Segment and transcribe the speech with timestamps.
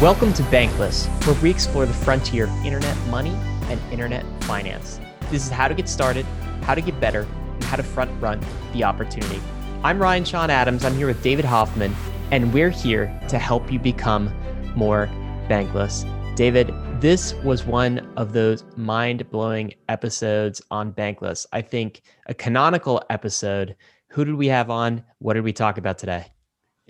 [0.00, 4.98] Welcome to Bankless, where we explore the frontier of internet money and internet finance.
[5.30, 6.24] This is how to get started,
[6.62, 8.40] how to get better, and how to front run
[8.72, 9.38] the opportunity.
[9.84, 10.86] I'm Ryan Sean Adams.
[10.86, 11.94] I'm here with David Hoffman,
[12.30, 14.32] and we're here to help you become
[14.74, 15.06] more
[15.50, 16.06] bankless.
[16.34, 16.72] David,
[17.02, 21.44] this was one of those mind blowing episodes on Bankless.
[21.52, 23.76] I think a canonical episode.
[24.08, 25.04] Who did we have on?
[25.18, 26.32] What did we talk about today?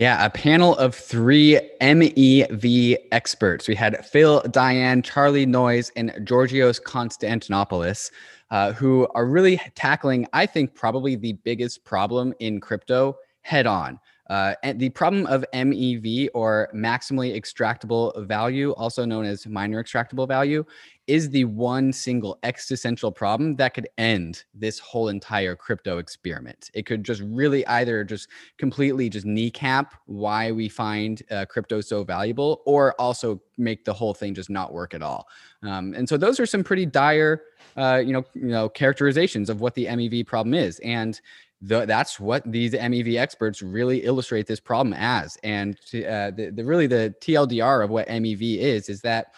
[0.01, 3.69] Yeah, a panel of three MEV experts.
[3.69, 8.11] We had Phil, Daian, Charlie Noyes, and Georgios Konstantopoulos,
[8.51, 14.01] uh, who are really tackling, I think, probably the biggest problem in crypto head on.
[14.31, 20.27] Uh, and the problem of MEV or maximally extractable value, also known as miner extractable
[20.27, 20.65] value,
[21.11, 26.71] is the one single existential problem that could end this whole entire crypto experiment.
[26.73, 32.05] It could just really either just completely just kneecap why we find uh, crypto so
[32.05, 35.27] valuable, or also make the whole thing just not work at all.
[35.65, 37.43] Um, and so those are some pretty dire,
[37.77, 40.79] uh, you know, you know, characterizations of what the MEV problem is.
[40.79, 41.21] And
[41.61, 45.37] the, that's what these MEV experts really illustrate this problem as.
[45.43, 49.35] And uh, the, the really the TLDR of what MEV is is that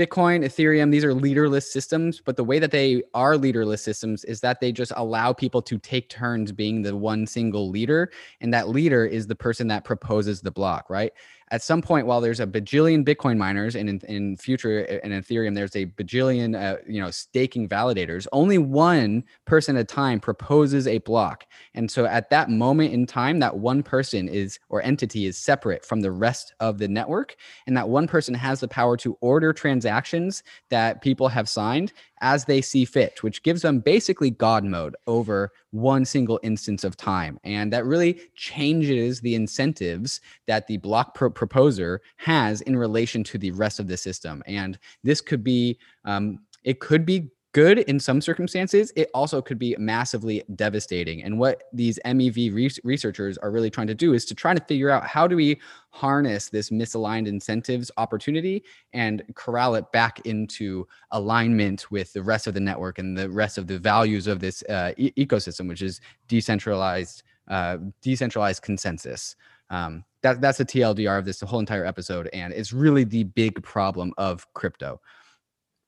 [0.00, 4.40] Bitcoin, Ethereum, these are leaderless systems, but the way that they are leaderless systems is
[4.40, 8.10] that they just allow people to take turns being the one single leader.
[8.40, 11.12] And that leader is the person that proposes the block, right?
[11.50, 15.54] At some point, while there's a bajillion Bitcoin miners, and in, in future in Ethereum,
[15.54, 18.26] there's a bajillion, uh, you know, staking validators.
[18.32, 23.06] Only one person at a time proposes a block, and so at that moment in
[23.06, 27.36] time, that one person is or entity is separate from the rest of the network,
[27.66, 32.44] and that one person has the power to order transactions that people have signed as
[32.44, 37.38] they see fit, which gives them basically God mode over one single instance of time.
[37.44, 43.38] And that really changes the incentives that the block pro- proposer has in relation to
[43.38, 44.42] the rest of the system.
[44.46, 49.58] And this could be, um, it could be good in some circumstances, it also could
[49.58, 51.22] be massively devastating.
[51.22, 54.62] And what these MEV re- researchers are really trying to do is to try to
[54.66, 55.58] figure out how do we
[55.88, 58.62] harness this misaligned incentives opportunity
[58.92, 63.56] and corral it back into alignment with the rest of the network and the rest
[63.56, 69.36] of the values of this uh, e- ecosystem, which is decentralized, uh, decentralized consensus.
[69.70, 73.24] Um, that, that's the TLDR of this the whole entire episode, and it's really the
[73.24, 75.00] big problem of crypto.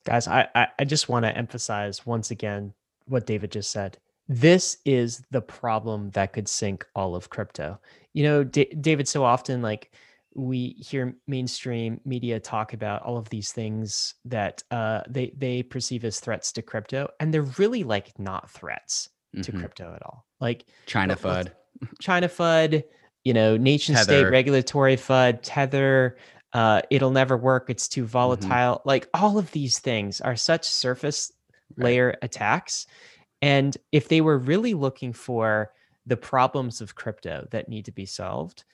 [0.04, 2.72] Guys, I, I, I just want to emphasize once again
[3.06, 3.98] what David just said.
[4.28, 7.78] This is the problem that could sink all of crypto.
[8.12, 9.92] You know, D- David, so often like
[10.34, 16.04] we hear mainstream media talk about all of these things that uh, they they perceive
[16.04, 19.42] as threats to crypto, and they're really like not threats mm-hmm.
[19.42, 20.26] to crypto at all.
[20.40, 21.52] Like China FUD,
[22.00, 22.84] China FUD,
[23.24, 24.04] you know, nation Tether.
[24.04, 26.16] state regulatory FUD, Tether,
[26.52, 28.10] uh, it'll never work it's too mm-hmm.
[28.10, 28.88] volatile mm-hmm.
[28.88, 31.32] like all of these things are such surface
[31.76, 31.84] right.
[31.84, 32.86] layer attacks
[33.40, 35.72] and if they were really looking for
[36.06, 38.64] the problems of crypto that need to be solved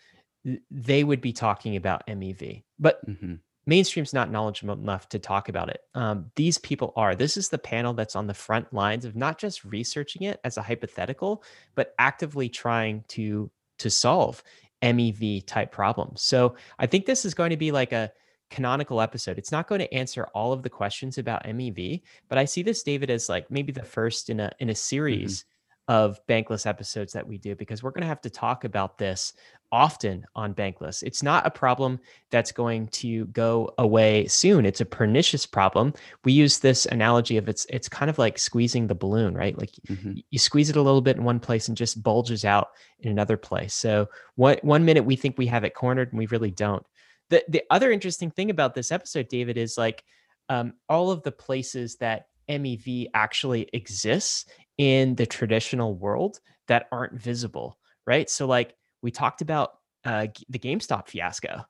[0.71, 3.35] they would be talking about mev but mm-hmm.
[3.67, 7.59] mainstream's not knowledgeable enough to talk about it um, these people are this is the
[7.59, 11.45] panel that's on the front lines of not just researching it as a hypothetical
[11.75, 14.43] but actively trying to to solve
[14.83, 16.23] MEV type problems.
[16.23, 18.13] So I think this is going to be like a
[18.51, 19.39] canonical episode.
[19.39, 22.83] It's not going to answer all of the questions about MEV, but I see this
[22.83, 24.77] David as like maybe the first in a in a mm-hmm.
[24.77, 25.49] series mm-hmm.
[25.89, 29.33] Of bankless episodes that we do because we're going to have to talk about this
[29.73, 31.03] often on Bankless.
[31.03, 31.99] It's not a problem
[32.31, 34.67] that's going to go away soon.
[34.67, 35.95] It's a pernicious problem.
[36.25, 39.59] We use this analogy of it's it's kind of like squeezing the balloon, right?
[39.59, 40.13] Like mm-hmm.
[40.31, 42.69] you squeeze it a little bit in one place and just bulges out
[43.01, 43.75] in another place.
[43.75, 46.85] So one one minute we think we have it cornered and we really don't.
[47.31, 50.05] The the other interesting thing about this episode, David, is like
[50.51, 54.47] um, all of the places that MEV actually exists
[54.79, 58.31] in the traditional world that aren't visible, right?
[58.31, 61.65] So like we talked about uh, the GameStop fiasco.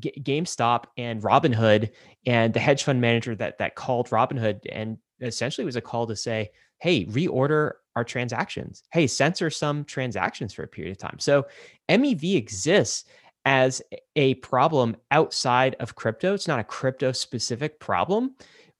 [0.00, 1.90] G- GameStop and Robinhood
[2.26, 6.16] and the hedge fund manager that that called Robinhood and essentially was a call to
[6.16, 8.82] say, "Hey, reorder our transactions.
[8.92, 11.46] Hey, censor some transactions for a period of time." So
[11.88, 13.04] MEV exists
[13.44, 13.80] as
[14.16, 16.34] a problem outside of crypto.
[16.34, 18.34] It's not a crypto specific problem,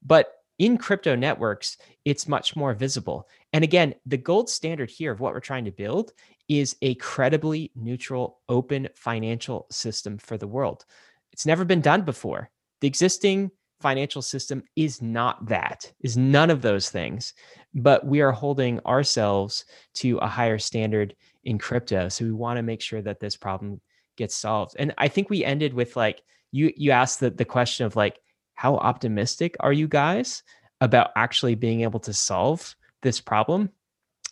[0.04, 3.28] but in crypto networks, it's much more visible.
[3.56, 6.12] And again, the gold standard here of what we're trying to build
[6.46, 10.84] is a credibly neutral, open financial system for the world.
[11.32, 12.50] It's never been done before.
[12.82, 13.50] The existing
[13.80, 17.32] financial system is not that, is none of those things.
[17.74, 19.64] But we are holding ourselves
[19.94, 22.10] to a higher standard in crypto.
[22.10, 23.80] So we want to make sure that this problem
[24.18, 24.76] gets solved.
[24.78, 26.20] And I think we ended with like,
[26.52, 28.20] you you asked the, the question of like
[28.52, 30.42] how optimistic are you guys
[30.82, 32.76] about actually being able to solve
[33.06, 33.70] this problem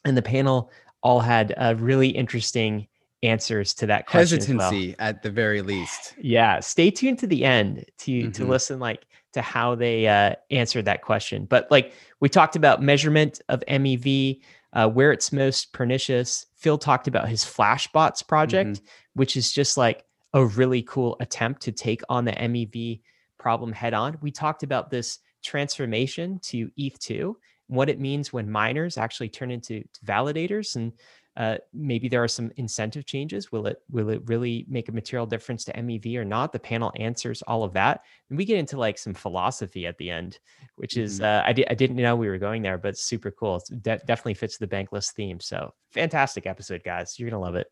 [0.04, 0.68] and the panel
[1.00, 2.88] all had uh, really interesting
[3.22, 4.96] answers to that question hesitancy well.
[4.98, 8.30] at the very least yeah stay tuned to the end to mm-hmm.
[8.32, 12.82] to listen like to how they uh, answered that question but like we talked about
[12.82, 14.40] measurement of mev
[14.72, 18.84] uh, where it's most pernicious phil talked about his flashbots project mm-hmm.
[19.14, 20.04] which is just like
[20.34, 23.00] a really cool attempt to take on the mev
[23.38, 27.34] problem head on we talked about this transformation to eth2
[27.68, 30.92] what it means when miners actually turn into validators and
[31.36, 33.50] uh, maybe there are some incentive changes.
[33.50, 36.52] Will it will it really make a material difference to MEV or not?
[36.52, 40.10] The panel answers all of that, and we get into like some philosophy at the
[40.10, 40.38] end,
[40.76, 41.24] which is mm-hmm.
[41.24, 43.56] uh, I, di- I didn't know we were going there, but super cool.
[43.56, 45.40] It de- definitely fits the bankless theme.
[45.40, 47.18] So fantastic episode, guys.
[47.18, 47.66] You're gonna love it.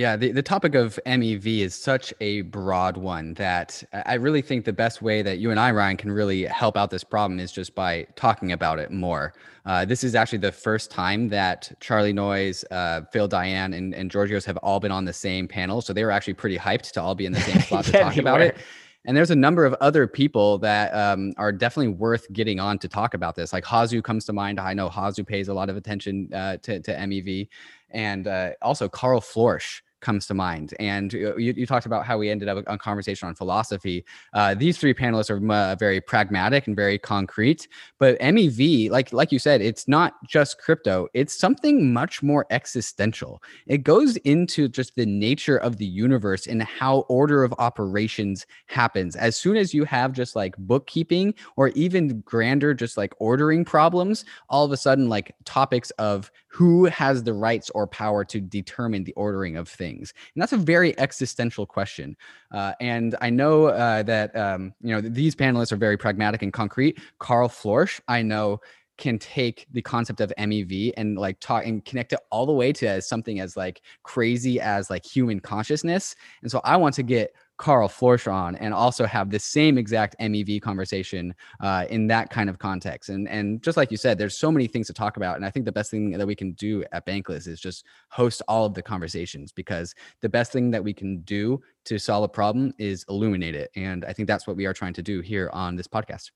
[0.00, 4.64] Yeah, the, the topic of MEV is such a broad one that I really think
[4.64, 7.52] the best way that you and I, Ryan, can really help out this problem is
[7.52, 9.34] just by talking about it more.
[9.66, 14.10] Uh, this is actually the first time that Charlie Noyes, uh, Phil Daian, and, and
[14.10, 15.82] Georgios have all been on the same panel.
[15.82, 18.16] So they were actually pretty hyped to all be in the same spot to talk
[18.16, 18.56] about it.
[19.04, 22.88] And there's a number of other people that um, are definitely worth getting on to
[22.88, 23.52] talk about this.
[23.52, 24.58] Like Hasu comes to mind.
[24.58, 27.48] I know Hasu pays a lot of attention uh, to, to MEV
[27.90, 30.74] and uh, also Karl Floersch comes to mind.
[30.80, 34.04] And you, you, talked about how we ended up a conversation on philosophy.
[34.32, 37.68] Uh, these three panelists are uh, very pragmatic and very concrete.
[37.98, 41.08] But MEV, like like you said, it's not just crypto.
[41.14, 43.42] It's something much more existential.
[43.66, 49.16] It goes into just the nature of the universe and how order of operations happens.
[49.16, 54.24] As soon as you have just like bookkeeping or even grander, just like ordering problems,
[54.48, 59.04] all of a sudden like topics of who has the rights or power to determine
[59.04, 62.16] the ordering of things and that's a very existential question
[62.52, 66.52] uh, and i know uh, that um, you know these panelists are very pragmatic and
[66.52, 68.60] concrete Karl Floersch i know
[69.00, 72.70] can take the concept of MEV and like talk and connect it all the way
[72.70, 76.14] to something as like crazy as like human consciousness.
[76.42, 78.26] And so I want to get Karl Floersch
[78.58, 83.10] and also have the same exact MEV conversation uh, in that kind of context.
[83.10, 85.36] And and just like you said, there's so many things to talk about.
[85.36, 88.40] And I think the best thing that we can do at Bankless is just host
[88.48, 92.28] all of the conversations because the best thing that we can do to solve a
[92.28, 93.70] problem is illuminate it.
[93.76, 96.30] And I think that's what we are trying to do here on this podcast.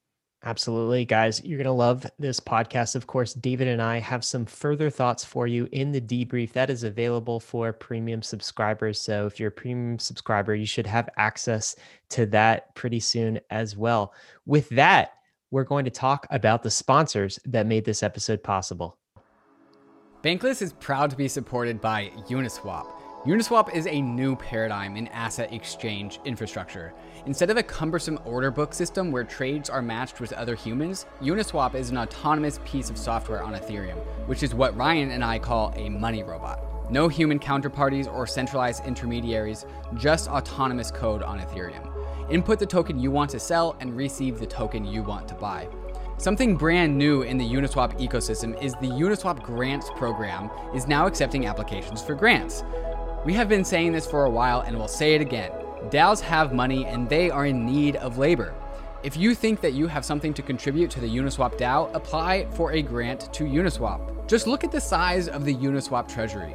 [0.47, 1.43] Absolutely, guys.
[1.43, 2.97] You're going to love this podcast.
[2.97, 6.69] Of course, David and I have some further thoughts for you in the debrief that
[6.69, 9.01] is available for premium subscribers.
[9.01, 11.77] So, if you're a premium subscriber, you should have access
[12.11, 14.13] to that pretty soon as well.
[14.45, 15.13] With that,
[15.51, 18.99] we're going to talk about the sponsors that made this episode possible.
[20.23, 23.04] Bankless is proud to be supported by Uniswap.
[23.27, 26.93] Uniswap is a new paradigm in asset exchange infrastructure.
[27.25, 31.75] Instead of a cumbersome order book system where trades are matched with other humans, Uniswap
[31.75, 35.73] is an autonomous piece of software on Ethereum, which is what Ryan and I call
[35.75, 36.91] a money robot.
[36.91, 41.91] No human counterparties or centralized intermediaries, just autonomous code on Ethereum.
[42.31, 45.67] Input the token you want to sell and receive the token you want to buy.
[46.19, 51.47] Something brand new in the Uniswap ecosystem is the Uniswap Grants program is now accepting
[51.47, 52.63] applications for grants.
[53.25, 55.51] We have been saying this for a while and we'll say it again.
[55.89, 58.53] DAOs have money and they are in need of labor.
[59.03, 62.73] If you think that you have something to contribute to the Uniswap DAO, apply for
[62.73, 64.29] a grant to Uniswap.
[64.29, 66.55] Just look at the size of the Uniswap treasury.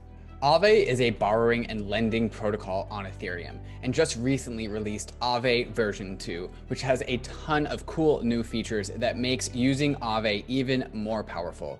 [0.41, 6.17] Aave is a borrowing and lending protocol on Ethereum, and just recently released Aave version
[6.17, 11.23] 2, which has a ton of cool new features that makes using Aave even more
[11.23, 11.79] powerful.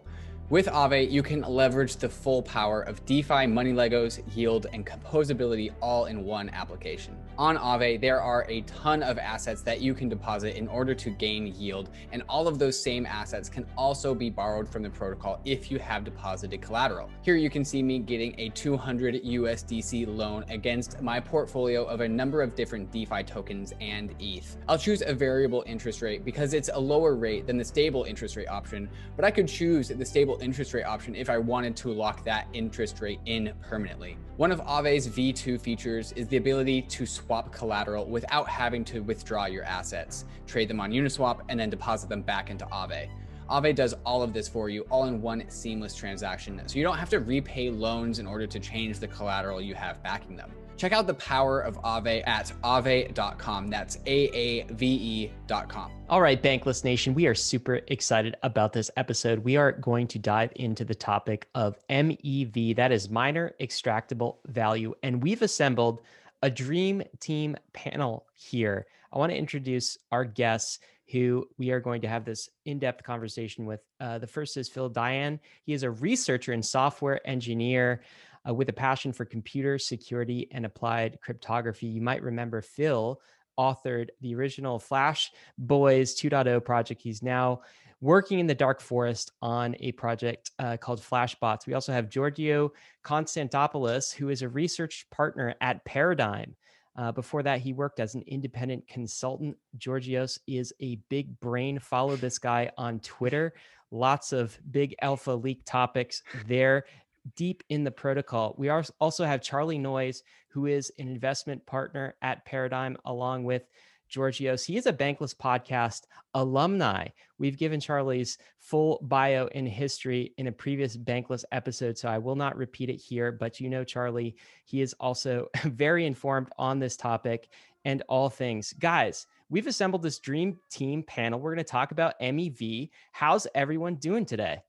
[0.51, 5.73] With Aave, you can leverage the full power of DeFi money Legos, yield, and composability
[5.81, 7.17] all in one application.
[7.37, 11.09] On Aave, there are a ton of assets that you can deposit in order to
[11.09, 15.39] gain yield, and all of those same assets can also be borrowed from the protocol
[15.45, 17.09] if you have deposited collateral.
[17.21, 22.07] Here you can see me getting a 200 USDC loan against my portfolio of a
[22.07, 24.57] number of different DeFi tokens and ETH.
[24.67, 28.35] I'll choose a variable interest rate because it's a lower rate than the stable interest
[28.35, 31.93] rate option, but I could choose the stable interest rate option if I wanted to
[31.93, 34.17] lock that interest rate in permanently.
[34.37, 39.45] One of Aave's V2 features is the ability to swap collateral without having to withdraw
[39.45, 43.09] your assets, trade them on Uniswap, and then deposit them back into Aave.
[43.49, 46.61] Aave does all of this for you all in one seamless transaction.
[46.65, 50.01] So you don't have to repay loans in order to change the collateral you have
[50.01, 50.49] backing them.
[50.81, 53.67] Check out the power of Aave at aave.com.
[53.67, 55.91] That's A A V E.com.
[56.09, 59.37] All right, Bankless Nation, we are super excited about this episode.
[59.37, 64.95] We are going to dive into the topic of MEV, that is miner extractable value.
[65.03, 66.01] And we've assembled
[66.41, 68.87] a dream team panel here.
[69.13, 70.79] I want to introduce our guests
[71.11, 73.81] who we are going to have this in depth conversation with.
[73.99, 75.39] Uh, the first is Phil Daian.
[75.63, 78.01] He is a researcher and software engineer
[78.47, 81.87] uh, with a passion for computer security and applied cryptography.
[81.87, 83.19] You might remember Phil
[83.59, 87.01] authored the original Flash Boys 2.0 project.
[87.01, 87.61] He's now
[87.99, 91.67] working in the dark forest on a project uh, called Flashbots.
[91.67, 96.55] We also have Giorgio Konstantopoulos, who is a research partner at Paradigm.
[96.97, 99.55] Uh, before that, he worked as an independent consultant.
[99.77, 101.79] Georgios is a big brain.
[101.79, 103.53] Follow this guy on Twitter.
[103.91, 106.85] Lots of big alpha leak topics there
[107.35, 108.55] deep in the protocol.
[108.57, 113.63] We are also have Charlie Noyes, who is an investment partner at Paradigm, along with
[114.11, 114.65] Georgios.
[114.65, 116.01] He is a Bankless podcast
[116.33, 117.07] alumni.
[117.37, 122.35] We've given Charlie's full bio and history in a previous Bankless episode, so I will
[122.35, 123.31] not repeat it here.
[123.31, 124.35] But you know, Charlie,
[124.65, 127.49] he is also very informed on this topic
[127.85, 128.73] and all things.
[128.73, 131.39] Guys, we've assembled this dream team panel.
[131.39, 132.89] We're going to talk about MEV.
[133.13, 134.59] How's everyone doing today?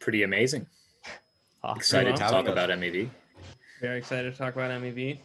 [0.00, 0.66] Pretty amazing.
[1.62, 1.78] Awesome.
[1.78, 3.08] Excited to talk about MEV.
[3.80, 5.18] Very excited to talk about MEV.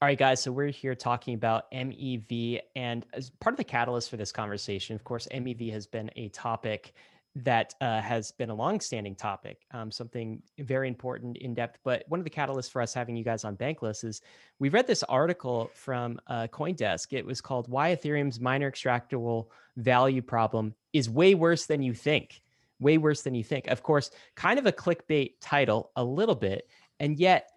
[0.00, 0.42] All right, guys.
[0.42, 4.94] So we're here talking about MEV, and as part of the catalyst for this conversation,
[4.94, 6.94] of course, MEV has been a topic
[7.36, 11.78] that uh, has been a long-standing topic, um, something very important, in depth.
[11.84, 14.22] But one of the catalysts for us having you guys on Bankless is
[14.58, 17.12] we read this article from uh, CoinDesk.
[17.12, 19.46] It was called "Why Ethereum's Miner Extractable
[19.76, 22.40] Value Problem is Way Worse Than You Think."
[22.80, 23.66] Way worse than you think.
[23.68, 26.68] Of course, kind of a clickbait title, a little bit.
[27.00, 27.50] And yet,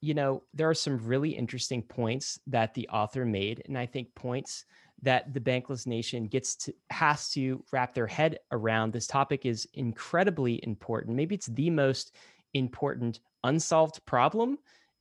[0.00, 3.62] you know, there are some really interesting points that the author made.
[3.66, 4.64] And I think points
[5.02, 8.92] that the bankless nation gets to has to wrap their head around.
[8.92, 11.16] This topic is incredibly important.
[11.16, 12.14] Maybe it's the most
[12.54, 14.58] important unsolved problem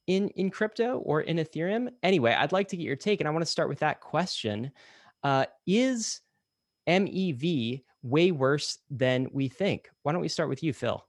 [0.07, 1.89] in in crypto or in Ethereum.
[2.03, 4.71] Anyway, I'd like to get your take, and I want to start with that question:
[5.23, 6.21] uh, Is
[6.87, 9.89] MEV way worse than we think.
[10.03, 11.03] Why don't we start with you, Phil?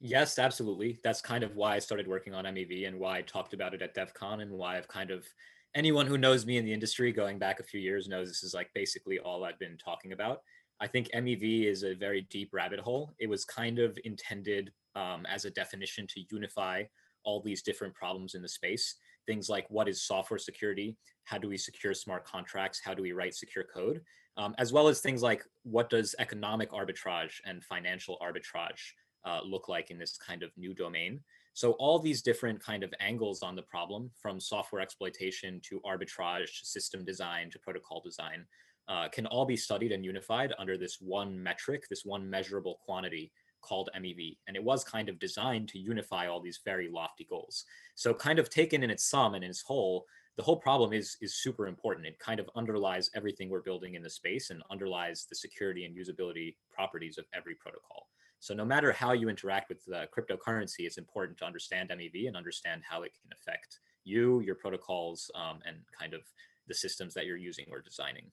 [0.00, 0.98] Yes, absolutely.
[1.02, 3.82] That's kind of why I started working on MEV and why I talked about it
[3.82, 5.26] at DEF CON and why I've kind of
[5.74, 8.54] anyone who knows me in the industry going back a few years knows this is
[8.54, 10.40] like basically all I've been talking about.
[10.80, 13.14] I think MEV is a very deep rabbit hole.
[13.18, 16.84] It was kind of intended um, as a definition to unify
[17.24, 18.96] all these different problems in the space.
[19.26, 20.96] Things like what is software security?
[21.24, 22.80] How do we secure smart contracts?
[22.84, 24.02] How do we write secure code?
[24.36, 28.92] Um, as well as things like what does economic arbitrage and financial arbitrage
[29.24, 31.20] uh, look like in this kind of new domain.
[31.54, 36.64] So all these different kind of angles on the problem, from software exploitation to arbitrage,
[36.64, 38.44] system design to protocol design,
[38.88, 43.32] uh, can all be studied and unified under this one metric, this one measurable quantity
[43.62, 44.36] called MEV.
[44.46, 47.64] And it was kind of designed to unify all these very lofty goals.
[47.94, 51.16] So kind of taken in its sum and in its whole, the whole problem is
[51.20, 52.06] is super important.
[52.06, 55.96] It kind of underlies everything we're building in the space and underlies the security and
[55.96, 58.08] usability properties of every protocol.
[58.38, 62.36] So no matter how you interact with the cryptocurrency, it's important to understand MEV and
[62.36, 66.20] understand how it can affect you, your protocols, um, and kind of
[66.68, 68.30] the systems that you're using or designing.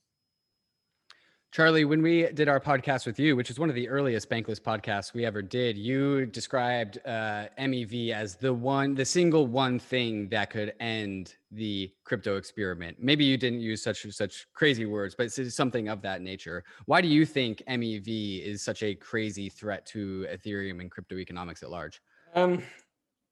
[1.54, 4.60] Charlie, when we did our podcast with you, which is one of the earliest bankless
[4.60, 10.28] podcasts we ever did, you described uh, MEV as the one, the single one thing
[10.30, 12.98] that could end the crypto experiment.
[13.00, 16.64] Maybe you didn't use such such crazy words, but it's something of that nature.
[16.88, 21.62] Why do you think MEV is such a crazy threat to Ethereum and crypto economics
[21.62, 22.02] at large?
[22.34, 22.64] Um,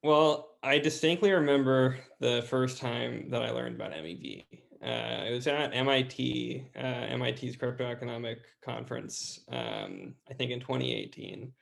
[0.04, 4.44] well, I distinctly remember the first time that I learned about MEV.
[4.82, 11.52] Uh, it was at MIT, uh, MIT's crypto economic conference, um, I think in 2018.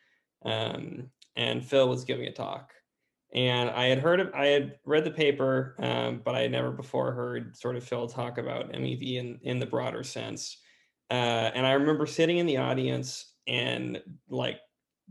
[0.46, 2.72] Um, and Phil was giving a talk.
[3.34, 6.70] And I had heard of, I had read the paper, um, but I had never
[6.70, 10.56] before heard sort of Phil talk about MEV in, in the broader sense.
[11.10, 14.60] Uh, and I remember sitting in the audience and like,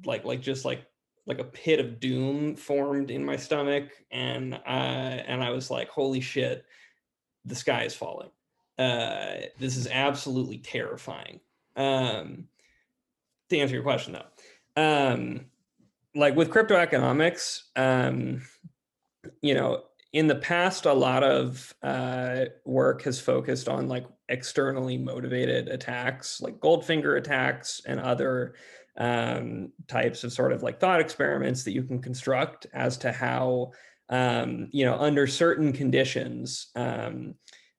[0.04, 0.86] like, like just like
[1.30, 4.58] like a pit of doom formed in my stomach and uh,
[5.28, 6.66] and I was like holy shit
[7.46, 8.30] the sky is falling.
[8.78, 11.40] Uh, this is absolutely terrifying.
[11.76, 12.48] Um,
[13.50, 15.46] to answer your question, though, um,
[16.16, 18.42] like with crypto economics, um,
[19.42, 24.98] you know, in the past, a lot of uh, work has focused on like externally
[24.98, 28.56] motivated attacks, like Goldfinger attacks and other
[28.98, 33.72] um, types of sort of like thought experiments that you can construct as to how,
[34.10, 37.36] um, you know, under certain conditions, um,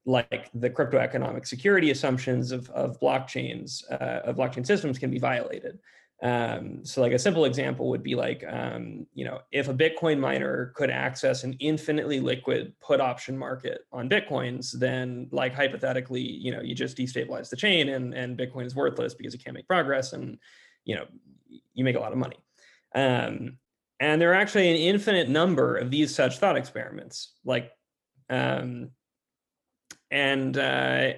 [0.06, 5.18] like the crypto economic security assumptions of, of blockchains, uh, of blockchain systems can be
[5.18, 5.78] violated.
[6.22, 10.18] Um, so like a simple example would be like, um, you know, if a Bitcoin
[10.18, 16.52] miner could access an infinitely liquid put option market on Bitcoins, then like hypothetically, you
[16.52, 19.66] know, you just destabilize the chain and, and Bitcoin is worthless because it can't make
[19.66, 20.38] progress and,
[20.84, 21.06] you know,
[21.72, 22.36] you make a lot of money.
[22.94, 23.56] Um,
[24.00, 27.34] and there are actually an infinite number of these such thought experiments.
[27.44, 27.70] Like
[28.30, 28.90] um,
[30.10, 30.60] and uh,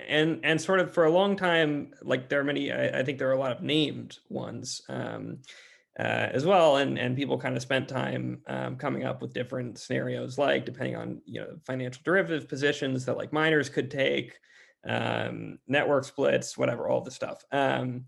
[0.08, 2.72] and and sort of for a long time, like there are many.
[2.72, 5.38] I, I think there are a lot of named ones um,
[5.98, 9.78] uh, as well, and and people kind of spent time um, coming up with different
[9.78, 14.38] scenarios, like depending on you know financial derivative positions that like miners could take,
[14.86, 17.44] um, network splits, whatever, all the stuff.
[17.50, 18.04] Um,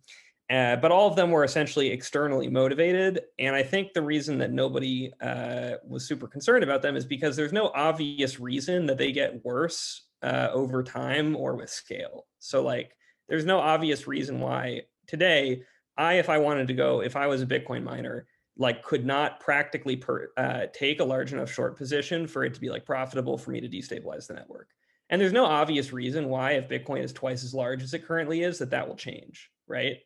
[0.50, 3.22] uh, but all of them were essentially externally motivated.
[3.38, 7.34] And I think the reason that nobody uh, was super concerned about them is because
[7.34, 12.26] there's no obvious reason that they get worse uh, over time or with scale.
[12.40, 12.94] So like
[13.28, 15.62] there's no obvious reason why today
[15.96, 19.40] I, if I wanted to go, if I was a Bitcoin miner, like could not
[19.40, 23.38] practically per, uh, take a large enough short position for it to be like profitable
[23.38, 24.68] for me to destabilize the network.
[25.10, 28.42] And there's no obvious reason why, if Bitcoin is twice as large as it currently
[28.42, 29.98] is, that that will change, right?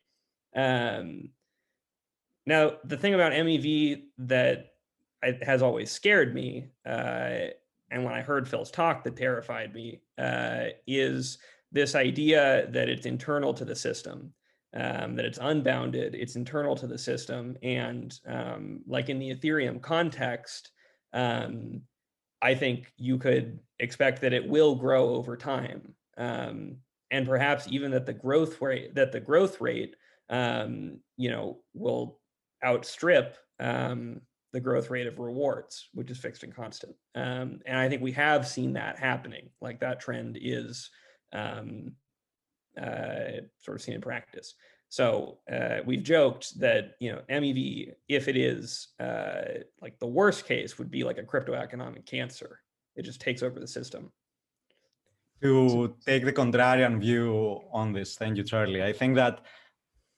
[0.55, 1.29] Um,
[2.45, 4.71] now, the thing about MEV that
[5.41, 7.49] has always scared me uh,
[7.91, 11.39] and when I heard Phil's talk that terrified me uh, is
[11.71, 14.33] this idea that it's internal to the system,
[14.75, 19.81] um, that it's unbounded, it's internal to the system, and um, like in the Ethereum
[19.81, 20.71] context,
[21.13, 21.81] um,
[22.41, 26.77] I think you could expect that it will grow over time, um,
[27.11, 29.95] and perhaps even that the growth rate that the growth rate,
[30.29, 32.19] um, you know, will
[32.63, 34.21] outstrip um,
[34.53, 36.95] the growth rate of rewards, which is fixed and constant.
[37.15, 39.49] Um, and I think we have seen that happening.
[39.61, 40.89] Like that trend is
[41.33, 41.93] um,
[42.79, 44.55] uh, sort of seen in practice.
[44.89, 50.45] So uh, we've joked that you know MEV, if it is uh, like the worst
[50.47, 52.59] case, would be like a crypto economic cancer.
[52.95, 54.11] It just takes over the system.
[55.41, 58.83] To take the contrarian view on this, thank you, Charlie.
[58.83, 59.45] I think that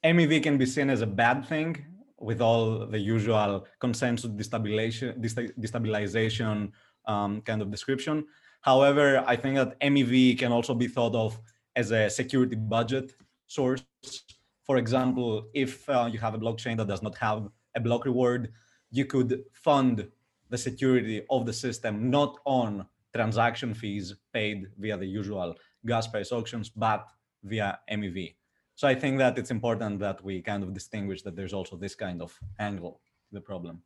[0.03, 1.85] MEV can be seen as a bad thing
[2.19, 5.19] with all the usual consensus destabilization,
[5.59, 6.71] destabilization
[7.05, 8.25] um, kind of description.
[8.61, 11.39] However, I think that MEV can also be thought of
[11.75, 13.13] as a security budget
[13.47, 13.83] source.
[14.63, 18.51] For example, if uh, you have a blockchain that does not have a block reward,
[18.89, 20.07] you could fund
[20.49, 22.85] the security of the system not on
[23.15, 27.07] transaction fees paid via the usual gas price auctions, but
[27.43, 28.35] via MEV.
[28.81, 31.93] So I think that it's important that we kind of distinguish that there's also this
[31.93, 33.83] kind of angle to the problem.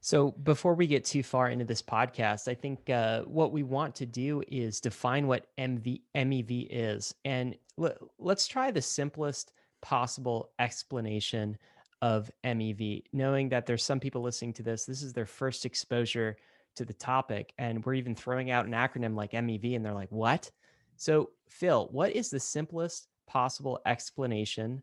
[0.00, 3.96] So before we get too far into this podcast, I think uh, what we want
[3.96, 7.12] to do is define what MV, MEV is.
[7.24, 11.58] And l- let's try the simplest possible explanation
[12.00, 16.36] of MEV, knowing that there's some people listening to this, this is their first exposure
[16.76, 17.52] to the topic.
[17.58, 20.52] And we're even throwing out an acronym like MEV, and they're like, what?
[20.96, 24.82] So, Phil, what is the simplest possible explanation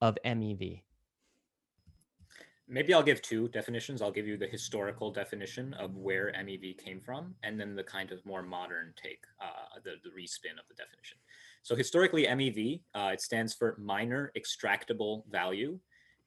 [0.00, 0.82] of MEV?
[2.66, 4.00] Maybe I'll give two definitions.
[4.00, 8.10] I'll give you the historical definition of where MEV came from, and then the kind
[8.12, 11.18] of more modern take, uh, the, the respin of the definition.
[11.62, 15.78] So historically, MEV, uh, it stands for miner extractable value.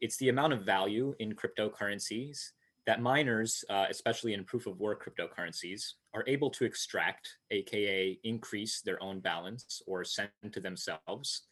[0.01, 2.51] It's the amount of value in cryptocurrencies
[2.85, 8.81] that miners, uh, especially in proof of work cryptocurrencies, are able to extract, aka increase
[8.81, 11.47] their own balance or send to themselves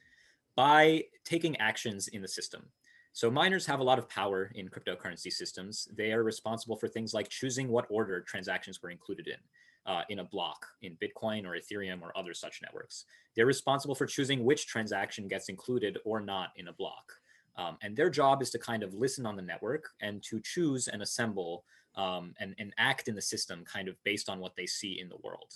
[0.55, 2.63] by taking actions in the system.
[3.11, 5.87] So miners have a lot of power in cryptocurrency systems.
[5.95, 9.37] They are responsible for things like choosing what order transactions were included in.
[9.85, 13.03] Uh, in a block in Bitcoin or Ethereum or other such networks.
[13.35, 17.11] They're responsible for choosing which transaction gets included or not in a block.
[17.57, 20.87] Um, and their job is to kind of listen on the network and to choose
[20.87, 24.65] and assemble um, and, and act in the system kind of based on what they
[24.65, 25.51] see in the world.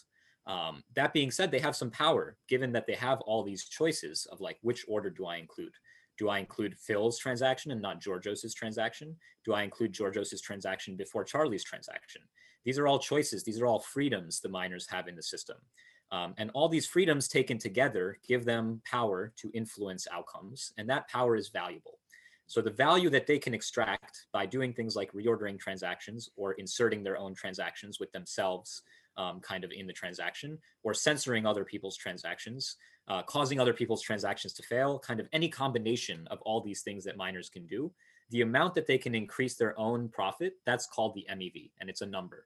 [0.48, 4.26] Um, that being said, they have some power given that they have all these choices
[4.32, 5.74] of like, which order do I include?
[6.18, 9.16] Do I include Phil's transaction and not Georgios's transaction?
[9.46, 12.22] Do I include Georgios's transaction before Charlie's transaction?
[12.64, 13.44] These are all choices.
[13.44, 15.58] These are all freedoms the miners have in the system.
[16.12, 20.72] Um, and all these freedoms taken together give them power to influence outcomes.
[20.78, 22.00] And that power is valuable.
[22.48, 27.04] So the value that they can extract by doing things like reordering transactions or inserting
[27.04, 28.84] their own transactions with themselves
[29.18, 32.76] um, kind of in the transaction or censoring other people's transactions,
[33.08, 37.04] uh, causing other people's transactions to fail, kind of any combination of all these things
[37.04, 37.92] that miners can do,
[38.30, 42.02] the amount that they can increase their own profit, that's called the MEV, and it's
[42.02, 42.46] a number.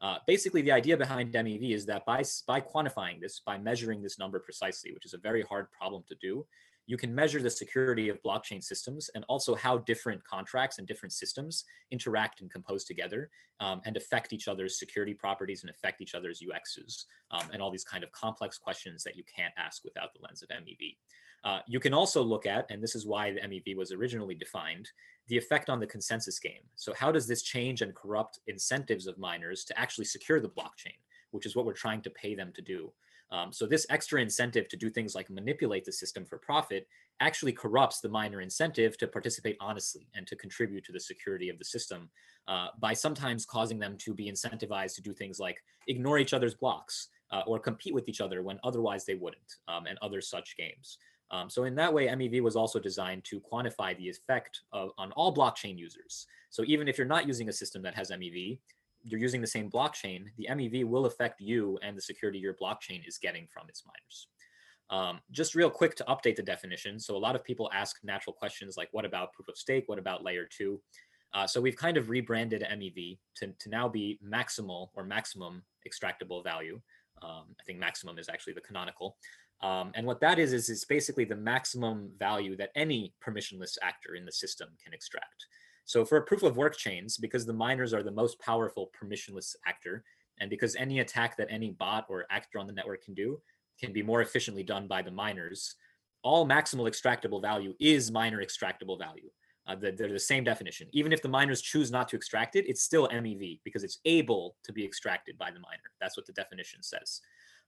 [0.00, 4.18] Uh, basically, the idea behind MEV is that by, by quantifying this, by measuring this
[4.18, 6.44] number precisely, which is a very hard problem to do,
[6.86, 11.12] you can measure the security of blockchain systems and also how different contracts and different
[11.12, 16.14] systems interact and compose together um, and affect each other's security properties and affect each
[16.14, 20.12] other's UXs um, and all these kind of complex questions that you can't ask without
[20.12, 20.96] the lens of MEV.
[21.44, 24.88] Uh, you can also look at, and this is why the MEV was originally defined,
[25.28, 26.62] the effect on the consensus game.
[26.74, 30.96] So how does this change and corrupt incentives of miners to actually secure the blockchain,
[31.32, 32.92] which is what we're trying to pay them to do.
[33.30, 36.86] Um, so this extra incentive to do things like manipulate the system for profit
[37.20, 41.58] actually corrupts the miner incentive to participate honestly and to contribute to the security of
[41.58, 42.10] the system
[42.48, 46.54] uh, by sometimes causing them to be incentivized to do things like ignore each other's
[46.54, 50.56] blocks uh, or compete with each other when otherwise they wouldn't um, and other such
[50.56, 50.98] games.
[51.30, 55.10] Um, so in that way, MEV was also designed to quantify the effect of, on
[55.12, 56.26] all blockchain users.
[56.50, 58.58] So even if you're not using a system that has MEV,
[59.04, 63.06] you're using the same blockchain, the MEV will affect you and the security your blockchain
[63.06, 64.28] is getting from its miners.
[64.90, 66.98] Um, just real quick to update the definition.
[66.98, 69.84] So a lot of people ask natural questions like, what about proof of stake?
[69.86, 70.80] What about layer two?
[71.32, 76.44] Uh, so we've kind of rebranded MEV to, to now be maximal or maximum extractable
[76.44, 76.80] value.
[77.22, 79.16] Um, I think maximum is actually the canonical.
[79.62, 84.14] Um, and what that is, is it's basically the maximum value that any permissionless actor
[84.14, 85.46] in the system can extract.
[85.84, 89.54] So for a proof of work chains, because the miners are the most powerful permissionless
[89.66, 90.04] actor,
[90.40, 93.40] and because any attack that any bot or actor on the network can do
[93.80, 95.76] can be more efficiently done by the miners,
[96.22, 99.28] all maximal extractable value is miner extractable value.
[99.66, 100.88] Uh, they're, the same definition.
[100.92, 104.56] Even if the miners choose not to extract it, it's still MEV because it's able
[104.62, 105.90] to be extracted by the miner.
[106.00, 107.20] That's what the definition says.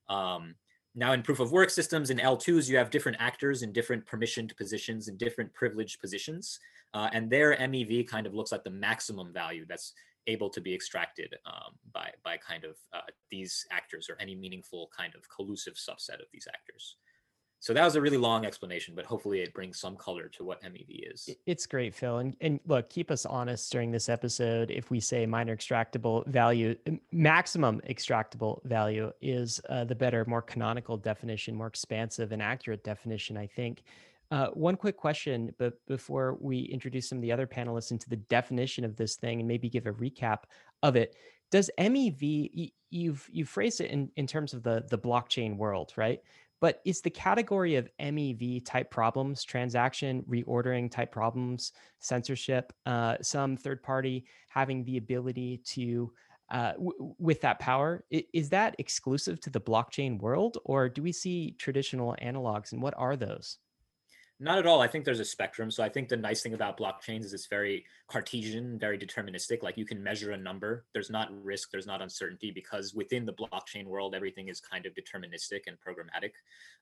[0.08, 0.54] Um,
[0.96, 4.56] now in proof of work systems in L2s, you have different actors in different permissioned
[4.56, 6.58] positions and different privileged positions.
[6.94, 9.92] Uh, and their MEV kind of looks like the maximum value that's
[10.26, 14.88] able to be extracted um, by, by kind of uh, these actors or any meaningful
[14.96, 16.96] kind of collusive subset of these actors.
[17.60, 20.62] So that was a really long explanation, but hopefully it brings some color to what
[20.62, 21.30] MEV is.
[21.46, 22.18] It's great, Phil.
[22.18, 24.70] And, and look, keep us honest during this episode.
[24.70, 26.76] If we say miner extractable value,
[27.12, 33.36] maximum extractable value is uh, the better, more canonical definition, more expansive and accurate definition,
[33.36, 33.82] I think.
[34.30, 38.16] Uh, one quick question, but before we introduce some of the other panelists into the
[38.16, 40.40] definition of this thing and maybe give a recap
[40.82, 41.14] of it,
[41.50, 46.20] does MEV you've you phrased it in, in terms of the the blockchain world, right?
[46.60, 53.56] But is the category of MEV type problems, transaction reordering type problems, censorship, uh, some
[53.56, 56.12] third party having the ability to
[56.50, 61.12] uh, w- with that power, is that exclusive to the blockchain world, or do we
[61.12, 63.58] see traditional analogs, and what are those?
[64.38, 64.82] Not at all.
[64.82, 65.70] I think there's a spectrum.
[65.70, 69.62] So I think the nice thing about blockchains is it's very Cartesian, very deterministic.
[69.62, 70.84] Like you can measure a number.
[70.92, 74.92] There's not risk, there's not uncertainty because within the blockchain world, everything is kind of
[74.92, 76.32] deterministic and programmatic.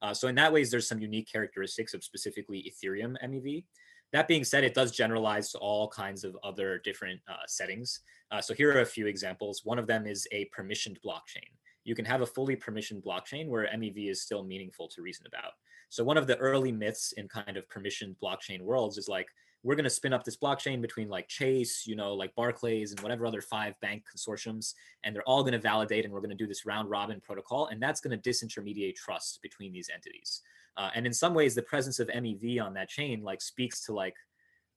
[0.01, 3.63] Uh, so in that ways, there's some unique characteristics of specifically Ethereum MEV.
[4.11, 8.01] That being said, it does generalize to all kinds of other different uh, settings.
[8.31, 9.61] Uh, so here are a few examples.
[9.63, 11.51] One of them is a permissioned blockchain.
[11.85, 15.53] You can have a fully permissioned blockchain where MEV is still meaningful to reason about.
[15.89, 19.27] So one of the early myths in kind of permissioned blockchain worlds is like,
[19.65, 22.99] we're going to spin up this blockchain between like Chase, you know, like Barclays and
[22.99, 26.35] whatever other five bank consortiums, and they're all going to validate, and we're going to
[26.35, 30.43] do this round robin protocol, and that's going to disintermediate trust between these entities.
[30.77, 33.93] Uh, and in some ways, the presence of MEV on that chain like speaks to
[33.93, 34.15] like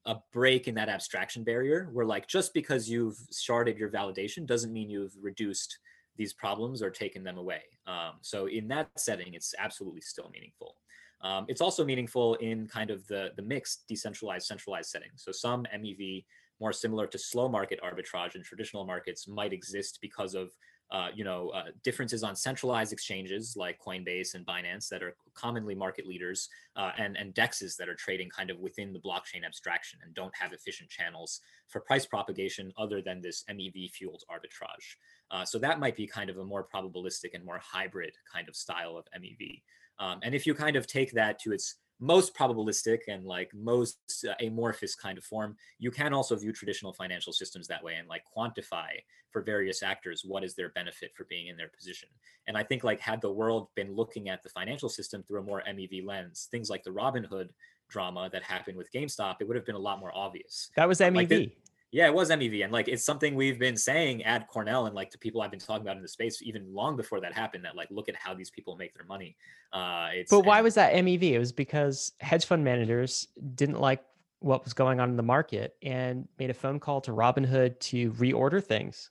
[0.07, 4.73] a break in that abstraction barrier, where like just because you've sharded your validation doesn't
[4.73, 5.79] mean you've reduced
[6.19, 7.63] these problems or taken them away.
[7.87, 10.75] Um, so in that setting, it's absolutely still meaningful.
[11.23, 15.11] Um, it's also meaningful in kind of the, the mixed decentralized centralized setting.
[15.17, 16.25] So some MEV
[16.61, 20.51] more similar to slow market arbitrage in traditional markets might exist because of
[20.91, 25.75] uh, you know uh, differences on centralized exchanges like Coinbase and Binance that are commonly
[25.75, 29.99] market leaders uh, and and dexes that are trading kind of within the blockchain abstraction
[30.03, 34.97] and don't have efficient channels for price propagation other than this MEV fueled arbitrage.
[35.31, 38.57] Uh, so that might be kind of a more probabilistic and more hybrid kind of
[38.57, 39.63] style of MEV.
[39.99, 43.99] Um, and if you kind of take that to its most probabilistic and like most
[44.29, 48.09] uh, amorphous kind of form, you can also view traditional financial systems that way and
[48.09, 48.89] like quantify
[49.31, 52.09] for various actors what is their benefit for being in their position.
[52.47, 55.45] And I think like had the world been looking at the financial system through a
[55.45, 57.49] more MEV lens, things like the Robinhood
[57.89, 60.71] drama that happened with GameStop, it would have been a lot more obvious.
[60.77, 61.15] That was MEV.
[61.15, 61.53] Like the,
[61.91, 65.11] Yeah, it was MEV, and like it's something we've been saying at Cornell, and like
[65.11, 67.65] to people I've been talking about in the space even long before that happened.
[67.65, 69.37] That like look at how these people make their money.
[69.73, 71.23] Uh, it's, but why was that MEV?
[71.23, 74.05] It was because hedge fund managers didn't like
[74.41, 78.13] what was going on in the market and made a phone call to Robinhood to
[78.13, 79.11] reorder things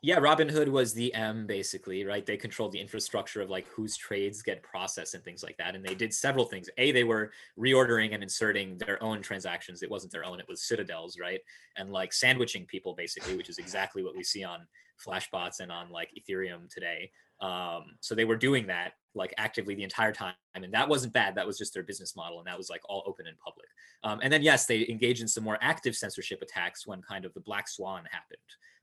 [0.00, 2.24] yeah robinhood was the m basically right?
[2.24, 5.84] They controlled the infrastructure of like whose trades get processed and things like that and
[5.84, 6.68] they did several things.
[6.78, 9.82] A they were reordering and inserting their own transactions.
[9.82, 11.40] It wasn't their own it was citadels right?
[11.76, 14.66] And like sandwiching people basically which is exactly what we see on
[15.04, 17.10] flashbots and on like ethereum today.
[17.40, 21.34] Um, so they were doing that like actively the entire time and that wasn't bad.
[21.34, 23.66] That was just their business model and that was like all open and public.
[24.04, 27.34] Um, and then yes they engaged in some more active censorship attacks when kind of
[27.34, 28.38] the black swan happened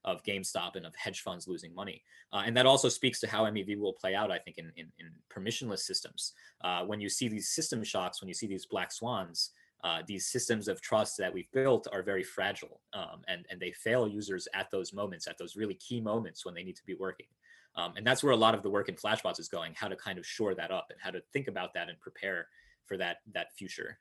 [0.06, 2.04] of GameStop and of hedge funds losing money.
[2.32, 4.88] Uh, and that also speaks to how MEV will play out, I think, in, in,
[5.00, 6.34] in permissionless systems.
[6.63, 9.52] Uh, when you see these system shocks, when you see these black swans,
[9.84, 13.72] uh, these systems of trust that we've built are very fragile um, and, and they
[13.72, 16.96] fail users at those moments, at those really key moments when they need to be
[16.96, 17.28] working.
[17.76, 19.96] Um, and that's where a lot of the work in Flashbots is going, how to
[19.96, 22.48] kind of shore that up and how to think about that and prepare
[22.86, 24.00] for that, that future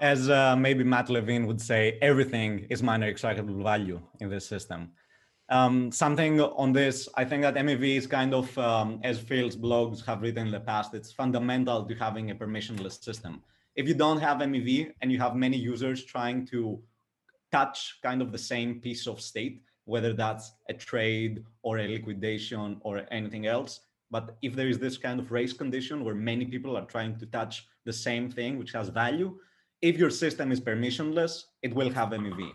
[0.00, 4.90] as uh, maybe Matt Levine would say, everything is miner extractable value in this system.
[5.48, 10.04] Um, something on this, I think that MEV is kind of, um, as Phil's blogs
[10.06, 13.42] have written in the past, it's fundamental to having a permissionless system.
[13.76, 16.80] If you don't have MEV and you have many users trying to
[17.50, 22.78] touch kind of the same piece of state, whether that's a trade or a liquidation
[22.80, 26.76] or anything else, but if there is this kind of race condition where many people
[26.76, 29.38] are trying to touch the same thing, which has value,
[29.82, 32.52] if your system is permissionless, it will have MEV.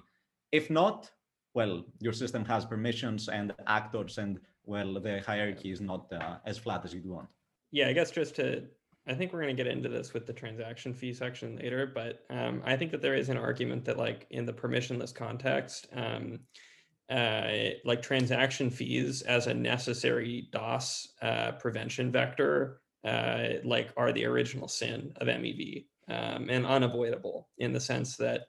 [0.51, 1.11] If not,
[1.53, 6.57] well, your system has permissions and actors, and well, the hierarchy is not uh, as
[6.57, 7.27] flat as you'd want.
[7.71, 8.63] Yeah, I guess just to,
[9.07, 12.23] I think we're going to get into this with the transaction fee section later, but
[12.29, 16.39] um, I think that there is an argument that, like, in the permissionless context, um,
[17.09, 24.25] uh, like transaction fees as a necessary DOS uh, prevention vector, uh, like, are the
[24.25, 28.47] original sin of MEV um, and unavoidable in the sense that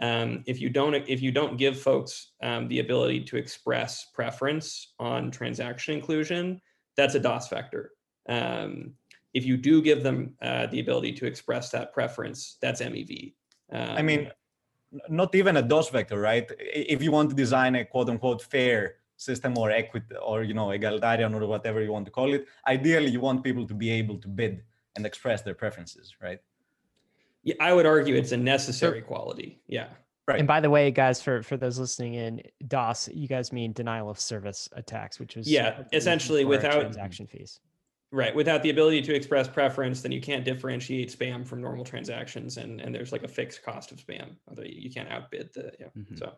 [0.00, 4.94] um, if you don't if you don't give folks um, the ability to express preference
[4.98, 6.60] on transaction inclusion,
[6.96, 7.92] that's a DOS vector.
[8.28, 8.94] Um,
[9.34, 13.34] if you do give them uh, the ability to express that preference, that's MEV.
[13.72, 16.50] I mean, um, not even a DOS vector, right?
[16.58, 20.70] If you want to design a quote unquote fair system or equity or you know
[20.70, 24.16] egalitarian or whatever you want to call it, ideally you want people to be able
[24.18, 24.62] to bid
[24.96, 26.40] and express their preferences, right?
[27.42, 29.60] Yeah, I would argue it's a necessary quality.
[29.66, 29.88] Yeah.
[30.28, 30.38] Right.
[30.38, 34.08] And by the way, guys, for for those listening in DOS, you guys mean denial
[34.10, 37.58] of service attacks, which was yeah, essentially without transaction fees.
[38.12, 38.34] Right.
[38.34, 42.80] Without the ability to express preference, then you can't differentiate spam from normal transactions, and
[42.80, 44.36] and there's like a fixed cost of spam.
[44.48, 45.86] Although you can't outbid the yeah.
[45.96, 46.16] Mm-hmm.
[46.16, 46.32] So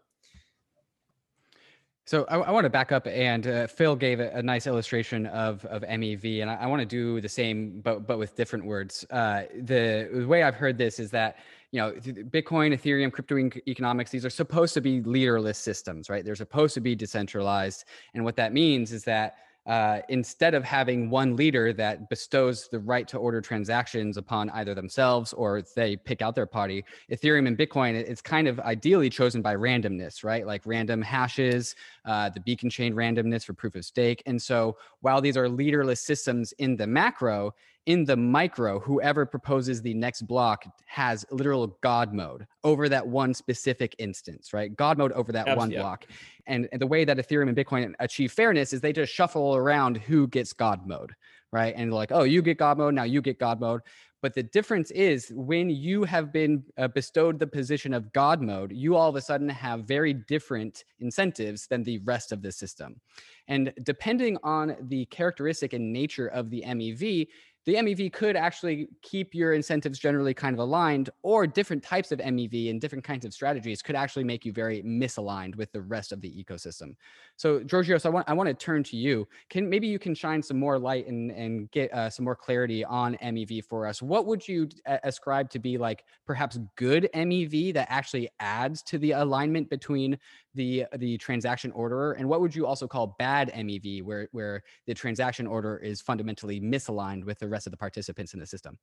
[2.05, 5.27] so I, I, want to back up, and uh, Phil gave a, a, nice illustration
[5.27, 8.65] of of MEV, and I, I, want to do the same, but but with different
[8.65, 9.07] words.
[9.11, 11.37] Uh, the, the, way I've heard this is that
[11.71, 13.37] you know Bitcoin, Ethereum, crypto
[13.69, 16.25] economics, these are supposed to be leaderless systems, right?
[16.25, 17.85] They're supposed to be decentralized,
[18.15, 22.79] and what that means is that uh, instead of having one leader that bestows the
[22.79, 27.57] right to order transactions upon either themselves or they pick out their party, Ethereum and
[27.57, 30.47] Bitcoin, it's kind of ideally chosen by randomness, right?
[30.47, 34.23] Like random hashes, uh, the beacon chain randomness for proof of stake.
[34.27, 37.55] And so while these are leaderless systems in the macro,
[37.87, 43.35] in the micro, whoever proposes the next block has literal God mode over that one
[43.35, 44.75] specific instance, right?
[44.77, 45.77] God mode over that Absolutely.
[45.77, 46.07] one block.
[46.47, 49.97] And, and the way that Ethereum and Bitcoin achieve fairness is they just shuffle around
[49.97, 51.13] who gets God mode,
[51.53, 51.75] right?
[51.77, 53.81] And like, oh, you get God mode, now you get God mode.
[54.23, 58.71] But the difference is when you have been uh, bestowed the position of God mode,
[58.73, 63.01] you all of a sudden have very different incentives than the rest of the system.
[63.49, 67.27] And depending on the characteristic and nature of the MEV,
[67.65, 72.19] the MEV could actually keep your incentives generally kind of aligned, or different types of
[72.19, 76.13] MEV and different kinds of strategies could actually make you very misaligned with the rest
[76.13, 76.95] of the ecosystem.
[77.37, 79.29] So, Georgios, I want I want to turn to you.
[79.49, 82.85] Can maybe you can shine some more light and and get uh, some more clarity
[82.85, 84.03] on MEV for us?
[84.03, 84.69] What would you
[85.05, 90.19] ascribe to be like perhaps good MEV that actually adds to the alignment between
[90.55, 94.95] the the transaction orderer and what would you also call bad mev where where the
[94.95, 98.79] transaction order is fundamentally misaligned with the rest of the participants in the system?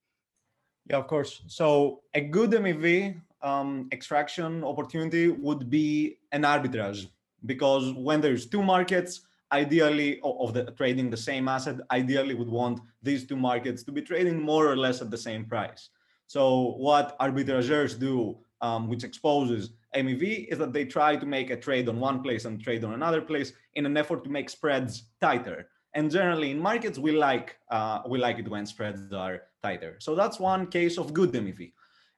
[0.89, 1.41] Yeah of course.
[1.47, 7.07] So a good mev um, extraction opportunity would be an arbitrage
[7.45, 12.79] because when there's two markets ideally of the trading the same asset ideally would want
[13.01, 15.89] these two markets to be trading more or less at the same price.
[16.27, 21.57] So what arbitrageurs do um, which exposes MEV, is that they try to make a
[21.57, 25.03] trade on one place and trade on another place in an effort to make spreads
[25.21, 25.67] tighter.
[25.95, 29.95] And generally in markets, we like, uh, we like it when spreads are tighter.
[29.99, 31.73] So that's one case of good MEV.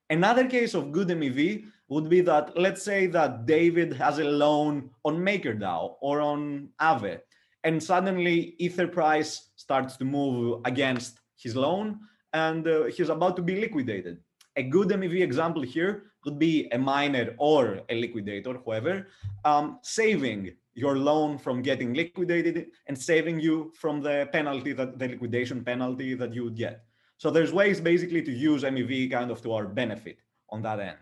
[0.09, 4.89] Another case of good MEV would be that, let's say that David has a loan
[5.05, 7.19] on MakerDAO or on Aave,
[7.63, 11.99] and suddenly Ether price starts to move against his loan
[12.33, 14.17] and uh, he's about to be liquidated.
[14.55, 19.07] A good MEV example here could be a miner or a liquidator, whoever,
[19.45, 25.07] um, saving your loan from getting liquidated and saving you from the penalty that the
[25.07, 26.85] liquidation penalty that you would get.
[27.17, 30.97] So there's ways basically to use MEV kind of to our benefit on that end.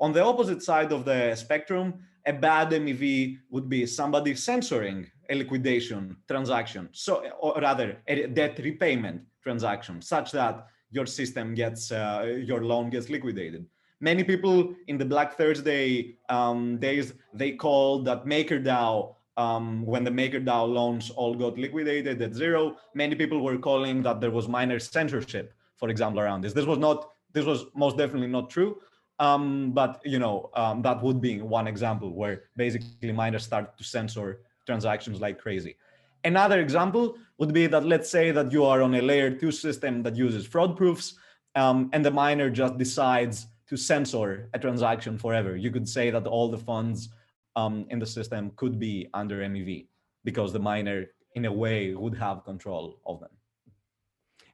[0.00, 1.94] On the opposite side of the spectrum,
[2.26, 8.58] a bad MEV would be somebody censoring a liquidation transaction, so or rather a debt
[8.58, 13.66] repayment transaction, such that your system gets uh, your loan gets liquidated.
[14.04, 20.10] Many people in the Black Thursday um, days they called that MakerDAO um, when the
[20.10, 22.76] MakerDAO loans all got liquidated at zero.
[22.92, 26.52] Many people were calling that there was miner censorship, for example, around this.
[26.52, 27.12] This was not.
[27.32, 28.76] This was most definitely not true.
[29.20, 33.84] Um, but you know um, that would be one example where basically miners start to
[33.84, 35.76] censor transactions like crazy.
[36.24, 40.02] Another example would be that let's say that you are on a layer two system
[40.02, 41.14] that uses fraud proofs
[41.54, 45.56] um, and the miner just decides to censor a transaction forever.
[45.56, 47.08] You could say that all the funds
[47.56, 49.86] um, in the system could be under MEV
[50.24, 53.30] because the miner in a way would have control of them.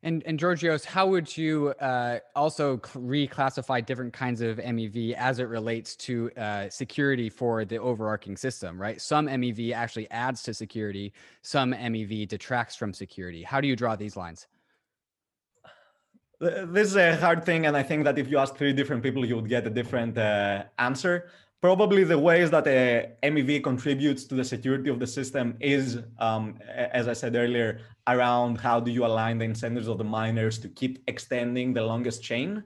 [0.03, 5.44] And, and Georgios, how would you uh, also reclassify different kinds of MEV as it
[5.44, 8.99] relates to uh, security for the overarching system, right?
[8.99, 13.42] Some MEV actually adds to security, some MEV detracts from security.
[13.42, 14.46] How do you draw these lines?
[16.40, 19.26] This is a hard thing, and I think that if you ask three different people,
[19.26, 24.35] you would get a different uh, answer probably the ways that a MEV contributes to
[24.35, 29.05] the security of the system is, um, as I said earlier, around how do you
[29.05, 32.64] align the incentives of the miners to keep extending the longest chain.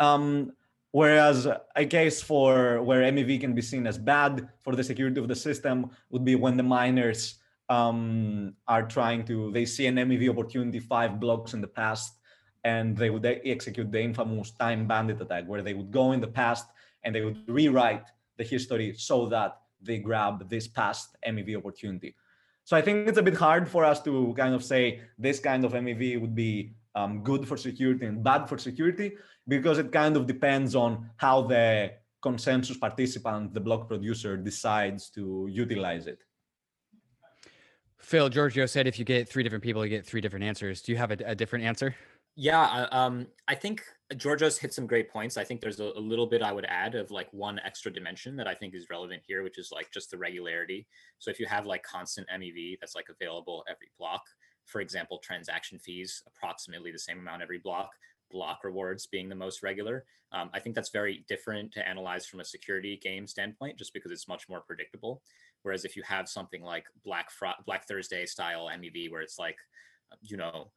[0.00, 0.52] Um,
[0.90, 1.46] whereas
[1.76, 5.36] a case for where MEV can be seen as bad for the security of the
[5.36, 7.36] system would be when the miners
[7.68, 12.18] um, are trying to, they see an MEV opportunity five blocks in the past
[12.64, 16.26] and they would execute the infamous time bandit attack where they would go in the
[16.26, 16.66] past
[17.04, 18.06] and they would rewrite
[18.38, 22.16] the history so that they grab this past MEV opportunity.
[22.64, 25.64] So I think it's a bit hard for us to kind of say this kind
[25.64, 29.12] of MEV would be um, good for security and bad for security
[29.46, 35.46] because it kind of depends on how the consensus participant, the block producer, decides to
[35.50, 36.24] utilize it.
[37.98, 40.80] Phil, Giorgio said if you get three different people, you get three different answers.
[40.80, 41.94] Do you have a, a different answer?
[42.36, 43.82] Yeah, um, I think
[44.16, 45.36] Georgios hit some great points.
[45.36, 48.34] I think there's a, a, little bit I would add of like one extra dimension
[48.36, 50.86] that I think is relevant here, which is like just the regularity.
[51.20, 54.22] So if you have like constant MEV that's like available every block,
[54.66, 57.90] for example, transaction fees approximately the same amount every block,
[58.32, 60.04] block rewards being the most regular.
[60.32, 64.10] Um, I think that's very different to analyze from a security game standpoint, just because
[64.10, 65.22] it's much more predictable.
[65.62, 69.56] Whereas if you have something like Black Fr- Black Thursday style MEV, where it's like,
[70.20, 70.72] you know,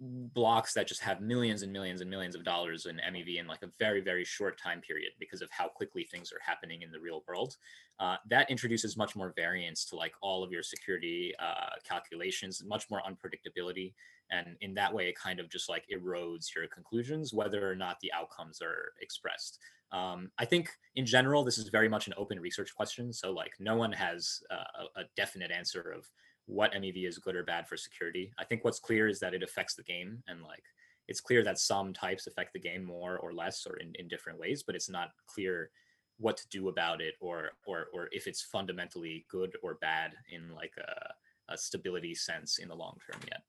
[0.00, 3.62] blocks that just have millions and millions and millions of dollars in MEV in like
[3.62, 7.00] a very, very short time period because of how quickly things are happening in the
[7.00, 7.56] real world.
[7.98, 12.90] Uh, that introduces much more variance to like all of your security uh, calculations, much
[12.90, 13.92] more unpredictability.
[14.30, 17.98] And in that way, it kind of just like erodes your conclusions, whether or not
[18.00, 19.58] the outcomes are expressed.
[19.92, 23.12] Um, I think in general, this is very much an open research question.
[23.12, 26.08] So like no one has uh, a definite answer of
[26.50, 28.32] what MEV is good or bad for security.
[28.38, 30.64] I think what's clear is that it affects the game and like
[31.08, 34.38] it's clear that some types affect the game more or less or in, in different
[34.38, 35.70] ways, but it's not clear
[36.18, 40.54] what to do about it or or or if it's fundamentally good or bad in
[40.54, 43.42] like a, a stability sense in the long term yet.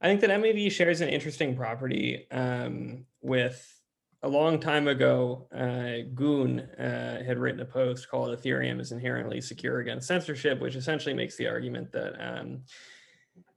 [0.00, 3.77] I think that MEV shares an interesting property um, with
[4.22, 9.40] a long time ago, uh, Gün uh, had written a post called Ethereum is inherently
[9.40, 12.62] secure against censorship, which essentially makes the argument that um,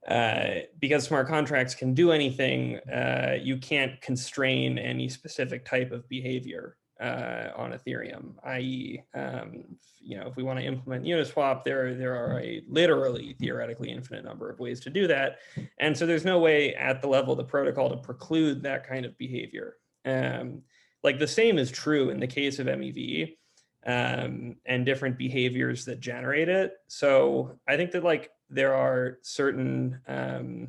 [0.06, 6.08] uh, because smart contracts can do anything, uh, you can't constrain any specific type of
[6.08, 8.34] behavior uh, on Ethereum.
[8.44, 9.64] I.e., um,
[10.00, 14.24] you know, if we want to implement Uniswap, there there are a literally theoretically infinite
[14.24, 15.38] number of ways to do that,
[15.78, 19.04] and so there's no way at the level of the protocol to preclude that kind
[19.04, 19.76] of behavior.
[20.04, 20.62] Um,
[21.02, 23.36] like the same is true in the case of MEV
[23.86, 26.74] um, and different behaviors that generate it.
[26.88, 30.68] So I think that like there are certain um,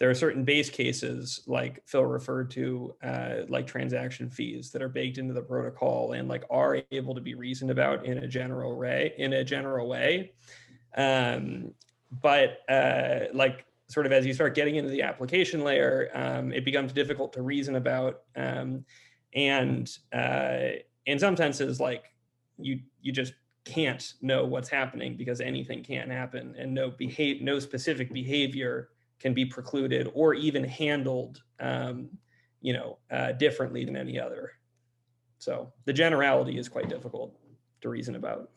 [0.00, 4.88] there are certain base cases like phil referred to uh, like transaction fees that are
[4.88, 8.76] baked into the protocol and like are able to be reasoned about in a general
[8.76, 10.32] way in a general way
[10.96, 11.72] um,
[12.22, 16.64] but uh, like sort of as you start getting into the application layer um, it
[16.64, 18.84] becomes difficult to reason about um,
[19.34, 20.68] and uh,
[21.06, 22.12] in some senses like
[22.58, 27.58] you you just can't know what's happening because anything can happen and no behave no
[27.58, 32.10] specific behavior can be precluded or even handled um,
[32.60, 34.52] you know uh, differently than any other.
[35.38, 37.36] So the generality is quite difficult
[37.82, 38.50] to reason about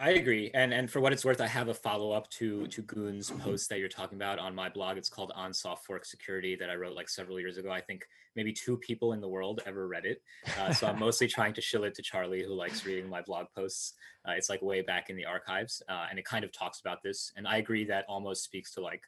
[0.00, 2.82] I agree, and and for what it's worth, I have a follow up to to
[2.82, 4.96] Gün's post that you're talking about on my blog.
[4.96, 7.70] It's called On Soft Fork Security that I wrote like several years ago.
[7.70, 10.20] I think maybe two people in the world ever read it,
[10.58, 13.46] uh, so I'm mostly trying to shill it to Charlie, who likes reading my blog
[13.54, 13.94] posts.
[14.28, 17.00] Uh, it's like way back in the archives, uh, and it kind of talks about
[17.04, 17.32] this.
[17.36, 19.02] And I agree that almost speaks to like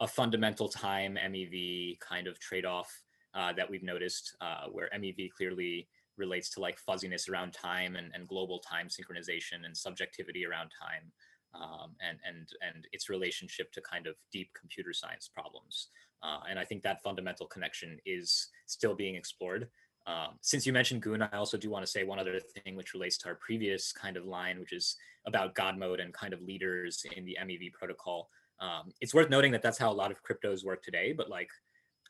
[0.00, 2.90] a fundamental time MEV kind of trade off
[3.34, 5.86] uh, that we've noticed, uh, where MEV clearly
[6.16, 11.12] relates to like fuzziness around time and, and global time synchronization and subjectivity around time
[11.54, 15.88] um, and and and its relationship to kind of deep computer science problems.
[16.22, 19.68] Uh, and i think that fundamental connection is still being explored.
[20.06, 22.92] Um, since you mentioned Gün i also do want to say one other thing which
[22.92, 24.96] relates to our previous kind of line which is
[25.26, 28.28] about god mode and kind of leaders in the mev protocol.
[28.60, 31.48] Um, it's worth noting that that's how a lot of cryptos work today but like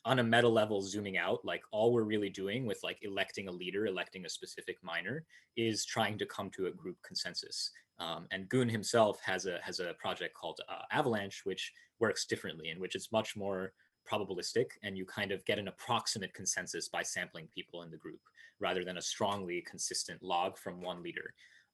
[0.04, 3.52] on a meta level zooming out like all we're really doing with like electing a
[3.52, 5.24] leader electing a specific miner
[5.56, 7.70] is trying to come to a group consensus.
[7.98, 12.70] Um, and Gün himself has a has a project called uh, avalanche which works differently
[12.70, 13.72] in which it's much more
[14.10, 18.20] probabilistic and you kind of get an approximate consensus by sampling people in the group
[18.60, 21.32] rather than a strongly consistent log from one leader.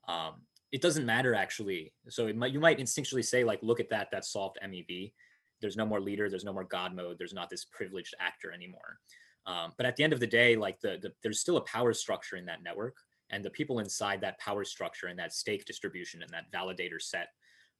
[0.08, 1.92] Um, it doesn't matter actually.
[2.08, 5.12] So it might you might instinctually say like look at that that solved mev
[5.60, 8.98] there's no more leader there's no more god mode there's not this privileged actor anymore.
[9.46, 11.92] Um, but at the end of the day like the, the there's still a power
[11.94, 12.96] structure in that network
[13.30, 17.28] and the people inside that power structure and that stake distribution and that validator set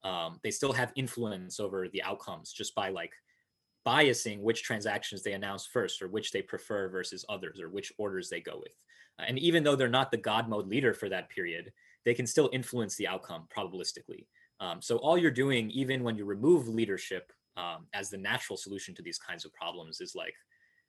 [0.03, 3.13] um, they still have influence over the outcomes just by like
[3.87, 8.29] biasing which transactions they announce first or which they prefer versus others or which orders
[8.29, 8.75] they go with.
[9.19, 11.73] And even though they're not the god mode leader for that period
[12.05, 14.27] they can still influence the outcome probabilistically.
[14.59, 18.95] Um, so all you're doing even when you remove leadership um, as the natural solution
[18.95, 20.35] to these kinds of problems is like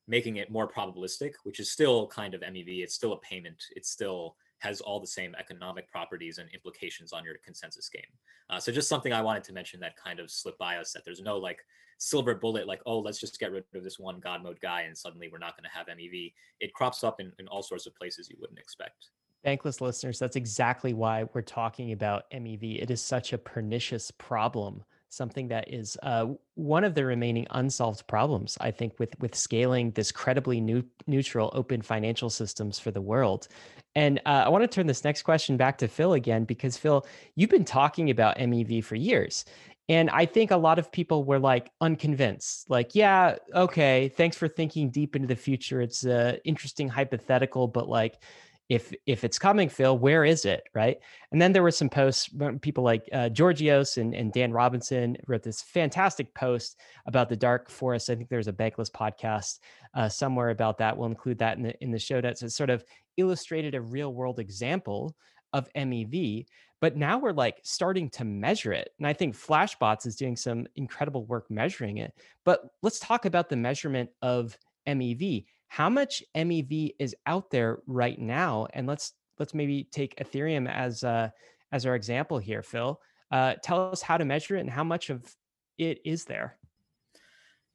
[0.07, 2.83] making it more probabilistic, which is still kind of MEV.
[2.83, 3.63] It's still a payment.
[3.75, 8.03] It still has all the same economic properties and implications on your consensus game.
[8.49, 11.03] Uh, so just something I wanted to mention that kind of slipped by us that
[11.03, 11.59] there's no like
[11.97, 14.97] silver bullet, like, oh, let's just get rid of this one God mode guy and
[14.97, 16.33] suddenly we're not going to have MEV.
[16.59, 19.07] It crops up in, in all sorts of places you wouldn't expect.
[19.45, 22.81] Bankless listeners, that's exactly why we're talking about MEV.
[22.81, 28.07] It is such a pernicious problem something that is uh, one of the remaining unsolved
[28.07, 33.01] problems, I think, with with scaling this credibly new, neutral, open financial systems for the
[33.01, 33.47] world.
[33.93, 37.05] And uh, I want to turn this next question back to Phil again, because Phil,
[37.35, 39.45] you've been talking about MEV for years.
[39.89, 44.47] And I think a lot of people were like unconvinced, like, yeah, okay, thanks for
[44.47, 45.81] thinking deep into the future.
[45.81, 48.23] It's a interesting hypothetical, but like,
[48.71, 50.97] if if it's coming phil where is it right?
[51.33, 52.29] And then there were some posts
[52.61, 57.69] people like uh, georgios and, and dan robinson wrote this fantastic post about the dark
[57.69, 58.09] forest.
[58.09, 59.59] I think there's a bankless podcast
[59.93, 60.95] uh, somewhere about that.
[60.95, 62.43] We'll include that in the in the show notes.
[62.43, 62.85] It sort of
[63.17, 65.17] illustrated a real world example
[65.51, 66.45] of mev
[66.79, 68.91] but now we're like starting to measure it.
[68.99, 72.13] And i think flashbots is doing some incredible work measuring it.
[72.45, 74.57] But let's talk about the measurement of
[74.87, 78.67] mev how much MEV is out there right now?
[78.73, 81.29] And let's let's maybe take Ethereum as uh,
[81.71, 82.99] as our example here, Phil.
[83.31, 85.33] Uh, tell us how to measure it and how much of
[85.77, 86.57] it is there.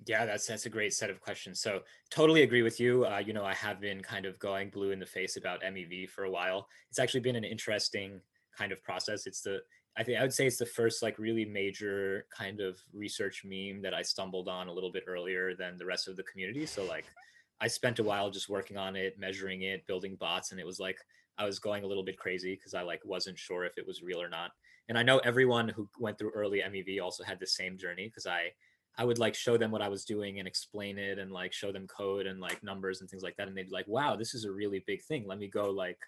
[0.05, 1.62] Yeah, that's that's a great set of questions.
[1.62, 1.80] So
[2.11, 3.07] totally agree with you.
[3.07, 6.11] Uh, you know, I have been kind of going blue in the face about MEV
[6.11, 6.68] for a while.
[6.90, 8.20] It's actually been an interesting
[8.55, 9.26] kind of process.
[9.26, 9.61] It's the
[9.97, 13.80] I think I would say it's the first like really major kind of research meme
[13.80, 16.66] that I stumbled on a little bit earlier than the rest of the community.
[16.66, 17.07] So like
[17.61, 20.78] I spent a while just working on it, measuring it, building bots, and it was
[20.78, 20.98] like
[21.38, 24.02] I was going a little bit crazy because I like wasn't sure if it was
[24.02, 24.50] real or not.
[24.88, 28.26] And I know everyone who went through early MEV also had the same journey because
[28.26, 28.52] I
[28.98, 31.70] I would like show them what I was doing and explain it and like show
[31.70, 33.46] them code and like numbers and things like that.
[33.46, 35.26] And they'd be like, wow, this is a really big thing.
[35.26, 35.98] Let me go like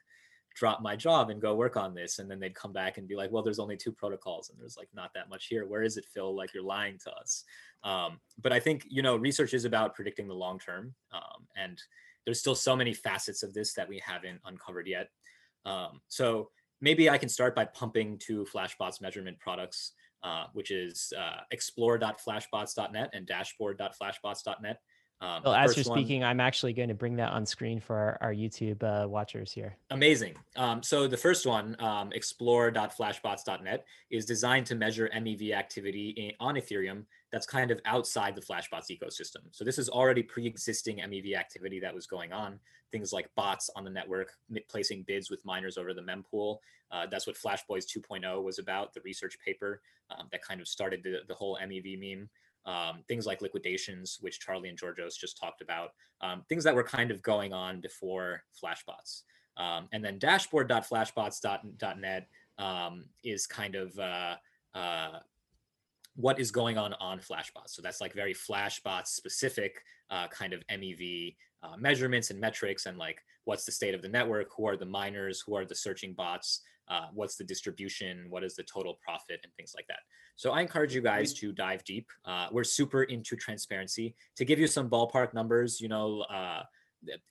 [0.58, 2.18] drop my job and go work on this.
[2.18, 4.76] And then they'd come back and be like, well, there's only two protocols and there's
[4.76, 5.66] like not that much here.
[5.66, 6.34] Where is it, Phil?
[6.34, 7.44] Like you're lying to us.
[7.84, 10.94] Um, but I think, you know, research is about predicting the long term.
[11.12, 11.80] Um, and
[12.24, 15.10] there's still so many facets of this that we haven't uncovered yet.
[15.64, 16.50] Um, so
[16.80, 19.92] maybe I can start by pumping to Flashbots measurement products.
[20.22, 24.80] uh, which is uh, explore.flashbots.net and dashboard.flashbots.net.
[25.20, 27.96] Um, well, as you're speaking, one, I'm actually going to bring that on screen for
[27.96, 29.76] our, our YouTube uh, watchers here.
[29.90, 30.34] Amazing.
[30.54, 36.54] Um, so the first one, um, explore.flashbots.net, is designed to measure MEV activity in, on
[36.54, 39.42] Ethereum that's kind of outside the Flashbots ecosystem.
[39.50, 42.60] So this is already pre-existing MEV activity that was going on.
[42.92, 44.32] Things like bots on the network,
[44.68, 46.58] placing bids with miners over the mempool.
[46.90, 50.68] Uh, that's what Flash Boys 2.0 was about, the research paper um, that kind of
[50.68, 52.30] started the, the whole MEV meme
[52.66, 55.90] um, things like liquidations, which Charlie and Georgios just talked about,
[56.20, 59.22] um, things that were kind of going on before Flashbots.
[59.56, 62.28] Um, and then dashboard.flashbots.net
[62.58, 64.36] um, is kind of uh,
[64.74, 65.18] uh,
[66.14, 67.70] what is going on on Flashbots.
[67.70, 72.98] So that's like very Flashbots specific uh, kind of MEV uh, measurements and metrics and
[72.98, 76.12] like what's the state of the network, who are the miners, who are the searching
[76.12, 80.00] bots, uh, what's the distribution, what is the total profit, and things like that.
[80.36, 82.08] So I encourage you guys to dive deep.
[82.24, 84.14] Uh, we're super into transparency.
[84.36, 86.62] To give you some ballpark numbers, you know, uh,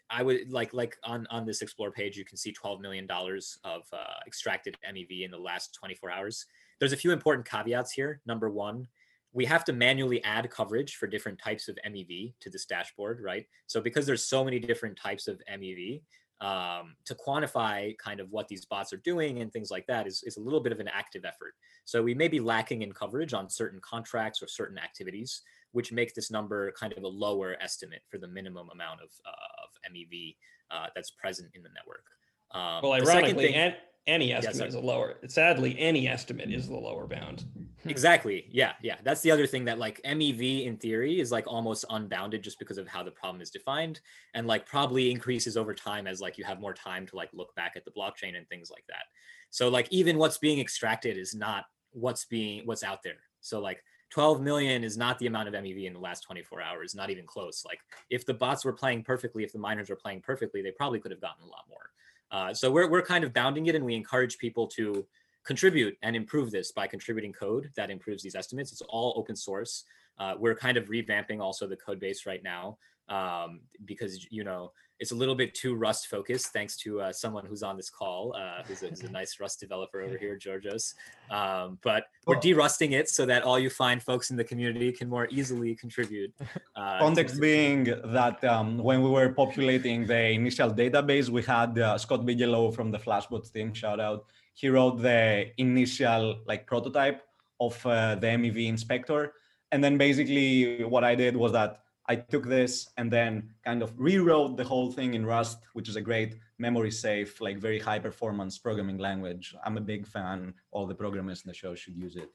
[0.10, 3.60] I would like like on on this explore page, you can see 12 million dollars
[3.64, 6.46] of uh, extracted MEV in the last 24 hours.
[6.80, 8.22] There's a few important caveats here.
[8.26, 8.88] Number one,
[9.34, 13.46] we have to manually add coverage for different types of MEV to this dashboard, right?
[13.68, 16.02] So because there's so many different types of MEV,
[16.42, 20.24] um, to quantify kind of what these bots are doing and things like that is,
[20.24, 21.54] is a little bit of an active effort.
[21.86, 26.14] So we may be lacking in coverage on certain contracts or certain activities, which makes
[26.14, 30.36] this number kind of a lower estimate for the minimum amount of, uh, of MEV
[30.70, 32.04] uh, that's present in the network.
[32.52, 33.74] Um, well, ironically, thing,
[34.06, 35.16] any estimate yes, is a lower.
[35.28, 37.46] Sadly, any estimate is the lower bound.
[37.86, 38.48] Exactly.
[38.52, 38.96] Yeah, yeah.
[39.04, 42.78] That's the other thing that like MEV in theory is like almost unbounded just because
[42.78, 44.02] of how the problem is defined,
[44.34, 47.54] and like probably increases over time as like you have more time to like look
[47.56, 49.06] back at the blockchain and things like that.
[49.50, 53.20] So like even what's being extracted is not what's being what's out there.
[53.42, 56.96] So like 12 million is not the amount of MEV in the last 24 hours,
[56.96, 57.64] not even close.
[57.66, 61.00] Like if the bots were playing perfectly, if the miners were playing perfectly, they probably
[61.00, 61.92] could have gotten a lot more.
[62.30, 65.06] Uh, so we're, we're kind of bounding it and we encourage people to
[65.48, 68.72] contribute and improve this by contributing code that improves these estimates.
[68.74, 69.86] It's all open source.
[70.20, 72.78] Uh, we're kind of revamping also the code base right now
[73.08, 77.46] um, because, you know, it's a little bit too Rust focused, thanks to uh, someone
[77.46, 80.96] who's on this call, uh, who's, a, who's, a, nice Rust developer over here, Georgios.
[81.30, 85.08] Um, but we're derusting it so that all you find folks in the community can
[85.08, 86.34] more easily contribute.
[86.76, 91.98] Uh, Context being that um, when we were populating the initial database, we had uh,
[91.98, 94.26] Scott Bigelow from the Flashbots team, shout out.
[94.58, 97.22] He wrote the initial like prototype
[97.60, 99.34] of uh, the MEV inspector.
[99.72, 103.94] And then basically what I did was that I took this and then kind of
[104.00, 108.00] rewrote the whole thing in Rust, which is a great memory safe, like very high
[108.00, 109.54] performance programming language.
[109.64, 110.56] I'm a big fan.
[110.72, 112.30] All the programmers in the show should use it.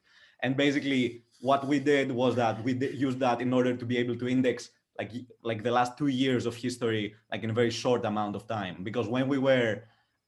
[0.45, 4.15] And basically, what we did was that we used that in order to be able
[4.17, 5.11] to index like
[5.43, 8.85] like the last two years of history, like in a very short amount of time.
[8.85, 9.83] Because when we were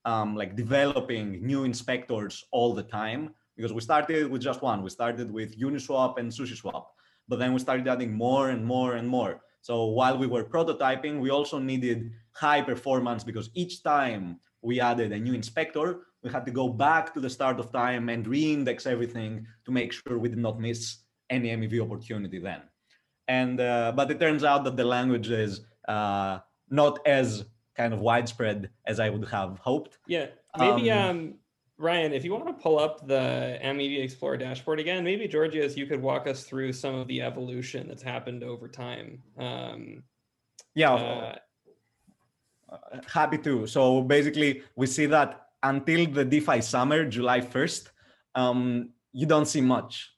[0.04, 4.90] um, like developing new inspectors all the time, because we started with just one, we
[4.90, 6.84] started with Uniswap and SushiSwap
[7.28, 9.40] but then we started adding more and more and more.
[9.62, 15.12] So while we were prototyping, we also needed high performance because each time we added
[15.12, 18.86] a new inspector, we had to go back to the start of time and re-index
[18.86, 20.98] everything to make sure we did not miss
[21.30, 22.62] any MEV opportunity then.
[23.28, 27.46] And uh, but it turns out that the language is uh, not as
[27.76, 29.98] kind of widespread as I would have hoped.
[30.06, 30.26] Yeah,
[30.58, 31.34] maybe um, um
[31.76, 35.86] Ryan, if you want to pull up the MEV Explorer dashboard again, maybe Georgios, you
[35.86, 39.22] could walk us through some of the evolution that's happened over time.
[39.36, 40.04] Um,
[40.74, 41.36] yeah, uh,
[42.70, 43.66] uh, happy to.
[43.66, 47.88] So basically, we see that until the DeFi summer, July 1st,
[48.36, 50.12] um, you don't see much.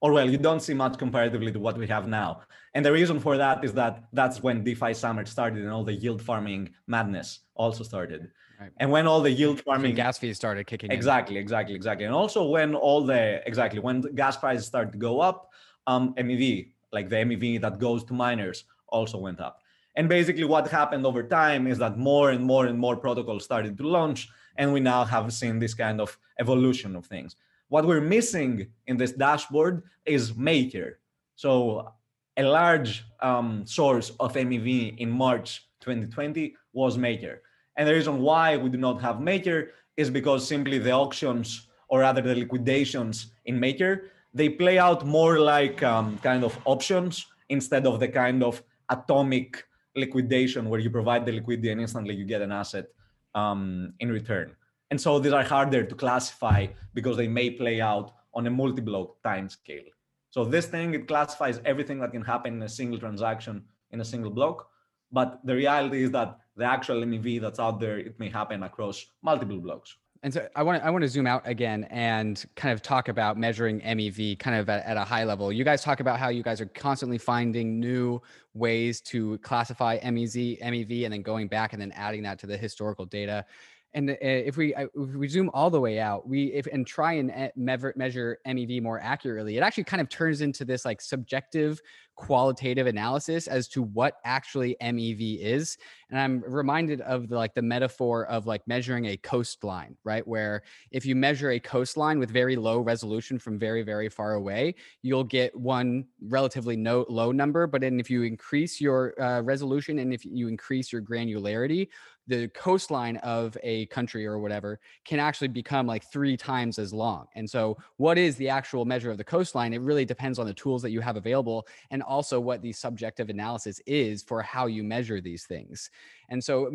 [0.00, 2.42] Or well, you don't see much comparatively to what we have now.
[2.74, 5.92] And the reason for that is that that's when DeFi summer started and all the
[5.92, 8.30] yield farming madness also started.
[8.60, 8.70] Right.
[8.76, 11.42] And when all the yield farming gas fees started kicking exactly, in.
[11.42, 12.04] Exactly, exactly.
[12.04, 15.50] And also when all the exactly when gas prices started to go up,
[15.86, 19.62] um, MEV, like the MEV that goes to miners, also went up.
[19.96, 23.76] And basically what happened over time is that more and more and more protocols started
[23.78, 27.36] to launch, and we now have seen this kind of evolution of things.
[27.68, 31.00] What we're missing in this dashboard is Maker.
[31.34, 31.92] So
[32.40, 37.42] a large um, source of MEV in March 2020 was Maker.
[37.76, 42.00] And the reason why we do not have Maker is because simply the auctions or
[42.00, 47.86] rather the liquidations in Maker, they play out more like um, kind of options instead
[47.86, 49.64] of the kind of atomic
[49.94, 52.86] liquidation where you provide the liquidity and instantly you get an asset
[53.34, 54.56] um, in return.
[54.90, 59.22] And so these are harder to classify because they may play out on a multi-block
[59.22, 59.90] time scale.
[60.30, 64.04] So this thing, it classifies everything that can happen in a single transaction in a
[64.04, 64.68] single block.
[65.12, 69.04] But the reality is that the actual MEV that's out there, it may happen across
[69.22, 69.96] multiple blocks.
[70.22, 73.08] And so I want to I want to zoom out again and kind of talk
[73.08, 75.50] about measuring MEV kind of at, at, a high level.
[75.50, 78.20] You guys talk about how you guys are constantly finding new
[78.52, 82.56] ways to classify MEZ, MEV and then going back and then adding that to the
[82.56, 83.46] historical data
[83.94, 87.14] and uh, if we if we zoom all the way out we if and try
[87.14, 91.80] and measure, measure mev more accurately it actually kind of turns into this like subjective
[92.16, 95.78] qualitative analysis as to what actually mev is
[96.10, 100.62] and i'm reminded of the like the metaphor of like measuring a coastline right where
[100.90, 105.24] if you measure a coastline with very low resolution from very very far away you'll
[105.24, 110.12] get one relatively no, low number but then if you increase your uh, resolution and
[110.12, 111.88] if you increase your granularity
[112.30, 117.26] the coastline of a country or whatever can actually become like three times as long.
[117.34, 119.74] And so, what is the actual measure of the coastline?
[119.74, 123.30] It really depends on the tools that you have available and also what the subjective
[123.30, 125.90] analysis is for how you measure these things.
[126.28, 126.70] And so,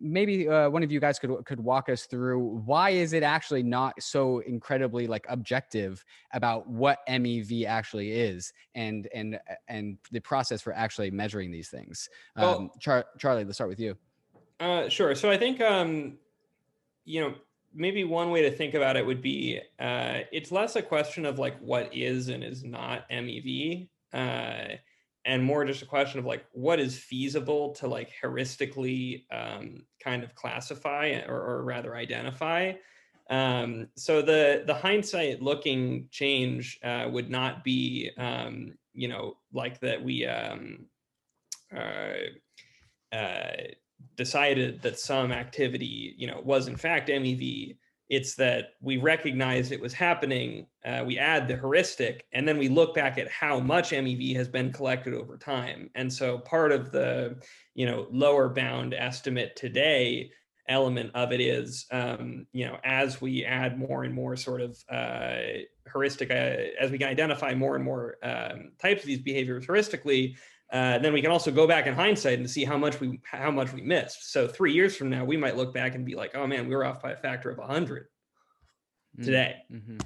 [0.00, 3.64] maybe uh, one of you guys could could walk us through why is it actually
[3.64, 10.62] not so incredibly like objective about what MEV actually is and and and the process
[10.62, 12.08] for actually measuring these things.
[12.36, 13.96] Well, um, Char- Charlie, let's start with you.
[14.60, 15.14] Uh, sure.
[15.14, 16.18] So I think, um,
[17.04, 17.34] you know,
[17.74, 21.38] maybe one way to think about it would be uh, it's less a question of
[21.38, 24.76] like what is and is not MEV, uh,
[25.24, 30.24] and more just a question of like what is feasible to like heuristically um, kind
[30.24, 32.72] of classify or, or rather identify.
[33.30, 39.80] Um, so the the hindsight looking change uh, would not be, um, you know, like
[39.80, 40.26] that we.
[40.26, 40.86] Um,
[41.74, 42.14] uh,
[43.12, 43.52] uh,
[44.16, 47.76] decided that some activity, you know, was in fact MEV.
[48.08, 50.66] It's that we recognized it was happening.
[50.84, 54.48] Uh, we add the heuristic, and then we look back at how much MEV has
[54.48, 55.90] been collected over time.
[55.94, 57.36] And so part of the,
[57.74, 60.32] you know, lower bound estimate today
[60.70, 64.82] element of it is, um, you know, as we add more and more sort of
[64.90, 65.38] uh,
[65.92, 70.36] heuristic, uh, as we can identify more and more um, types of these behaviors heuristically,
[70.72, 73.50] uh, then we can also go back in hindsight and see how much we how
[73.50, 74.32] much we missed.
[74.32, 76.74] So three years from now, we might look back and be like, "Oh man, we
[76.74, 78.06] were off by a factor of hundred
[79.18, 79.98] mm, today." Mm-hmm.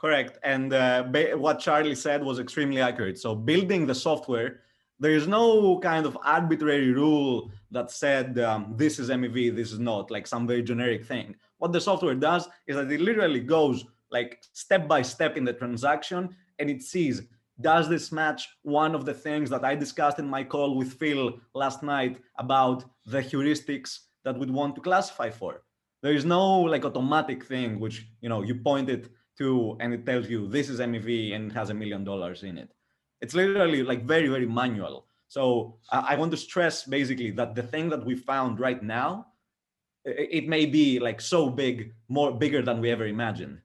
[0.00, 0.38] Correct.
[0.42, 1.04] And uh,
[1.36, 3.18] what Charlie said was extremely accurate.
[3.18, 4.60] So building the software,
[4.98, 9.78] there is no kind of arbitrary rule that said um, this is MEV, this is
[9.78, 11.36] not, like some very generic thing.
[11.58, 15.52] What the software does is that it literally goes like step by step in the
[15.52, 17.22] transaction, and it sees
[17.60, 21.38] does this match one of the things that I discussed in my call with Phil
[21.54, 25.62] last night about the heuristics that we'd want to classify for?
[26.02, 29.08] There is no like automatic thing which you know you point it
[29.38, 32.56] to and it tells you this is MEV and it has a million dollars in
[32.58, 32.70] it.
[33.20, 35.06] It's literally like very very manual.
[35.28, 39.26] So I, I want to stress basically that the thing that we found right now,
[40.04, 43.60] it, it may be like so big, more bigger than we ever imagined.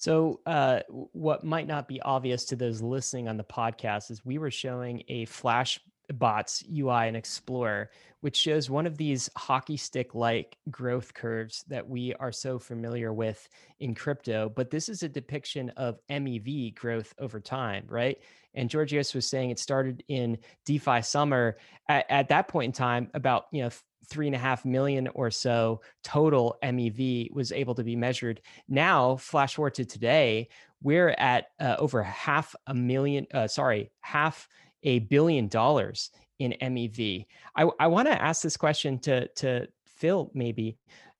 [0.00, 4.38] So, uh, what might not be obvious to those listening on the podcast is we
[4.38, 7.90] were showing a Flashbots UI and Explorer,
[8.22, 13.12] which shows one of these hockey stick like growth curves that we are so familiar
[13.12, 13.46] with
[13.80, 14.48] in crypto.
[14.48, 18.16] But this is a depiction of MEV growth over time, right?
[18.54, 21.58] And Georgios was saying it started in DeFi summer.
[21.90, 23.70] At, at that point in time, about you know
[24.10, 28.40] three and a half million or so total MEV was able to be measured.
[28.68, 30.48] Now, flash forward to today,
[30.82, 34.48] we're at uh, over half a million, uh, sorry, half
[34.82, 37.26] a billion dollars in MEV.
[37.54, 40.76] I, I want to ask this question to, to Phil, maybe.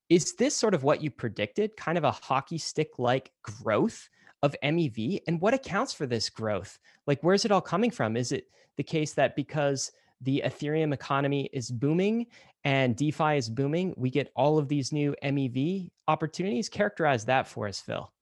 [0.09, 4.09] Is this sort of what you predicted, kind of a hockey stick like growth
[4.43, 5.21] of MEV?
[5.29, 6.79] And what accounts for this growth?
[7.07, 8.17] Like, where's it all coming from?
[8.17, 12.27] Is it the case that because the Ethereum economy is booming
[12.65, 16.69] and DeFi is booming, we get all of these new MEV opportunities.
[16.69, 18.13] Characterize that for us, Phil.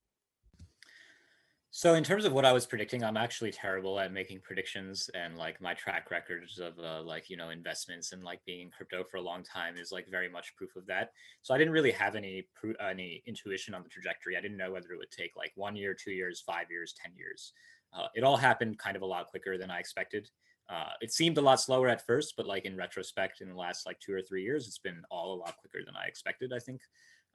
[1.71, 5.37] So in terms of what I was predicting, I'm actually terrible at making predictions, and
[5.37, 9.05] like my track records of uh, like you know investments and like being in crypto
[9.05, 11.11] for a long time is like very much proof of that.
[11.43, 12.49] So I didn't really have any
[12.81, 14.37] any intuition on the trajectory.
[14.37, 17.13] I didn't know whether it would take like one year, two years, five years, ten
[17.15, 17.53] years.
[17.93, 20.31] Uh, it all happened kind of a lot quicker than I expected.
[20.69, 23.87] Uh, it seemed a lot slower at first, but like in retrospect, in the last
[23.87, 26.53] like two or three years, it's been all a lot quicker than I expected.
[26.53, 26.81] I think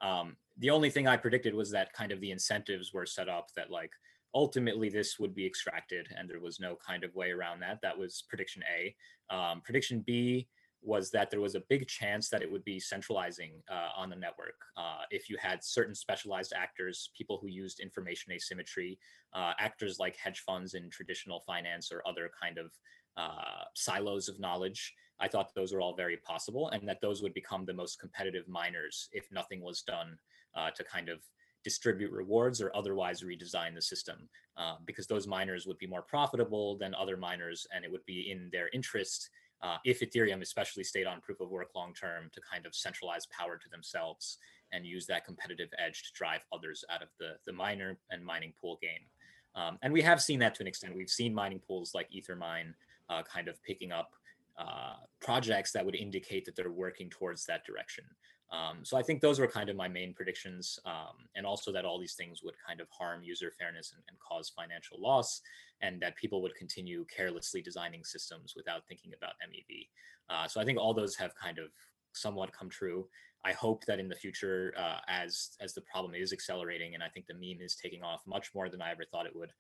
[0.01, 3.47] um, the only thing I predicted was that kind of the incentives were set up
[3.55, 3.91] that like
[4.35, 7.79] ultimately this would be extracted, and there was no kind of way around that.
[7.81, 8.95] That was prediction A.
[9.33, 10.47] Um, prediction B
[10.85, 14.15] was that there was a big chance that it would be centralizing uh, on the
[14.15, 14.59] network.
[14.75, 18.99] Uh, if you had certain specialized actors, people who used information asymmetry,
[19.33, 22.71] uh, actors like hedge funds in traditional finance or other kind of
[23.17, 27.33] uh, silos of knowledge, I thought those were all very possible and that those would
[27.33, 30.17] become the most competitive miners if nothing was done
[30.55, 31.19] uh, to kind of
[31.63, 36.77] distribute rewards or otherwise redesign the system uh, because those miners would be more profitable
[36.77, 39.29] than other miners and it would be in their interest
[39.61, 43.25] uh, if Ethereum especially stayed on proof of work long term to kind of centralize
[43.27, 44.37] power to themselves
[44.73, 48.51] and use that competitive edge to drive others out of the, the miner and mining
[48.59, 49.07] pool game.
[49.55, 50.95] Um, and we have seen that to an extent.
[50.95, 52.73] We've seen mining pools like Ethermine
[53.09, 54.11] uh, kind of picking up
[54.57, 58.05] uh, projects that would indicate that they're working towards that direction.
[58.51, 61.85] Um, so I think those were kind of my main predictions, um, and also that
[61.85, 65.41] all these things would kind of harm user fairness and, and, cause financial loss,
[65.81, 69.87] and that people would continue carelessly designing systems without thinking about MEV.
[70.29, 71.69] Uh, so I think all those have kind of
[72.13, 73.07] somewhat come true.
[73.43, 77.09] I hope that in the future, uh, as as the problem is accelerating, and I
[77.09, 79.51] think the meme is taking off much more than I ever thought it would,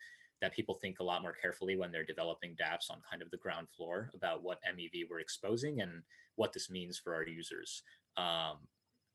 [0.43, 3.37] that people think a lot more carefully when they're developing dApps on kind of the
[3.37, 6.03] ground floor about what MEV we're exposing and
[6.35, 7.81] what this means for our users.
[8.17, 8.57] Um,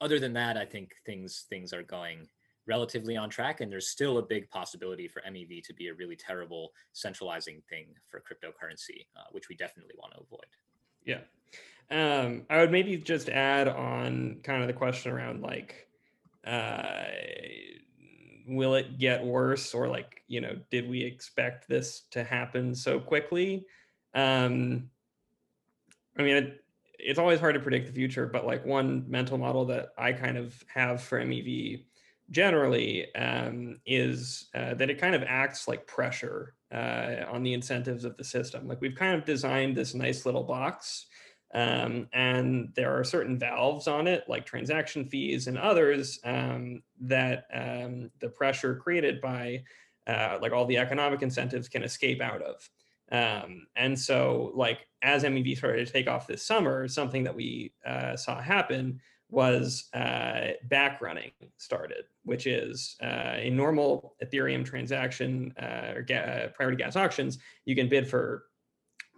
[0.01, 2.27] other than that, I think things things are going
[2.67, 6.17] relatively on track, and there's still a big possibility for MEV to be a really
[6.17, 10.47] terrible centralizing thing for cryptocurrency, uh, which we definitely want to avoid.
[11.05, 11.21] Yeah,
[11.91, 15.89] um, I would maybe just add on kind of the question around like,
[16.47, 17.05] uh,
[18.49, 22.99] will it get worse, or like, you know, did we expect this to happen so
[22.99, 23.67] quickly?
[24.15, 24.91] Um,
[26.19, 26.65] I mean, it,
[26.99, 30.37] it's always hard to predict the future, but like one mental model that I kind
[30.37, 31.85] of have for MEV
[32.31, 38.05] generally um, is uh, that it kind of acts like pressure uh, on the incentives
[38.05, 38.67] of the system.
[38.67, 41.07] Like we've kind of designed this nice little box
[41.55, 47.47] um, and there are certain valves on it, like transaction fees and others, um, that
[47.53, 49.63] um, the pressure created by
[50.07, 52.69] uh, like all the economic incentives can escape out of.
[53.11, 57.73] Um, and so, like as MEV started to take off this summer, something that we
[57.87, 65.55] uh, saw happen was uh, back running started, which is uh, a normal Ethereum transaction
[65.61, 67.39] uh, or ga- uh, priority gas auctions.
[67.65, 68.45] You can bid for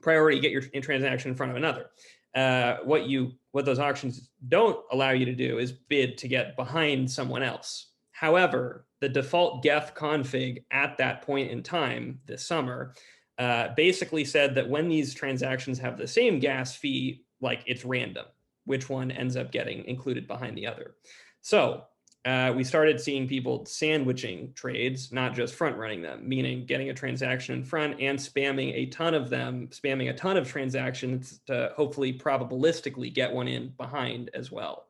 [0.02, 1.86] priority, get your transaction in front of another.
[2.34, 6.56] Uh, what you what those auctions don't allow you to do is bid to get
[6.56, 7.90] behind someone else.
[8.12, 12.94] However, the default Geth config at that point in time this summer
[13.38, 18.26] uh, basically said that when these transactions have the same gas fee, like it's random
[18.64, 20.94] which one ends up getting included behind the other.
[21.40, 21.84] So
[22.24, 26.94] uh, we started seeing people sandwiching trades, not just front running them, meaning getting a
[26.94, 31.72] transaction in front and spamming a ton of them, spamming a ton of transactions to
[31.74, 34.86] hopefully probabilistically get one in behind as well.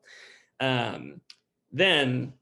[0.59, 1.21] Um,
[1.71, 2.33] then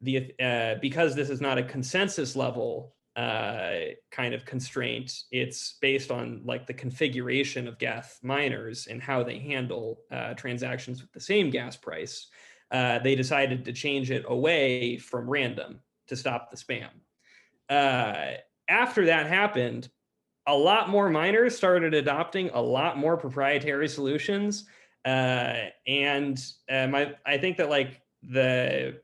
[0.00, 5.24] the uh, because this is not a consensus level uh, kind of constraint.
[5.30, 11.02] It's based on like the configuration of Geth miners and how they handle uh, transactions
[11.02, 12.28] with the same gas price.
[12.70, 16.88] Uh, they decided to change it away from random to stop the spam.
[17.68, 18.36] Uh,
[18.68, 19.88] after that happened,
[20.46, 24.64] a lot more miners started adopting a lot more proprietary solutions.
[25.04, 29.00] Uh, and um, I, I think that like the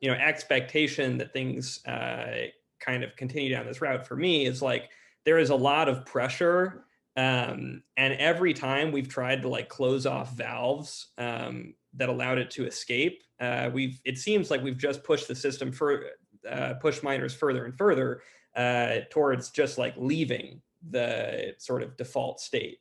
[0.00, 2.46] you know expectation that things uh,
[2.80, 4.90] kind of continue down this route for me is like
[5.24, 6.84] there is a lot of pressure
[7.16, 12.50] um, and every time we've tried to like close off valves um, that allowed it
[12.50, 16.04] to escape uh, we've it seems like we've just pushed the system for
[16.48, 18.22] uh, push miners further and further
[18.56, 22.78] uh, towards just like leaving the sort of default state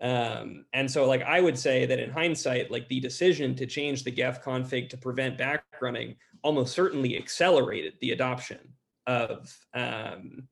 [0.00, 4.02] um, and so like i would say that in hindsight like the decision to change
[4.02, 8.58] the geth config to prevent back running almost certainly accelerated the adoption
[9.06, 10.46] of um,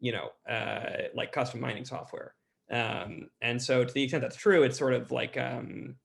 [0.00, 2.34] you know uh, like custom mining software.
[2.70, 5.96] Um, and so to the extent that's true, it's sort of like um,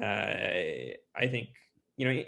[0.00, 1.48] uh, I think
[1.96, 2.22] you know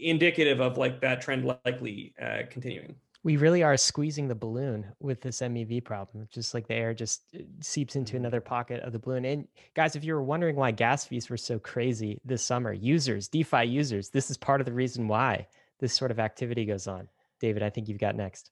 [0.00, 2.94] indicative of like that trend likely uh, continuing.
[3.24, 6.28] We really are squeezing the balloon with this MEV problem.
[6.30, 8.22] Just like the air just uh, seeps into mm-hmm.
[8.22, 9.24] another pocket of the balloon.
[9.24, 13.28] And guys, if you were wondering why gas fees were so crazy this summer, users,
[13.28, 15.48] DeFi users, this is part of the reason why
[15.80, 17.08] this sort of activity goes on.
[17.40, 18.50] David, I think you've got next.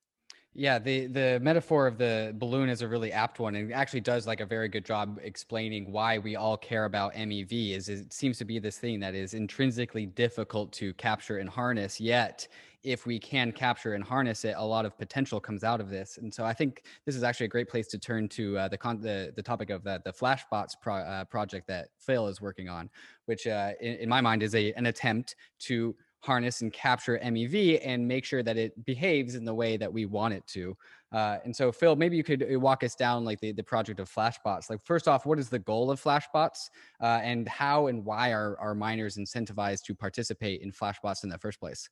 [0.58, 4.26] Yeah, the the metaphor of the balloon is a really apt one, and actually does
[4.26, 7.76] like a very good job explaining why we all care about MEV.
[7.76, 12.00] Is it seems to be this thing that is intrinsically difficult to capture and harness,
[12.00, 12.48] yet
[12.82, 16.18] if we can capture and harness it, a lot of potential comes out of this.
[16.18, 18.78] And so I think this is actually a great place to turn to uh, the,
[18.78, 22.70] con- the the topic of the the Flashbots pro- uh, project that Phil is working
[22.70, 22.88] on,
[23.26, 25.94] which uh, in, in, my mind is a an attempt to
[26.26, 30.04] harness and capture MEV and make sure that it behaves in the way that we
[30.04, 30.76] want it to.
[31.12, 34.00] Uh, and so, Phil, maybe you could uh, walk us down like the, the project
[34.00, 34.68] of Flashbots.
[34.68, 36.68] Like, first off, what is the goal of Flashbots,
[37.00, 41.38] uh, and how and why are are miners incentivized to participate in Flashbots in the
[41.38, 41.88] first place?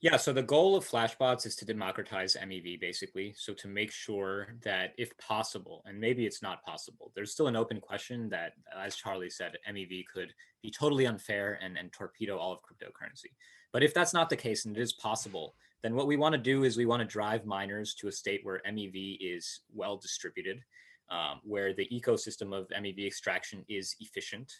[0.00, 3.34] Yeah, so the goal of Flashbots is to democratize MEV basically.
[3.36, 7.56] So to make sure that if possible, and maybe it's not possible, there's still an
[7.56, 10.32] open question that, as Charlie said, MEV could
[10.62, 13.32] be totally unfair and, and torpedo all of cryptocurrency.
[13.72, 16.38] But if that's not the case and it is possible, then what we want to
[16.40, 20.60] do is we want to drive miners to a state where MEV is well distributed,
[21.10, 24.52] um, where the ecosystem of MEV extraction is efficient,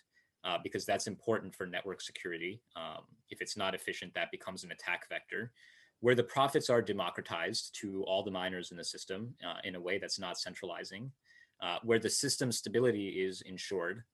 [0.49, 2.63] uh, because that's important for network security.
[2.75, 5.53] Um, if it's not efficient, that becomes an attack vector.
[6.01, 9.81] Where the profits are democratized to all the miners in the system uh, in a
[9.81, 11.11] way that's not centralizing,
[11.61, 14.05] uh, where the system stability is ensured,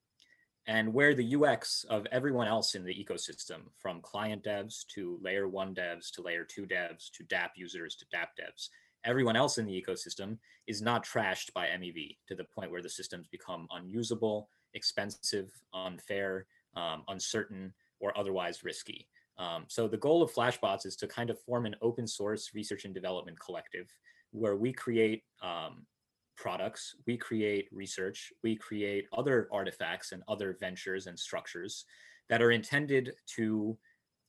[0.67, 5.47] and where the UX of everyone else in the ecosystem, from client devs to layer
[5.47, 8.71] one devs to layer two devs to DApp users to DApp devs,
[9.05, 12.89] everyone else in the ecosystem is not trashed by MEV to the point where the
[12.89, 16.47] systems become unusable expensive, unfair,
[16.77, 19.09] um, uncertain, or otherwise risky.
[19.39, 22.85] Um, so the goal of Flashbots is to kind of form an open source research
[22.85, 23.93] and development collective
[24.31, 25.87] where we create um,
[26.37, 31.85] products, we create research, we create other artifacts and other ventures and structures
[32.29, 33.77] that are intended to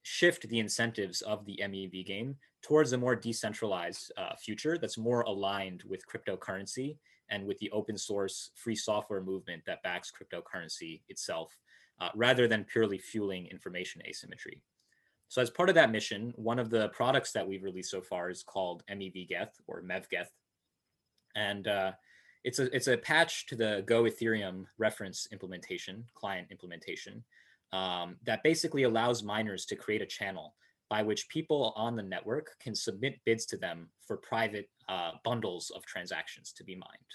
[0.04, 5.22] shift the incentives of the MEV game towards a more decentralized uh, future that's more
[5.22, 6.98] aligned with cryptocurrency
[7.30, 11.58] and with the open source free software movement that backs cryptocurrency itself,
[12.00, 14.62] uh, rather than purely fueling information asymmetry.
[15.28, 18.30] So as part of that mission, one of the products that we've released so far
[18.30, 20.30] is called MEVGeth or MEVGeth.
[21.36, 21.92] And uh,
[22.44, 27.24] it's a it's a patch to the Go Ethereum reference implementation, client implementation,
[27.74, 30.56] um, that basically allows miners to create a channel
[30.90, 35.72] by which people on the network can submit bids to them for private uh, bundles
[35.76, 37.12] of transactions to be mined.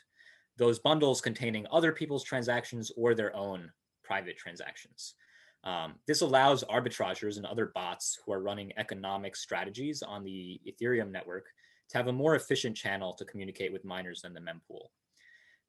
[0.56, 3.70] Those bundles containing other people's transactions or their own
[4.04, 5.14] private transactions.
[5.62, 11.10] Um, this allows arbitrageurs and other bots who are running economic strategies on the Ethereum
[11.10, 11.46] network
[11.90, 14.88] to have a more efficient channel to communicate with miners than the mempool.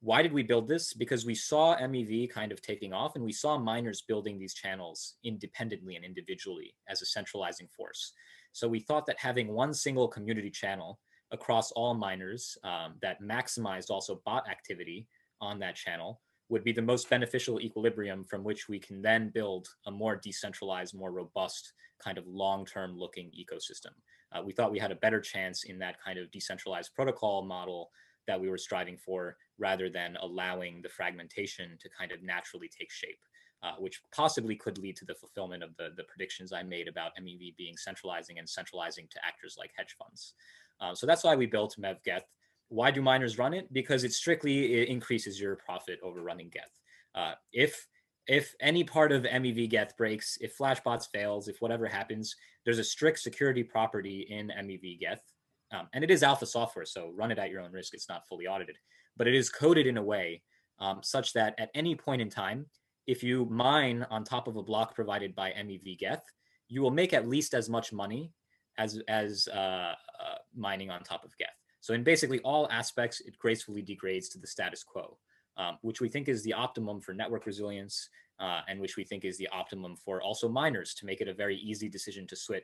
[0.03, 0.93] Why did we build this?
[0.93, 5.15] Because we saw MEV kind of taking off and we saw miners building these channels
[5.23, 8.13] independently and individually as a centralizing force.
[8.51, 10.99] So we thought that having one single community channel
[11.31, 15.07] across all miners um, that maximized also bot activity
[15.39, 19.67] on that channel would be the most beneficial equilibrium from which we can then build
[19.85, 21.73] a more decentralized, more robust
[22.03, 23.93] kind of long-term looking ecosystem.
[24.33, 27.91] Uh, we thought we had a better chance in that kind of decentralized protocol model
[28.27, 32.91] that we were striving for rather than allowing the fragmentation to kind of naturally take
[32.91, 33.19] shape,
[33.63, 37.11] uh, which possibly could lead to the fulfillment of the, the predictions I made about
[37.21, 40.33] MEV being centralizing and centralizing to actors like hedge funds.
[40.79, 42.23] Uh, so that's why we built MEVGeth.
[42.69, 43.71] Why do miners run it?
[43.73, 46.79] Because it strictly increases your profit over running Geth.
[47.13, 47.87] Uh, if
[48.27, 52.83] if any part of MEV Geth breaks, if Flashbots fails, if whatever happens, there's a
[52.83, 55.30] strict security property in MEV Geth
[55.71, 57.93] um, and it is alpha software, so run it at your own risk.
[57.93, 58.77] It's not fully audited,
[59.17, 60.41] but it is coded in a way
[60.79, 62.65] um, such that at any point in time,
[63.07, 66.23] if you mine on top of a block provided by MEV Geth,
[66.67, 68.31] you will make at least as much money
[68.77, 71.49] as as uh, uh, mining on top of Geth.
[71.81, 75.17] So in basically all aspects, it gracefully degrades to the status quo,
[75.57, 78.07] um, which we think is the optimum for network resilience
[78.41, 81.33] uh, and which we think is the optimum for also miners to make it a
[81.33, 82.63] very easy decision to switch.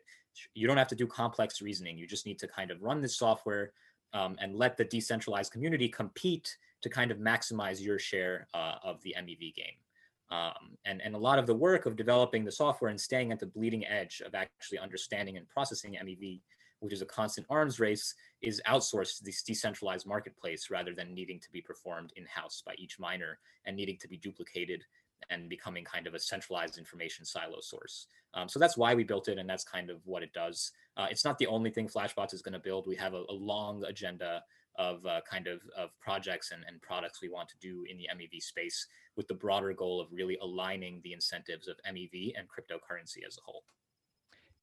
[0.56, 1.98] You don't have to do complex reasoning.
[1.98, 3.74] You just need to kind of run this software
[4.14, 9.02] um, and let the decentralized community compete to kind of maximize your share uh, of
[9.04, 9.78] the MEV game.
[10.30, 13.40] Um, and, and a lot of the work of developing the software and staying at
[13.40, 16.42] the bleeding edge of actually understanding and processing MEV,
[16.80, 21.40] which is a constant arms race, is outsourced to this decentralized marketplace rather than needing
[21.40, 24.84] to be performed in-house by each miner and needing to be duplicated
[25.30, 28.08] and becoming kind of a centralized information silo source.
[28.34, 30.72] Um, so that's why we built it, and that's kind of what it does.
[30.96, 32.88] Uh, it's not the only thing Flashbots is going to build.
[32.88, 34.44] We have a, a long agenda
[34.78, 38.08] of uh, kind of, of projects and, and products we want to do in the
[38.16, 43.26] MEV space with the broader goal of really aligning the incentives of MEV and cryptocurrency
[43.28, 43.64] as a whole.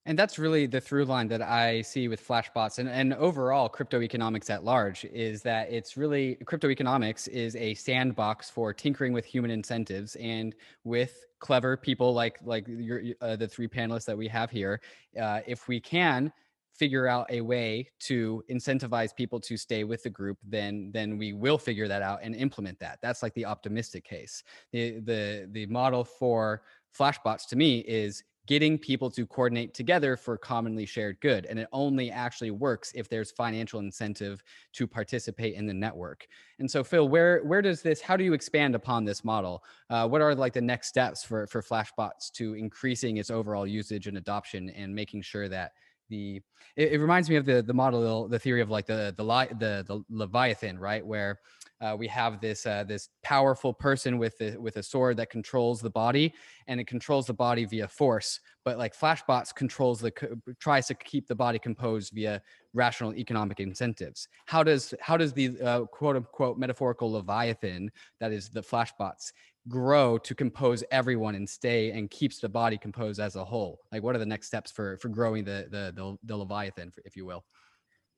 [0.07, 4.03] And that's really the through line that I see with Flashbots and, and overall crypto
[4.03, 9.25] economics at large is that it's really crypto economics is a sandbox for tinkering with
[9.25, 14.29] human incentives and with clever people like like your, uh, the three panelists that we
[14.29, 14.81] have here.
[15.19, 16.31] Uh, if we can
[16.75, 21.33] figure out a way to incentivize people to stay with the group then then we
[21.33, 24.43] will figure that out and implement that that's like the optimistic case
[24.73, 26.63] the the the model for
[26.99, 31.69] flashbots to me is getting people to coordinate together for commonly shared good and it
[31.73, 34.43] only actually works if there's financial incentive
[34.73, 36.27] to participate in the network.
[36.59, 39.65] And so phil where where does this how do you expand upon this model?
[39.89, 44.07] Uh, what are like the next steps for for flashbots to increasing its overall usage
[44.07, 45.73] and adoption and making sure that
[46.09, 46.41] the
[46.77, 49.85] it, it, reminds me of the the model the theory of like the the the,
[49.87, 51.05] the leviathan right?
[51.05, 51.41] Where
[51.81, 55.81] uh, we have this uh, this powerful person with the, with a sword that controls
[55.81, 56.33] the body
[56.67, 60.13] and it controls the body via force but like flashbots controls the
[60.59, 62.41] tries to keep the body composed via
[62.73, 64.29] rational economic incentives.
[64.47, 67.91] How does how does the uh, quote unquote metaphorical leviathan
[68.21, 69.33] that is the flashbots
[69.69, 74.03] grow to compose everyone and stay and keeps the body composed as a whole like
[74.03, 77.25] what are the next steps for for growing the the the, the leviathan if you
[77.25, 77.45] will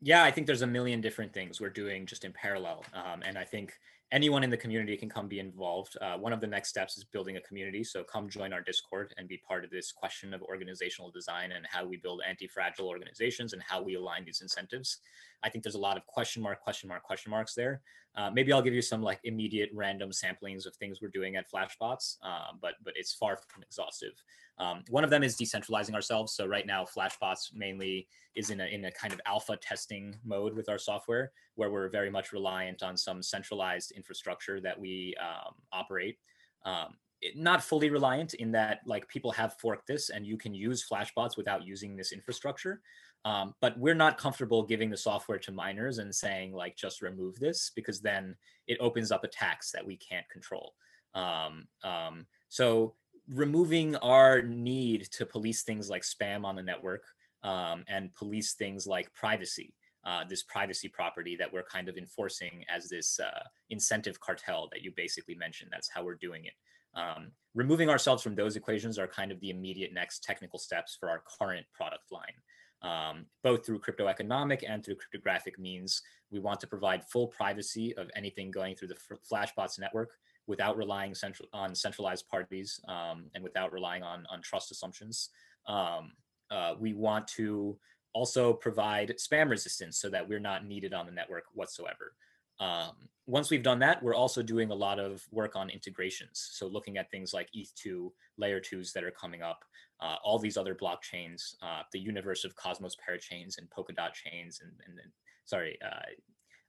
[0.00, 3.38] yeah i think there's a million different things we're doing just in parallel um, and
[3.38, 3.72] i think
[4.12, 5.96] anyone in the community can come be involved.
[6.00, 7.82] Uh, one of the next steps is building a community.
[7.82, 11.66] So come join our Discord and be part of this question of organizational design and
[11.68, 14.98] how we build anti-fragile organizations and how we align these incentives.
[15.46, 17.80] I think there's a lot of question mark, question mark, question marks there.
[18.16, 21.50] Uh, maybe I'll give you some like immediate random samplings of things we're doing at
[21.50, 24.12] Flashbots, uh, but but it's far from exhaustive.
[24.58, 26.32] Um, one of them is decentralizing ourselves.
[26.32, 30.54] So right now, Flashbots mainly is in a in a kind of alpha testing mode
[30.54, 35.54] with our software, where we're very much reliant on some centralized infrastructure that we um,
[35.72, 36.18] operate.
[36.64, 40.54] Um, it, not fully reliant in that like people have forked this and you can
[40.54, 42.80] use Flashbots without using this infrastructure.
[43.26, 47.40] Um, but we're not comfortable giving the software to miners and saying like just remove
[47.40, 48.36] this because then
[48.68, 50.74] it opens up attacks that we can't control.
[51.12, 52.94] Um, um, so
[53.28, 57.02] removing our need to police things like spam on the network
[57.42, 59.74] um, and police things like privacy,
[60.04, 64.82] uh, this privacy property that we're kind of enforcing as this uh, incentive cartel that
[64.82, 65.70] you basically mentioned.
[65.72, 66.54] That's how we're doing it.
[66.94, 71.10] Um, removing ourselves from those equations are kind of the immediate next technical steps for
[71.10, 72.34] our current product line.
[72.82, 77.96] Um, both through crypto economic and through cryptographic means, we want to provide full privacy
[77.96, 78.98] of anything going through the
[79.30, 80.10] Flashbots network
[80.46, 85.30] without relying central, on centralized parties um, and without relying on, on trust assumptions.
[85.66, 86.12] Um,
[86.50, 87.76] uh, we want to
[88.12, 92.14] also provide spam resistance so that we're not needed on the network whatsoever.
[92.60, 92.92] Um,
[93.26, 96.48] once we've done that, we're also doing a lot of work on integrations.
[96.52, 99.64] So looking at things like ETH2, layer twos that are coming up,
[100.00, 104.72] uh, all these other blockchains, uh, the universe of Cosmos parachains and Polkadot chains, and,
[104.86, 105.10] and, and
[105.44, 106.00] sorry, uh,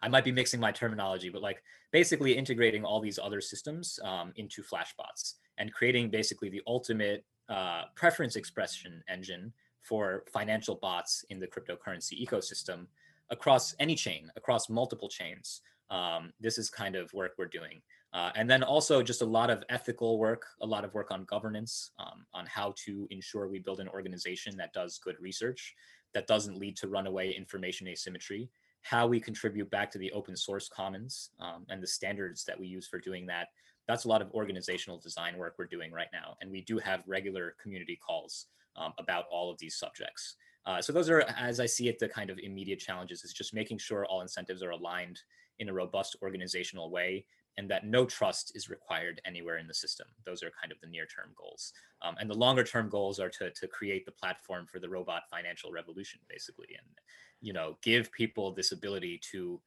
[0.02, 4.32] I might be mixing my terminology, but like basically integrating all these other systems um,
[4.36, 9.52] into Flashbots and creating basically the ultimate uh, preference expression engine
[9.82, 12.86] for financial bots in the cryptocurrency ecosystem
[13.30, 15.62] across any chain, across multiple chains.
[15.90, 17.82] Um, this is kind of work we're doing.
[18.14, 21.26] Uh, and then also just a lot of ethical work, a lot of work on
[21.26, 25.76] governance, um, on how to ensure we build an organization that does good research,
[26.14, 28.50] that doesn't lead to runaway information asymmetry,
[28.82, 32.68] how we contribute back to the open source commons um, and the standards that we
[32.68, 33.48] use for doing that.
[33.88, 36.36] That's a lot of organizational design work we're doing right now.
[36.42, 40.36] And we do have regular community calls um, about all of these subjects.
[40.66, 43.54] Uh, so those are, as I see it, the kind of immediate challenges is just
[43.54, 45.20] making sure all incentives are aligned
[45.60, 47.26] in a robust organizational way
[47.58, 50.08] and that no trust is required anywhere in the system.
[50.26, 51.74] Those are kind of the near-term goals.
[52.04, 55.72] Um, and the longer-term goals are to, to create the platform for the robot financial
[55.72, 56.88] revolution, basically, and
[57.42, 59.60] you know, give people this ability to,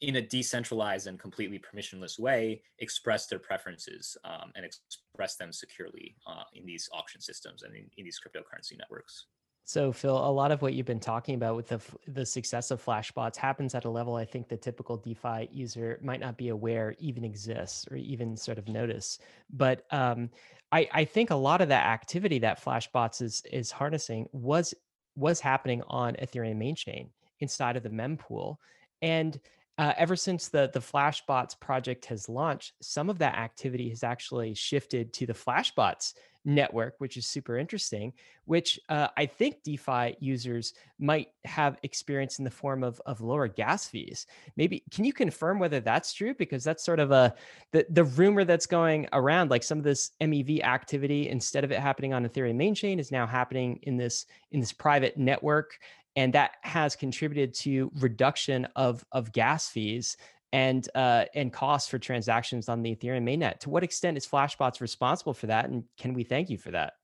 [0.00, 6.16] in a decentralized and completely permissionless way, express their preferences um, and express them securely
[6.26, 9.26] uh, in these auction systems and in, in these cryptocurrency networks.
[9.70, 12.84] So, Phil, a lot of what you've been talking about with the the success of
[12.84, 16.96] Flashbots happens at a level I think the typical DeFi user might not be aware
[16.98, 19.20] even exists or even sort of notice.
[19.48, 20.30] But um,
[20.72, 24.74] I, I think a lot of that activity that Flashbots is is harnessing was
[25.14, 28.56] was happening on Ethereum main chain inside of the mempool,
[29.02, 29.38] and
[29.78, 34.52] uh, ever since the the Flashbots project has launched, some of that activity has actually
[34.52, 36.14] shifted to the Flashbots
[36.44, 38.12] network, which is super interesting,
[38.44, 43.48] which uh, I think DeFi users might have experience in the form of, of lower
[43.48, 44.26] gas fees.
[44.56, 46.34] Maybe can you confirm whether that's true?
[46.34, 47.34] Because that's sort of a
[47.72, 51.78] the, the rumor that's going around, like some of this MEV activity, instead of it
[51.78, 55.78] happening on Ethereum main chain, is now happening in this in this private network.
[56.16, 60.16] And that has contributed to reduction of, of gas fees
[60.52, 63.60] and uh, and costs for transactions on the Ethereum mainnet.
[63.60, 66.94] To what extent is Flashbots responsible for that, and can we thank you for that?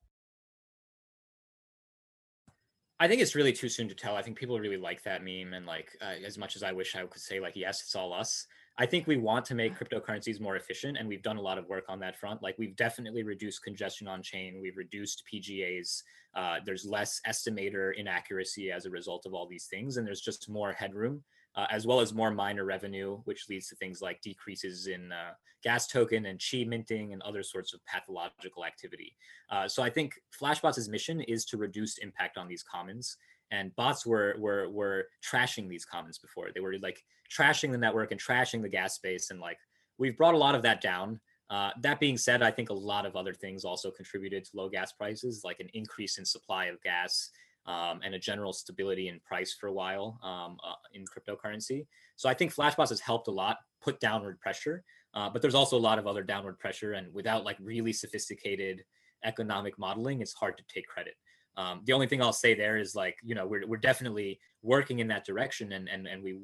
[2.98, 4.16] I think it's really too soon to tell.
[4.16, 6.96] I think people really like that meme, and like uh, as much as I wish
[6.96, 8.46] I could say like yes, it's all us.
[8.78, 11.68] I think we want to make cryptocurrencies more efficient, and we've done a lot of
[11.68, 12.42] work on that front.
[12.42, 14.60] Like we've definitely reduced congestion on chain.
[14.60, 16.02] We've reduced PGAs.
[16.34, 20.48] Uh, there's less estimator inaccuracy as a result of all these things, and there's just
[20.48, 21.22] more headroom
[21.56, 25.32] uh, as well as more miner revenue, which leads to things like decreases in uh,
[25.62, 29.16] gas token and chi minting and other sorts of pathological activity.
[29.50, 33.16] Uh, so I think Flashbots' mission is to reduce impact on these commons.
[33.50, 36.48] And bots were were were trashing these commons before.
[36.52, 37.02] They were like
[37.32, 39.30] trashing the network and trashing the gas space.
[39.30, 39.58] And like
[39.98, 41.20] we've brought a lot of that down.
[41.48, 44.68] Uh, that being said, I think a lot of other things also contributed to low
[44.68, 47.30] gas prices, like an increase in supply of gas
[47.66, 51.86] um, and a general stability in price for a while um, uh, in cryptocurrency.
[52.16, 55.76] So I think Flashbots has helped a lot put downward pressure, uh, but there's also
[55.76, 56.92] a lot of other downward pressure.
[56.92, 58.84] And without like really sophisticated
[59.24, 61.14] economic modeling, it's hard to take credit.
[61.56, 64.98] Um, the only thing I'll say there is like, you know, we're, we're definitely working
[64.98, 66.38] in that direction and, and, and we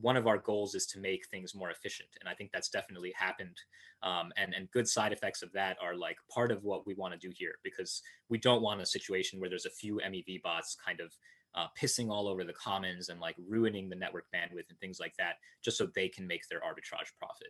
[0.00, 3.12] one of our goals is to make things more efficient and i think that's definitely
[3.16, 3.56] happened
[4.02, 7.12] um, and and good side effects of that are like part of what we want
[7.12, 10.76] to do here because we don't want a situation where there's a few mev bots
[10.84, 11.12] kind of
[11.56, 15.14] uh, pissing all over the commons and like ruining the network bandwidth and things like
[15.16, 17.48] that just so they can make their arbitrage profit.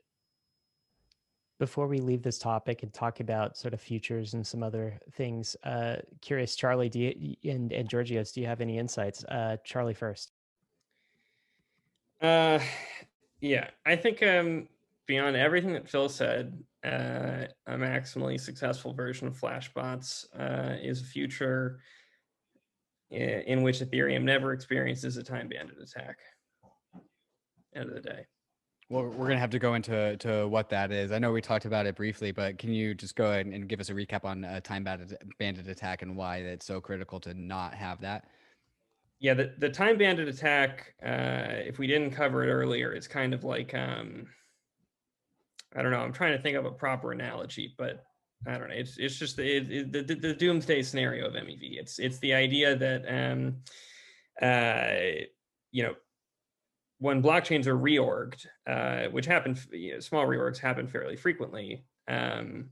[1.59, 5.57] Before we leave this topic and talk about sort of futures and some other things
[5.65, 9.25] uh curious charlie do you and, and georgios do you have any insights?
[9.25, 10.33] Uh charlie first
[12.21, 12.59] uh,
[13.41, 14.69] yeah, I think um,
[15.07, 21.05] beyond everything that Phil said, uh, a maximally successful version of Flashbots uh, is a
[21.05, 21.81] future
[23.11, 26.19] in which Ethereum never experiences a time bandit attack.
[27.75, 28.27] End of the day.
[28.89, 31.11] Well, we're gonna have to go into to what that is.
[31.11, 33.81] I know we talked about it briefly, but can you just go ahead and give
[33.81, 37.35] us a recap on a time bandit bandit attack and why it's so critical to
[37.35, 38.29] not have that?
[39.27, 43.35] Yeah, the, the time bandit attack, uh, if we didn't cover it earlier, it's kind
[43.35, 44.29] of like, um,
[45.75, 48.05] I don't know, I'm trying to think of a proper analogy, but
[48.47, 48.77] I don't know.
[48.77, 51.59] It's, it's just it, the, the doomsday scenario of MEV.
[51.77, 53.57] It's, it's the idea that, um,
[54.41, 55.25] uh,
[55.73, 55.95] you know,
[56.99, 61.85] when blockchains are reorged, uh, which happen, you know, small reorgs happen fairly frequently.
[62.07, 62.71] Um,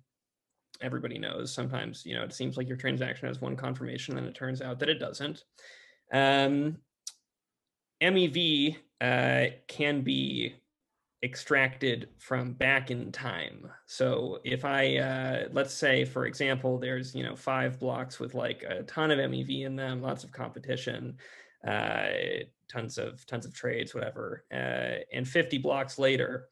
[0.80, 4.36] everybody knows sometimes, you know, it seems like your transaction has one confirmation and it
[4.36, 5.42] turns out that it doesn't.
[6.14, 6.78] Um,
[8.00, 10.54] MEV uh, can be
[11.24, 13.68] extracted from back in time.
[13.86, 18.62] So if I, uh, let's say, for example, there's, you know, five blocks with like
[18.62, 21.16] a ton of MEV in them, lots of competition,
[21.66, 22.08] uh,
[22.68, 24.44] tons of, tons of trades, whatever.
[24.52, 26.48] Uh, and 50 blocks later,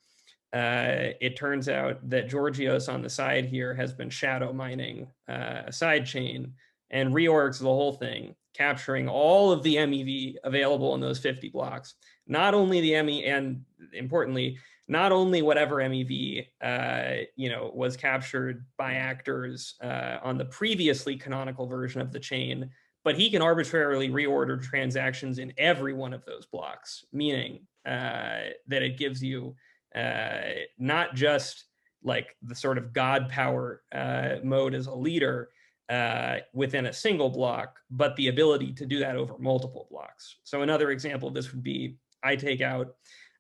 [0.52, 5.62] uh, it turns out that Georgios on the side here has been shadow mining uh,
[5.66, 6.54] a side chain
[6.90, 11.94] and reorgs the whole thing capturing all of the MEV available in those 50 blocks.
[12.26, 18.64] Not only the ME, and importantly, not only whatever MEV uh, you know was captured
[18.76, 22.70] by actors uh, on the previously canonical version of the chain,
[23.04, 28.82] but he can arbitrarily reorder transactions in every one of those blocks, meaning uh, that
[28.82, 29.54] it gives you
[29.94, 30.40] uh,
[30.78, 31.64] not just
[32.04, 35.50] like the sort of god power uh, mode as a leader,
[35.88, 40.36] uh, within a single block, but the ability to do that over multiple blocks.
[40.44, 42.94] So another example of this would be I take out,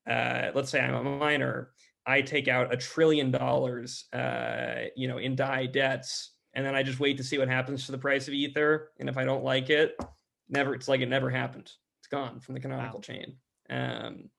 [0.08, 1.70] uh, let's say I'm a miner,
[2.06, 6.82] I take out a trillion dollars, uh, you know, in DAI debts, and then I
[6.82, 8.90] just wait to see what happens to the price of Ether.
[8.98, 9.96] And if I don't like it,
[10.48, 11.70] never, it's like it never happened.
[12.00, 13.02] It's gone from the canonical wow.
[13.02, 13.36] chain.
[13.70, 14.30] Um,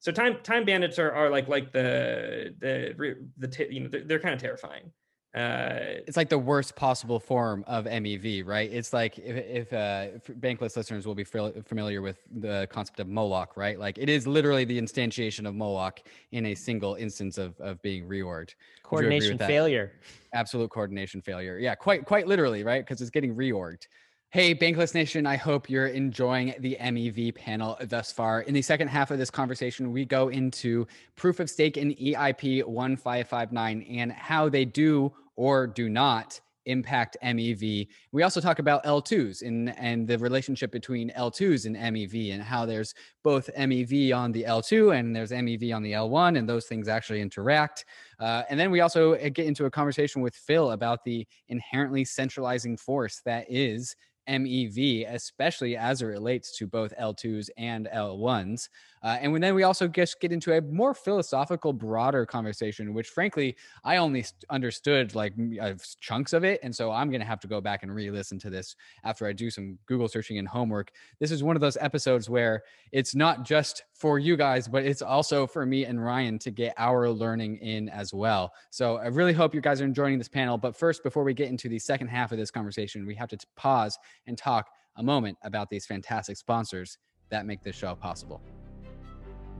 [0.00, 4.18] so time time bandits are, are like like the the the you know they're, they're
[4.18, 4.90] kind of terrifying
[5.34, 8.70] uh, it's like the worst possible form of MEV, right?
[8.70, 13.56] It's like if, if uh, bankless listeners will be familiar with the concept of Moloch,
[13.56, 13.78] right?
[13.78, 16.00] Like it is literally the instantiation of Moloch
[16.32, 18.56] in a single instance of, of being reorged.
[18.82, 19.92] Coordination failure.
[20.34, 21.58] Absolute coordination failure.
[21.58, 22.84] Yeah, quite quite literally, right?
[22.84, 23.86] Because it's getting reorged.
[24.32, 28.40] Hey, Bankless Nation, I hope you're enjoying the MEV panel thus far.
[28.40, 30.86] In the second half of this conversation, we go into
[31.16, 37.88] proof of stake in EIP 1559 and how they do or do not impact MEV.
[38.12, 42.66] We also talk about L2s and, and the relationship between L2s and MEV and how
[42.66, 42.94] there's
[43.24, 47.20] both MEV on the L2 and there's MEV on the L1, and those things actually
[47.20, 47.84] interact.
[48.20, 52.04] Uh, and then we also uh, get into a conversation with Phil about the inherently
[52.04, 53.96] centralizing force that is
[54.28, 58.68] MEV, especially as it relates to both L2s and L1s.
[59.02, 63.56] Uh, and then we also just get into a more philosophical, broader conversation, which frankly,
[63.84, 66.60] I only understood like uh, chunks of it.
[66.62, 69.26] And so I'm going to have to go back and re listen to this after
[69.26, 70.92] I do some Google searching and homework.
[71.18, 72.62] This is one of those episodes where
[72.92, 76.74] it's not just for you guys, but it's also for me and Ryan to get
[76.76, 78.52] our learning in as well.
[78.70, 80.58] So I really hope you guys are enjoying this panel.
[80.58, 83.38] But first, before we get into the second half of this conversation, we have to
[83.56, 84.66] pause and talk
[84.96, 86.98] a moment about these fantastic sponsors
[87.30, 88.42] that make this show possible.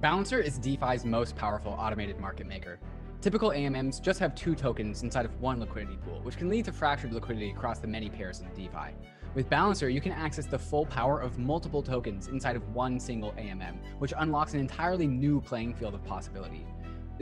[0.01, 2.81] Balancer is DeFi's most powerful automated market maker.
[3.21, 6.73] Typical AMMs just have two tokens inside of one liquidity pool, which can lead to
[6.73, 8.95] fractured liquidity across the many pairs in DeFi.
[9.35, 13.31] With Balancer, you can access the full power of multiple tokens inside of one single
[13.33, 16.67] AMM, which unlocks an entirely new playing field of possibility.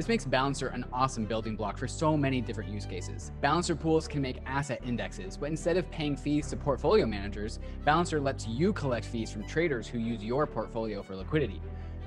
[0.01, 3.33] This makes Balancer an awesome building block for so many different use cases.
[3.43, 8.19] Balancer pools can make asset indexes, but instead of paying fees to portfolio managers, Balancer
[8.19, 11.61] lets you collect fees from traders who use your portfolio for liquidity.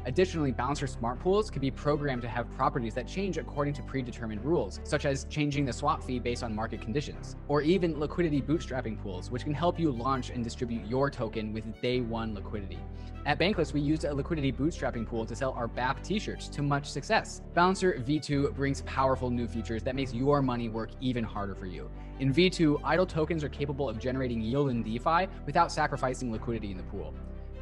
[0.05, 4.43] Additionally, Balancer smart pools can be programmed to have properties that change according to predetermined
[4.43, 9.01] rules, such as changing the swap fee based on market conditions, or even liquidity bootstrapping
[9.01, 12.79] pools, which can help you launch and distribute your token with day one liquidity.
[13.25, 16.91] At Bankless, we used a liquidity bootstrapping pool to sell our BAP t-shirts to much
[16.91, 17.41] success.
[17.53, 21.89] Balancer V2 brings powerful new features that makes your money work even harder for you.
[22.19, 26.77] In V2, idle tokens are capable of generating yield in DeFi without sacrificing liquidity in
[26.77, 27.13] the pool.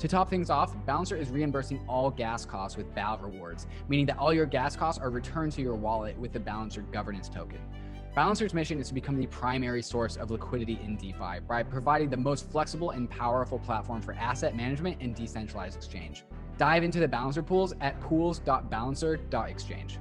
[0.01, 4.17] To top things off, Balancer is reimbursing all gas costs with BAL rewards, meaning that
[4.17, 7.59] all your gas costs are returned to your wallet with the Balancer governance token.
[8.15, 12.17] Balancer's mission is to become the primary source of liquidity in DeFi by providing the
[12.17, 16.23] most flexible and powerful platform for asset management and decentralized exchange.
[16.57, 19.99] Dive into the Balancer pools at pools.balancer.exchange.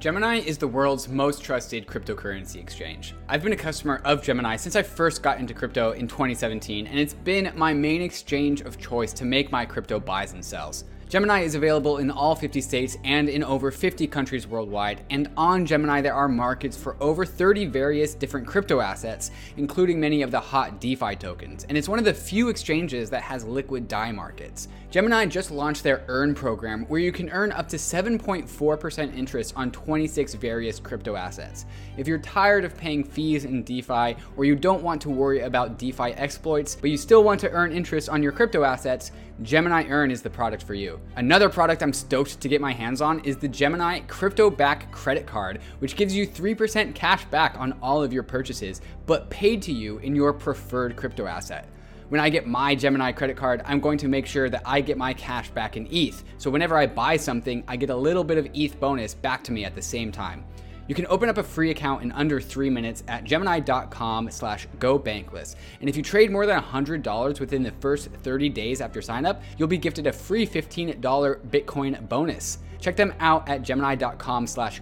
[0.00, 3.16] Gemini is the world's most trusted cryptocurrency exchange.
[3.28, 6.96] I've been a customer of Gemini since I first got into crypto in 2017, and
[6.96, 10.84] it's been my main exchange of choice to make my crypto buys and sells.
[11.08, 15.00] Gemini is available in all 50 states and in over 50 countries worldwide.
[15.08, 20.20] And on Gemini, there are markets for over 30 various different crypto assets, including many
[20.20, 21.64] of the hot DeFi tokens.
[21.64, 24.68] And it's one of the few exchanges that has liquid DAI markets.
[24.90, 29.70] Gemini just launched their Earn program, where you can earn up to 7.4% interest on
[29.70, 31.66] 26 various crypto assets.
[31.98, 35.78] If you're tired of paying fees in DeFi, or you don't want to worry about
[35.78, 39.12] DeFi exploits, but you still want to earn interest on your crypto assets,
[39.42, 40.98] Gemini Earn is the product for you.
[41.16, 45.26] Another product I'm stoked to get my hands on is the Gemini Crypto Back Credit
[45.26, 49.72] Card, which gives you 3% cash back on all of your purchases, but paid to
[49.72, 51.68] you in your preferred crypto asset.
[52.08, 54.96] When I get my Gemini credit card, I'm going to make sure that I get
[54.96, 56.24] my cash back in ETH.
[56.38, 59.52] So whenever I buy something, I get a little bit of ETH bonus back to
[59.52, 60.44] me at the same time.
[60.86, 64.98] You can open up a free account in under three minutes at gemini.com slash go
[64.98, 65.54] gobankless.
[65.80, 69.68] And if you trade more than $100 within the first 30 days after signup, you'll
[69.68, 70.98] be gifted a free $15
[71.50, 72.58] Bitcoin bonus.
[72.80, 74.80] Check them out at gemini.com slash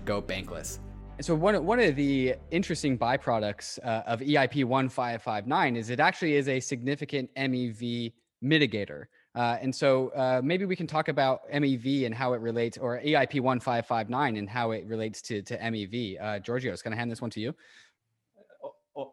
[1.16, 1.24] gobankless.
[1.24, 6.48] So one, one of the interesting byproducts uh, of EIP 1559 is it actually is
[6.48, 8.12] a significant MEV
[8.42, 9.04] mitigator.
[9.34, 13.00] Uh, and so uh, maybe we can talk about MEV and how it relates, or
[13.00, 16.16] EIP 1559 and how it relates to, to MEV.
[16.20, 17.54] Uh, Giorgio, is going to hand this one to you.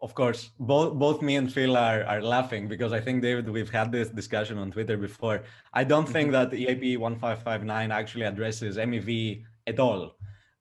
[0.01, 3.69] Of course, both both me and Phil are, are laughing because I think David, we've
[3.69, 5.43] had this discussion on Twitter before.
[5.73, 6.49] I don't think mm-hmm.
[6.49, 10.15] that the EIP 1559 actually addresses MEV at all.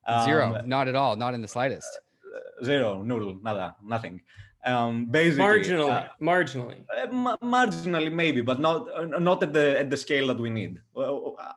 [0.07, 1.89] Um, Zero, not at all, not in the slightest.
[2.35, 4.21] Uh, zero, null, nada, nothing.
[4.65, 9.91] Um, basically, marginally, uh, marginally, uh, marginally maybe, but not uh, not at the at
[9.91, 10.81] the scale that we need.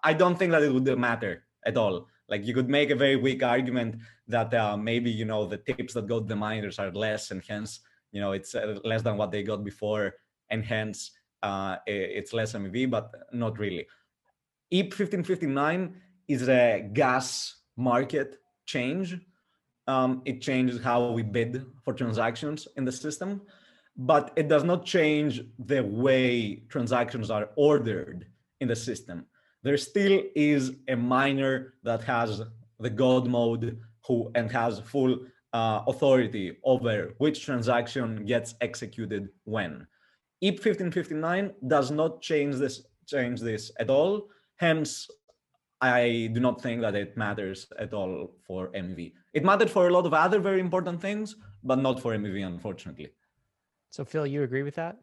[0.03, 2.07] I don't think that it would matter at all.
[2.27, 3.97] Like you could make a very weak argument
[4.27, 7.43] that uh, maybe you know the tips that go to the miners are less, and
[7.47, 7.81] hence
[8.11, 10.15] you know it's uh, less than what they got before,
[10.49, 11.11] and hence
[11.43, 13.85] uh, it's less MEV, but not really.
[14.73, 19.17] EIP 1559 is a gas market change
[19.87, 23.41] um, it changes how we bid for transactions in the system,
[23.97, 28.25] but it does not change the way transactions are ordered
[28.61, 29.25] in the system.
[29.63, 32.41] There still is a miner that has
[32.79, 35.19] the God mode who and has full
[35.53, 39.87] uh, authority over which transaction gets executed when.
[40.43, 44.27] EIP 1559 does not change this change this at all.
[44.57, 45.07] Hence,
[45.81, 49.13] I do not think that it matters at all for MEV.
[49.33, 53.09] It mattered for a lot of other very important things, but not for MEV, unfortunately.
[53.89, 54.97] So, Phil, you agree with that?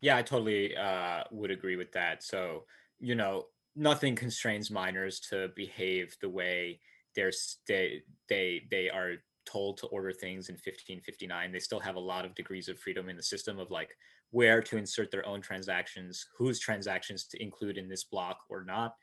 [0.00, 2.22] Yeah, I totally uh, would agree with that.
[2.22, 2.64] So,
[3.00, 6.80] you know, nothing constrains miners to behave the way
[7.16, 7.32] they're
[7.66, 9.14] they they they are
[9.46, 13.08] told to order things in 1559 they still have a lot of degrees of freedom
[13.08, 13.90] in the system of like
[14.34, 18.94] where to insert their own transactions whose transactions to include in this block or not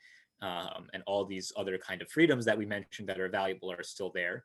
[0.42, 3.82] um, and all these other kind of freedoms that we mentioned that are valuable are
[3.82, 4.44] still there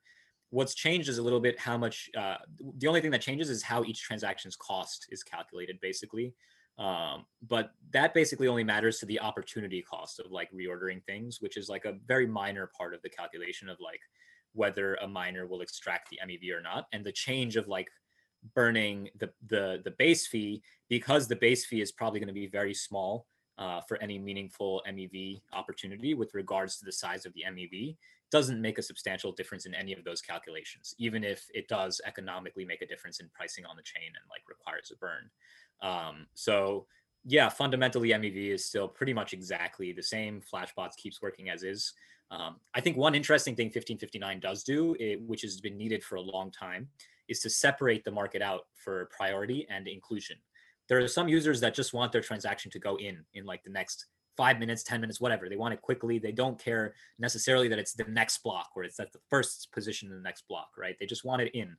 [0.49, 2.37] what's changed is a little bit how much uh,
[2.77, 6.33] the only thing that changes is how each transaction's cost is calculated basically
[6.79, 11.57] um, but that basically only matters to the opportunity cost of like reordering things which
[11.57, 14.01] is like a very minor part of the calculation of like
[14.57, 16.87] whether a miner will extract the MEV or not.
[16.91, 17.87] And the change of like
[18.55, 22.47] burning the the the base fee because the base fee is probably going to be
[22.47, 23.27] very small
[23.57, 27.97] uh, for any meaningful MEV opportunity with regards to the size of the MEV
[28.29, 32.65] doesn't make a substantial difference in any of those calculations, even if it does economically
[32.65, 35.29] make a difference in pricing on the chain and like requires a burn.
[35.81, 36.87] Um, so
[37.25, 40.41] yeah, fundamentally MEV is still pretty much exactly the same.
[40.41, 41.93] Flashbots keeps working as is.
[42.29, 46.15] Um, I think one interesting thing 1559 does do, it, which has been needed for
[46.15, 46.89] a long time,
[47.29, 50.37] is to separate the market out for priority and inclusion.
[50.89, 53.71] There are some users that just want their transaction to go in in like the
[53.71, 54.05] next
[54.35, 55.49] five minutes, 10 minutes, whatever.
[55.49, 56.19] They want it quickly.
[56.19, 60.09] They don't care necessarily that it's the next block or it's at the first position
[60.09, 60.95] in the next block, right?
[60.99, 61.75] They just want it in.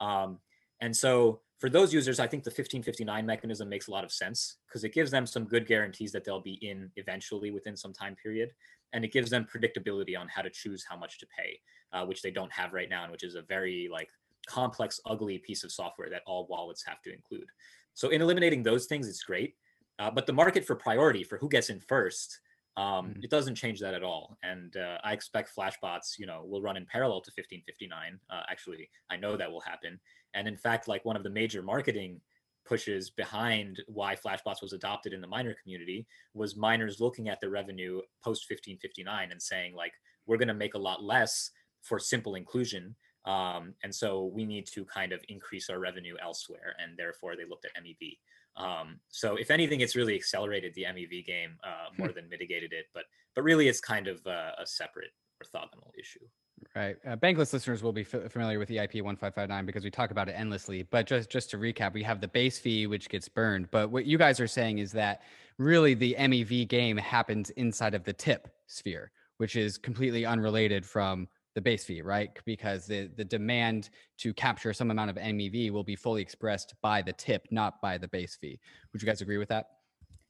[0.00, 0.38] Um,
[0.80, 4.58] and so for those users, I think the 1559 mechanism makes a lot of sense
[4.66, 8.16] because it gives them some good guarantees that they'll be in eventually within some time
[8.22, 8.50] period
[8.92, 11.58] and it gives them predictability on how to choose how much to pay,
[11.92, 14.08] uh, which they don't have right now, and which is a very like
[14.46, 17.46] complex, ugly piece of software that all wallets have to include.
[17.94, 19.54] So in eliminating those things, it's great.
[19.98, 22.40] Uh, but the market for priority for who gets in first,
[22.76, 23.20] um, mm-hmm.
[23.22, 24.36] it doesn't change that at all.
[24.42, 28.18] And uh, I expect Flashbots, you know, will run in parallel to 1559.
[28.30, 30.00] Uh, actually, I know that will happen.
[30.34, 32.20] And in fact, like one of the major marketing
[32.64, 37.50] pushes behind why Flashbots was adopted in the miner community was miners looking at the
[37.50, 39.92] revenue post 1559 and saying like
[40.26, 41.50] we're going to make a lot less
[41.82, 42.94] for simple inclusion
[43.24, 47.44] um, and so we need to kind of increase our revenue elsewhere and therefore they
[47.44, 48.18] looked at mev
[48.56, 52.86] um, so if anything it's really accelerated the mev game uh, more than mitigated it
[52.94, 53.04] but
[53.34, 55.10] but really it's kind of uh, a separate
[55.42, 56.26] orthogonal issue
[56.74, 56.96] Right.
[57.06, 60.32] Uh, Bankless listeners will be f- familiar with EIP 1559 because we talk about it
[60.32, 60.82] endlessly.
[60.84, 63.70] But just, just to recap, we have the base fee, which gets burned.
[63.70, 65.22] But what you guys are saying is that
[65.58, 71.28] really the MEV game happens inside of the tip sphere, which is completely unrelated from
[71.54, 72.30] the base fee, right?
[72.44, 77.02] Because the, the demand to capture some amount of MEV will be fully expressed by
[77.02, 78.58] the tip, not by the base fee.
[78.92, 79.66] Would you guys agree with that?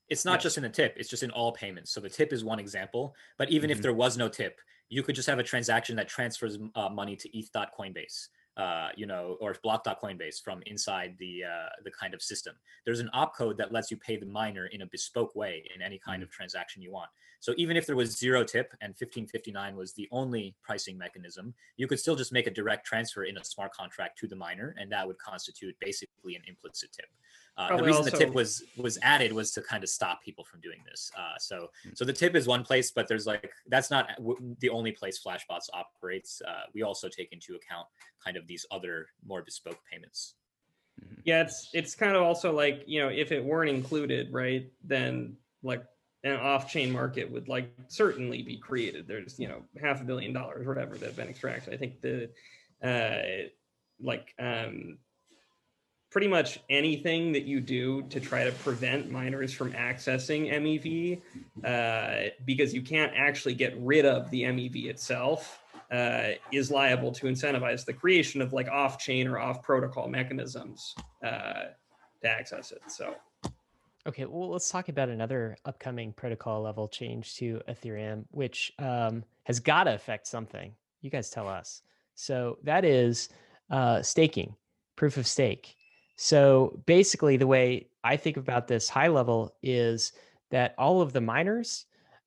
[0.08, 1.92] It's not just in the tip, it's just in all payments.
[1.92, 3.14] So the tip is one example.
[3.38, 3.78] But even mm-hmm.
[3.78, 7.16] if there was no tip, you could just have a transaction that transfers uh, money
[7.16, 12.54] to ETH.Coinbase, uh, you know, or Block.Coinbase from inside the uh, the kind of system.
[12.84, 15.98] There's an opcode that lets you pay the miner in a bespoke way in any
[15.98, 16.24] kind mm-hmm.
[16.24, 17.10] of transaction you want.
[17.40, 21.88] So even if there was zero tip and 1559 was the only pricing mechanism, you
[21.88, 24.92] could still just make a direct transfer in a smart contract to the miner, and
[24.92, 27.06] that would constitute basically an implicit tip.
[27.56, 28.10] Uh, the reason also...
[28.10, 31.10] the tip was was added was to kind of stop people from doing this.
[31.16, 31.90] Uh, so hmm.
[31.94, 35.20] so the tip is one place, but there's like that's not w- the only place
[35.22, 36.40] Flashbots operates.
[36.46, 37.86] Uh, we also take into account
[38.24, 40.34] kind of these other more bespoke payments.
[41.02, 41.20] Mm-hmm.
[41.24, 44.70] Yeah, it's it's kind of also like you know if it weren't included, right?
[44.84, 45.84] Then like
[46.24, 49.06] an off-chain market would like certainly be created.
[49.06, 51.74] There's you know half a billion dollars, whatever, that have been extracted.
[51.74, 52.30] I think the
[52.82, 53.48] uh,
[54.00, 54.98] like um,
[56.12, 61.22] pretty much anything that you do to try to prevent miners from accessing MEV,
[61.64, 67.26] uh, because you can't actually get rid of the MEV itself, uh, is liable to
[67.26, 70.94] incentivize the creation of like off-chain or off-protocol mechanisms
[71.24, 71.64] uh,
[72.20, 72.82] to access it.
[72.88, 73.14] So.
[74.06, 79.60] Okay, well, let's talk about another upcoming protocol level change to Ethereum, which um, has
[79.60, 80.74] got to affect something.
[81.00, 81.80] You guys tell us.
[82.14, 83.30] So that is
[83.70, 84.56] uh, staking,
[84.96, 85.74] proof of stake.
[86.22, 90.12] So basically, the way I think about this high level is
[90.52, 91.86] that all of the miners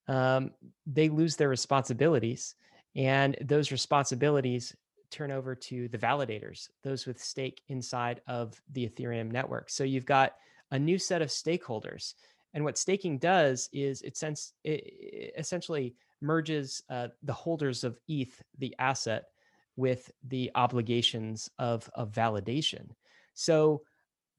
[0.10, 0.52] um,
[0.86, 2.56] they lose their responsibilities,
[2.98, 4.76] and those responsibilities
[5.12, 9.70] turn over to the validators, those with stake inside of the Ethereum network.
[9.70, 10.34] So you've got
[10.72, 12.16] a new set of stakeholders.
[12.54, 18.44] And what staking does is it, sends, it essentially merges uh, the holders of ETH,
[18.58, 19.24] the asset,
[19.78, 22.90] with the obligations of, of validation.
[23.36, 23.84] So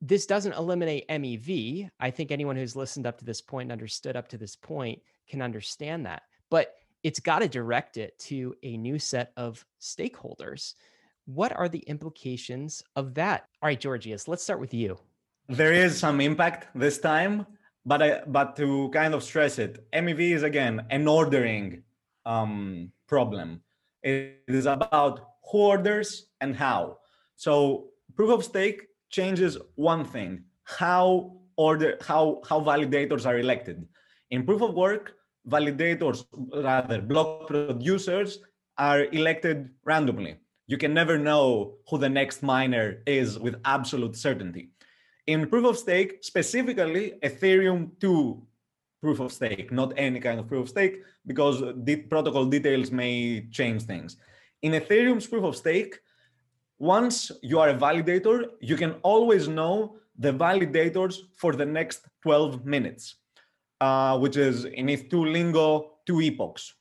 [0.01, 1.89] this doesn't eliminate MEV.
[2.01, 5.01] I think anyone who's listened up to this point and understood up to this point
[5.29, 6.23] can understand that.
[6.51, 6.75] But
[7.05, 10.75] it's got to direct it to a new set of stakeholders
[11.27, 13.47] what are the implications of that?
[13.61, 14.97] All right, Georgios, let's start with you.
[15.49, 17.47] There is some impact this time,
[17.85, 21.83] but I, but to kind of stress it, MEV is again an ordering
[22.25, 23.61] um, problem.
[24.03, 25.21] It is about
[25.51, 26.99] who orders and how.
[27.37, 33.87] So proof of stake changes one thing: how order how how validators are elected.
[34.31, 35.15] In proof of work,
[35.49, 36.25] validators,
[36.55, 38.39] rather block producers,
[38.79, 40.37] are elected randomly.
[40.67, 44.71] You can never know who the next miner is with absolute certainty.
[45.27, 48.43] In proof of stake, specifically Ethereum 2
[49.01, 53.47] proof of stake, not any kind of proof of stake, because the protocol details may
[53.53, 54.17] change things.
[54.63, 56.01] In Ethereum's proof of stake,
[56.79, 62.65] once you are a validator, you can always know the validators for the next 12
[62.65, 63.17] minutes,
[63.81, 66.75] uh, which is in ETH2 lingo, two epochs.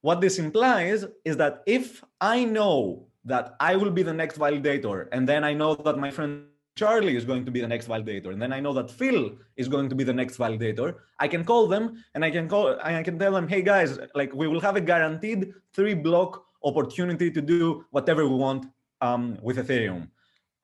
[0.00, 5.08] What this implies is that if I know that I will be the next validator,
[5.12, 6.44] and then I know that my friend
[6.76, 9.68] Charlie is going to be the next validator, and then I know that Phil is
[9.68, 10.96] going to be the next validator.
[11.20, 14.34] I can call them and I can call I can tell them, hey guys, like
[14.34, 18.66] we will have a guaranteed three block opportunity to do whatever we want
[19.04, 20.08] um, with Ethereum.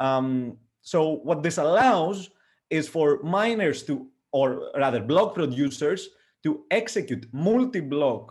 [0.09, 0.99] Um, so
[1.29, 2.31] what this allows
[2.71, 3.95] is for miners to,
[4.33, 6.09] or rather block producers,
[6.45, 8.25] to execute multi-block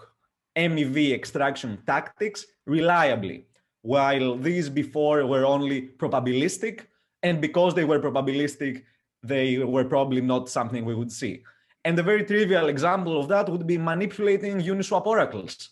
[0.57, 3.45] MEV extraction tactics reliably,
[3.81, 6.76] while these before were only probabilistic
[7.23, 8.84] and because they were probabilistic,
[9.23, 11.44] they were probably not something we would see.
[11.86, 15.69] And a very trivial example of that would be manipulating Uniswap oracles.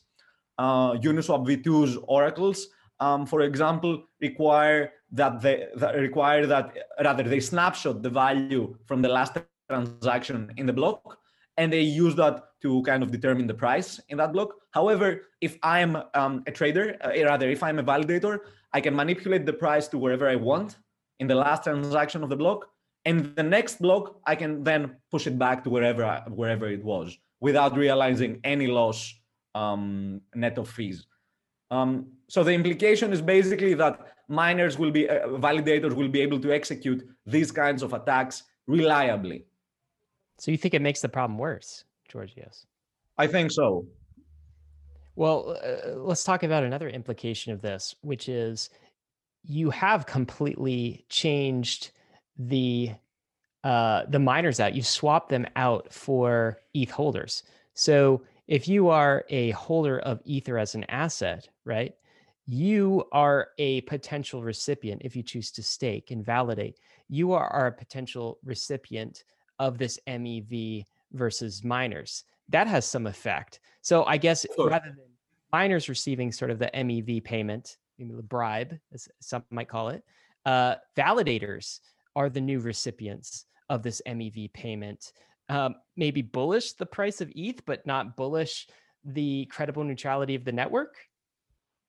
[0.57, 2.67] Uh, Uniswap v2's oracles,
[2.99, 9.01] um, for example, require that they that require that rather they snapshot the value from
[9.01, 9.37] the last
[9.69, 11.17] transaction in the block,
[11.57, 14.49] and they use that to kind of determine the price in that block.
[14.71, 18.39] However, if I'm um, a trader, uh, rather if I'm a validator,
[18.73, 20.77] I can manipulate the price to wherever I want
[21.19, 22.67] in the last transaction of the block.
[23.05, 26.83] And the next block, I can then push it back to wherever I, wherever it
[26.83, 29.13] was without realizing any loss
[29.55, 31.05] um, net of fees.
[31.71, 36.39] Um, so the implication is basically that miners will be, uh, validators will be able
[36.41, 39.45] to execute these kinds of attacks reliably.
[40.37, 42.65] So you think it makes the problem worse, Georgios?
[43.17, 43.87] I think so.
[45.15, 48.69] Well, uh, let's talk about another implication of this, which is
[49.43, 51.91] you have completely changed
[52.37, 52.91] the
[53.63, 54.75] uh, the miners out.
[54.75, 57.43] You've swapped them out for ETH holders.
[57.73, 61.93] So if you are a holder of Ether as an asset, right,
[62.47, 66.79] you are a potential recipient if you choose to stake and validate.
[67.09, 69.25] You are, are a potential recipient
[69.59, 72.23] of this MEV versus miners.
[72.49, 73.59] That has some effect.
[73.81, 74.69] So I guess sure.
[74.69, 75.05] rather than
[75.51, 80.03] miners receiving sort of the MEV payment the bribe, as some might call it,
[80.45, 81.79] uh, validators
[82.15, 85.13] are the new recipients of this MEV payment.
[85.49, 88.67] Um, maybe bullish the price of ETH, but not bullish
[89.03, 90.95] the credible neutrality of the network?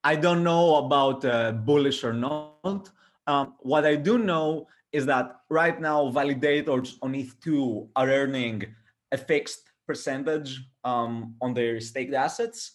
[0.05, 2.91] I don't know about uh, bullish or not.
[3.27, 8.65] Um, what I do know is that right now validators on ETH2 are earning
[9.13, 12.73] a fixed percentage um, on their staked assets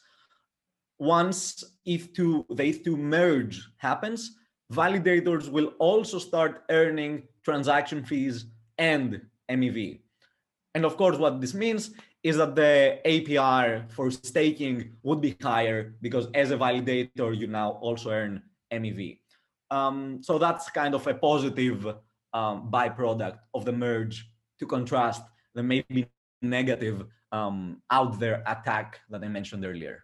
[1.04, 4.38] once ETH2, the ETH2 merge happens,
[4.72, 8.46] validators will also start earning transaction fees
[8.78, 9.22] and
[9.52, 10.00] MEV.
[10.76, 11.92] And of course, what this means
[12.24, 17.72] is that the APR for staking would be higher because as a validator, you now
[17.82, 18.42] also earn
[18.72, 19.20] MEV.
[19.70, 21.86] Um, so that's kind of a positive
[22.34, 24.30] um, byproduct of the merge
[24.60, 25.24] to contrast
[25.54, 26.08] the maybe
[26.42, 30.04] negative um, out there attack that I mentioned earlier.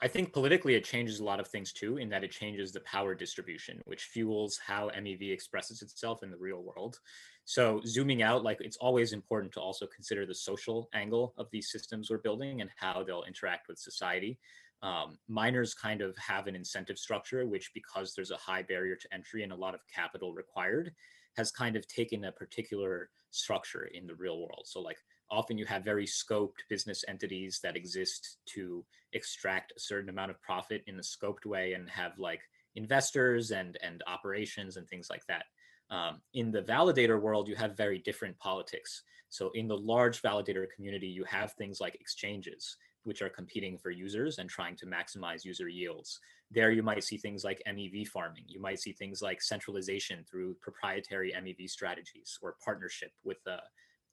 [0.00, 2.80] I think politically it changes a lot of things too, in that it changes the
[2.80, 6.98] power distribution, which fuels how MEV expresses itself in the real world.
[7.44, 11.70] So zooming out, like it's always important to also consider the social angle of these
[11.70, 14.38] systems we're building and how they'll interact with society.
[14.82, 19.14] Um, miners kind of have an incentive structure, which because there's a high barrier to
[19.14, 20.92] entry and a lot of capital required,
[21.36, 24.64] has kind of taken a particular structure in the real world.
[24.66, 24.98] So like
[25.30, 30.42] often you have very scoped business entities that exist to extract a certain amount of
[30.42, 32.40] profit in a scoped way and have like
[32.74, 35.44] investors and and operations and things like that
[35.90, 40.66] um, in the validator world you have very different politics so in the large validator
[40.74, 45.44] community you have things like exchanges which are competing for users and trying to maximize
[45.44, 49.42] user yields there you might see things like mev farming you might see things like
[49.42, 53.56] centralization through proprietary mev strategies or partnership with uh,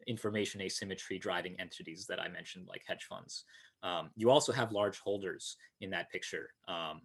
[0.08, 3.46] information asymmetry driving entities that I mentioned, like hedge funds.
[3.84, 6.50] Um, you also have large holders in that picture.
[6.68, 7.02] Um,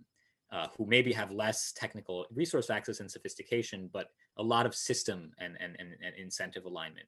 [0.53, 5.33] uh, who maybe have less technical resource access and sophistication, but a lot of system
[5.39, 7.07] and, and, and, and incentive alignment.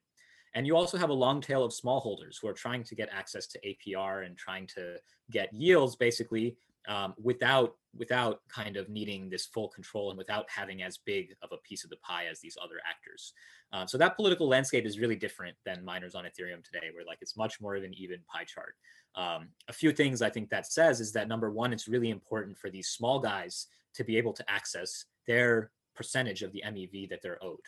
[0.53, 3.47] And you also have a long tail of smallholders who are trying to get access
[3.47, 4.95] to APR and trying to
[5.29, 6.55] get yields basically
[6.87, 11.49] um, without without kind of needing this full control and without having as big of
[11.51, 13.33] a piece of the pie as these other actors.
[13.73, 17.17] Um, so that political landscape is really different than miners on Ethereum today, where like
[17.21, 18.75] it's much more of an even pie chart.
[19.15, 22.57] Um, a few things I think that says is that number one, it's really important
[22.57, 27.21] for these small guys to be able to access their percentage of the MEV that
[27.21, 27.59] they're owed.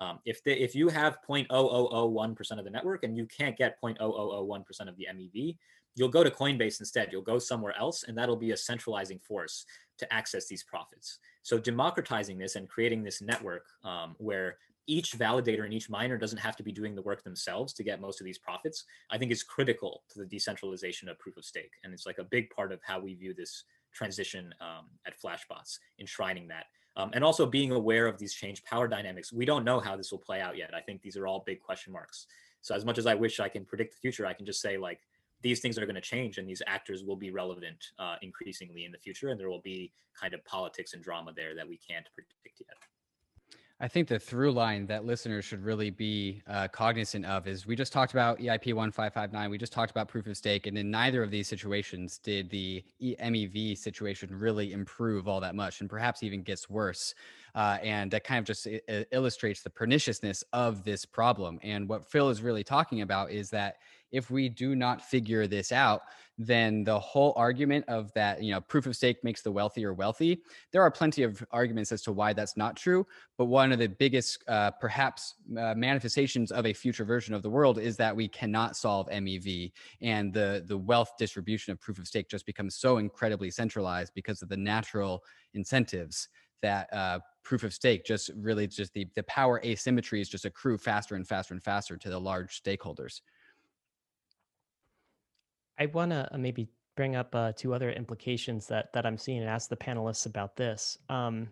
[0.00, 4.88] Um, if they, if you have 0.0001% of the network and you can't get 0.0001%
[4.88, 5.56] of the MEV,
[5.96, 7.08] you'll go to Coinbase instead.
[7.10, 9.64] You'll go somewhere else, and that'll be a centralizing force
[9.98, 11.18] to access these profits.
[11.42, 16.38] So democratizing this and creating this network um, where each validator and each miner doesn't
[16.38, 19.30] have to be doing the work themselves to get most of these profits, I think
[19.30, 21.72] is critical to the decentralization of proof of stake.
[21.84, 25.78] And it's like a big part of how we view this transition um, at Flashbots,
[26.00, 26.66] enshrining that.
[26.98, 29.32] Um, and also being aware of these changed power dynamics.
[29.32, 30.74] We don't know how this will play out yet.
[30.74, 32.26] I think these are all big question marks.
[32.60, 34.76] So as much as I wish I can predict the future, I can just say
[34.76, 35.00] like
[35.40, 38.90] these things are going to change and these actors will be relevant uh, increasingly in
[38.90, 42.08] the future and there will be kind of politics and drama there that we can't
[42.14, 42.76] predict yet.
[43.80, 47.76] I think the through line that listeners should really be uh, cognizant of is we
[47.76, 51.22] just talked about EIP 1559, we just talked about proof of stake, and in neither
[51.22, 56.42] of these situations did the MEV situation really improve all that much, and perhaps even
[56.42, 57.14] gets worse.
[57.54, 58.66] Uh, and that kind of just
[59.12, 61.60] illustrates the perniciousness of this problem.
[61.62, 63.76] And what Phil is really talking about is that
[64.10, 66.02] if we do not figure this out,
[66.38, 70.40] then the whole argument of that, you know, proof of stake makes the wealthier wealthy.
[70.70, 73.06] There are plenty of arguments as to why that's not true.
[73.36, 77.50] But one of the biggest, uh, perhaps, uh, manifestations of a future version of the
[77.50, 82.06] world is that we cannot solve MEV, and the the wealth distribution of proof of
[82.06, 85.24] stake just becomes so incredibly centralized because of the natural
[85.54, 86.28] incentives
[86.62, 91.14] that uh, proof of stake just really just the the power asymmetries just accrue faster
[91.14, 93.20] and faster and faster to the large stakeholders.
[95.78, 99.40] I want to uh, maybe bring up uh, two other implications that that I'm seeing
[99.40, 100.98] and ask the panelists about this.
[101.08, 101.48] Um,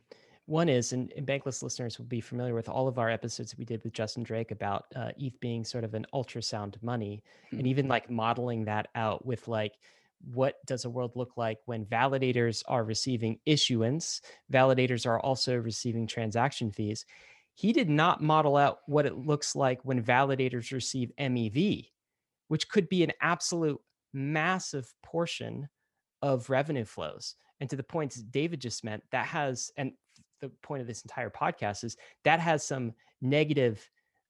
[0.46, 3.64] one is, and, and, Bankless listeners will be familiar with all of our episodes we
[3.64, 7.58] did with Justin Drake about uh, ETH being sort of an ultrasound money, mm-hmm.
[7.58, 9.72] and even like modeling that out with like
[10.32, 14.22] what does a world look like when validators are receiving issuance,
[14.52, 17.04] validators are also receiving transaction fees.
[17.54, 21.88] He did not model out what it looks like when validators receive MEV,
[22.48, 23.80] which could be an absolute
[24.16, 25.68] massive portion
[26.22, 27.36] of revenue flows.
[27.60, 29.92] And to the points David just meant, that has, and
[30.40, 33.88] the point of this entire podcast is that has some negative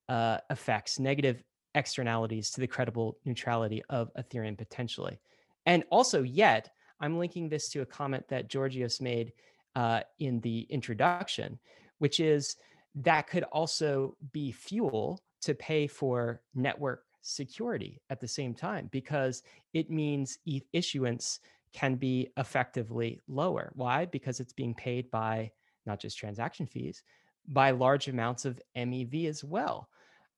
[0.08, 1.42] uh, effects, negative
[1.74, 5.18] externalities to the credible neutrality of Ethereum potentially.
[5.66, 9.32] And also, yet, I'm linking this to a comment that Georgios made
[9.74, 11.58] uh, in the introduction,
[11.98, 12.56] which is
[12.94, 19.42] that could also be fuel to pay for network security at the same time because
[19.74, 21.40] it means ETH issuance
[21.72, 23.70] can be effectively lower.
[23.74, 24.06] Why?
[24.06, 25.50] Because it's being paid by
[25.84, 27.02] not just transaction fees,
[27.48, 29.88] by large amounts of MEV as well.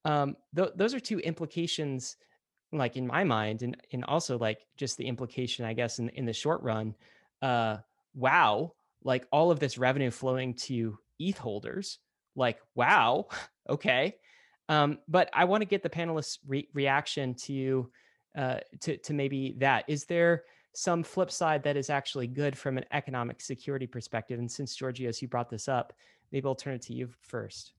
[0.04, 2.16] Um, th- those are two implications,
[2.72, 6.24] like in my mind, and, and also like just the implication, I guess, in, in
[6.24, 6.94] the short run.
[7.40, 7.78] Uh,
[8.14, 8.72] wow,
[9.04, 11.98] like all of this revenue flowing to ETH holders,
[12.34, 13.26] like, wow,
[13.68, 14.16] okay.
[14.68, 17.90] Um, but I want to get the panelists' re- reaction to,
[18.36, 19.84] uh, to to maybe that.
[19.88, 24.38] Is there some flip side that is actually good from an economic security perspective?
[24.38, 25.92] And since Georgios, you brought this up,
[26.32, 27.72] maybe I'll turn it to you first.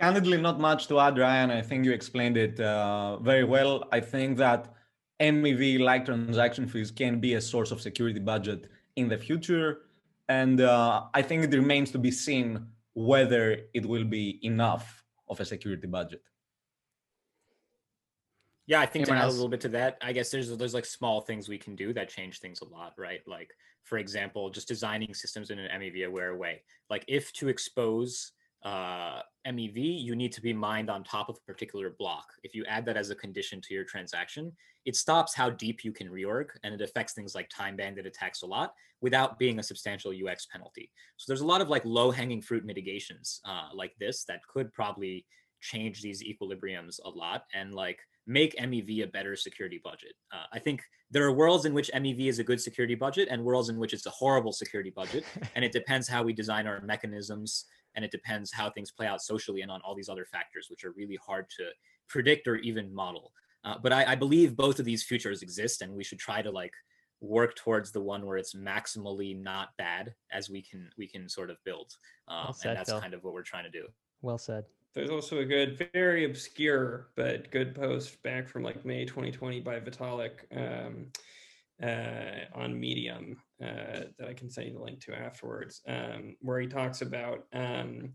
[0.00, 1.50] Candidly, not much to add, Ryan.
[1.50, 3.84] I think you explained it uh, very well.
[3.92, 4.74] I think that
[5.20, 9.82] MEV like transaction fees can be a source of security budget in the future.
[10.28, 15.40] And uh, I think it remains to be seen whether it will be enough of
[15.40, 16.22] a security budget.
[18.66, 19.34] Yeah, I think Anyone to add else?
[19.34, 21.92] a little bit to that, I guess there's there's like small things we can do
[21.94, 23.20] that change things a lot, right?
[23.26, 23.50] Like
[23.82, 26.62] for example, just designing systems in an MEV aware way.
[26.88, 28.32] Like if to expose
[28.64, 32.26] uh, MEV, you need to be mined on top of a particular block.
[32.44, 34.52] If you add that as a condition to your transaction,
[34.84, 38.42] it stops how deep you can reorg and it affects things like time bandit attacks
[38.42, 40.90] a lot without being a substantial UX penalty.
[41.16, 44.72] So there's a lot of like low hanging fruit mitigations uh, like this that could
[44.72, 45.26] probably
[45.60, 50.14] change these equilibriums a lot and like make MEV a better security budget.
[50.32, 53.42] Uh, I think there are worlds in which MEV is a good security budget and
[53.42, 55.24] worlds in which it's a horrible security budget.
[55.54, 59.22] and it depends how we design our mechanisms and it depends how things play out
[59.22, 61.64] socially and on all these other factors, which are really hard to
[62.08, 63.32] predict or even model.
[63.64, 66.50] Uh, but I, I, believe both of these futures exist, and we should try to
[66.50, 66.72] like
[67.22, 71.50] work towards the one where it's maximally not bad as we can we can sort
[71.50, 71.92] of build
[72.28, 73.00] um, well said, and that's Phil.
[73.00, 73.86] kind of what we're trying to do
[74.20, 79.04] well said there's also a good very obscure but good post back from like may
[79.04, 81.06] 2020 by vitalik um,
[81.82, 86.60] uh, on medium uh, that i can send you the link to afterwards um, where
[86.60, 88.12] he talks about um,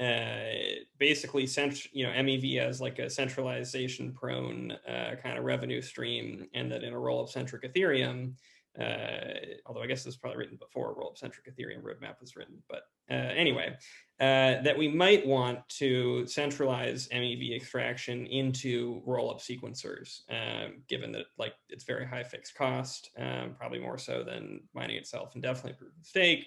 [0.00, 5.80] uh, basically cent- you know MEV as like a centralization prone uh, kind of revenue
[5.80, 8.32] stream, and that in a roll-up centric Ethereum,
[8.80, 12.34] uh, although I guess this was probably written before a roll-up centric Ethereum roadmap was
[12.34, 13.76] written, but uh, anyway,
[14.22, 21.24] uh, that we might want to centralize MEV extraction into roll-up sequencers, um, given that
[21.38, 25.72] like it's very high fixed cost, um, probably more so than mining itself, and definitely
[25.72, 26.46] proof of stake.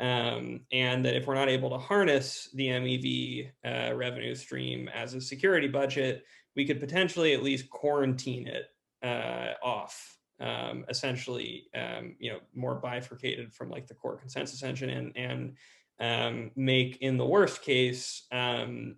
[0.00, 5.14] Um, and that if we're not able to harness the MEV uh, revenue stream as
[5.14, 6.24] a security budget,
[6.56, 8.66] we could potentially at least quarantine it
[9.06, 14.90] uh, off, um, essentially, um, you know, more bifurcated from like the core consensus engine,
[14.90, 15.56] and and
[16.02, 18.96] um, make in the worst case, um,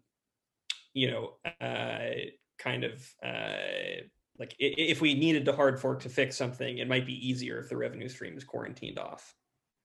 [0.93, 2.11] you know, uh,
[2.59, 3.15] kind of.
[3.25, 4.03] Uh,
[4.37, 7.69] like if we needed to hard fork to fix something, it might be easier if
[7.69, 9.33] the revenue stream is quarantined off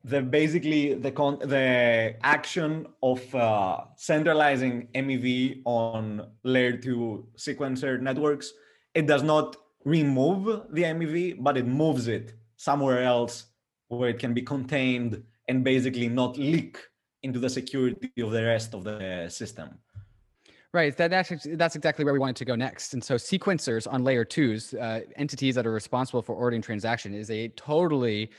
[0.03, 8.53] the basically the con- the action of uh, centralizing MEV on layer two sequencer networks,
[8.93, 13.45] it does not remove the MEV, but it moves it somewhere else
[13.87, 16.77] where it can be contained and basically not leak
[17.23, 19.77] into the security of the rest of the system.
[20.71, 20.95] Right.
[20.97, 22.93] That, that's, that's exactly where we wanted to go next.
[22.93, 27.31] And so sequencers on layer twos, uh, entities that are responsible for ordering transaction is
[27.31, 28.29] a totally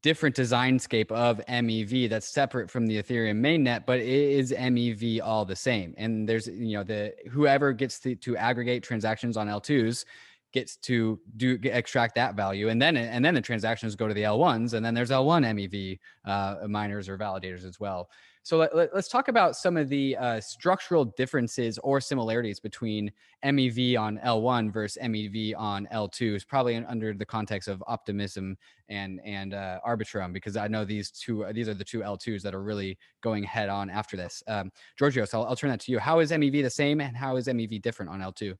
[0.00, 5.20] different design scape of MEV that's separate from the Ethereum mainnet, but it is MEV
[5.22, 5.94] all the same.
[5.98, 10.04] And there's, you know, the whoever gets to, to aggregate transactions on L2s
[10.52, 14.22] gets to do extract that value, and then and then the transactions go to the
[14.22, 18.08] L1s, and then there's L1 MEV uh, miners or validators as well.
[18.44, 23.12] So let, us let, talk about some of the uh, structural differences or similarities between
[23.44, 26.34] MEV on L1 versus MEV on L2.
[26.34, 28.56] Is probably under the context of optimism
[28.88, 32.54] and and uh, Arbitrum, because I know these two these are the two L2s that
[32.54, 34.42] are really going head on after this.
[34.48, 35.98] Um, Georgios, I'll, I'll turn that to you.
[35.98, 38.56] How is MEV the same, and how is MEV different on L2?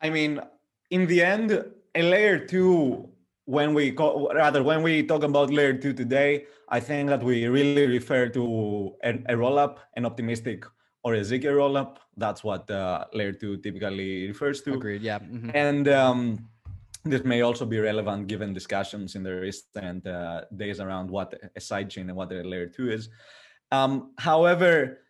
[0.00, 0.40] I mean,
[0.94, 1.48] in the end,
[2.00, 3.08] a layer two
[3.46, 7.46] when we call, rather when we talk about layer two today, I think that we
[7.46, 8.42] really refer to
[9.02, 10.64] a, a rollup, an optimistic
[11.02, 11.96] or a Zk rollup.
[12.16, 14.74] That's what uh, layer two typically refers to.
[14.74, 15.02] Agreed.
[15.02, 15.18] Yeah.
[15.18, 15.50] Mm-hmm.
[15.52, 16.48] And um,
[17.04, 21.60] this may also be relevant given discussions in the recent uh, days around what a
[21.60, 23.10] sidechain and what a layer two is.
[23.72, 25.00] Um, however,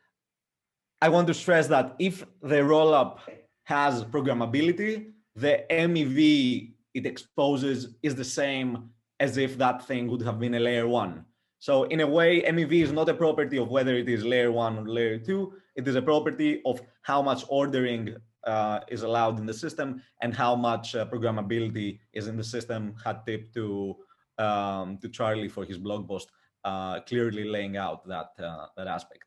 [1.02, 3.18] I want to stress that if the rollup
[3.64, 8.90] has programmability, the MEV it exposes is the same
[9.20, 11.24] as if that thing would have been a layer one.
[11.58, 14.78] So in a way, MEV is not a property of whether it is layer one
[14.78, 15.54] or layer two.
[15.76, 20.34] It is a property of how much ordering uh, is allowed in the system and
[20.34, 22.94] how much uh, programmability is in the system.
[23.04, 23.96] Had tip to
[24.38, 26.28] um, to Charlie for his blog post,
[26.64, 29.24] uh, clearly laying out that uh, that aspect.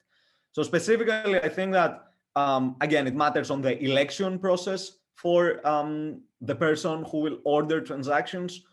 [0.52, 2.04] So specifically, I think that
[2.36, 7.82] um, again, it matters on the election process for um, the person who will order
[7.82, 8.64] transactions.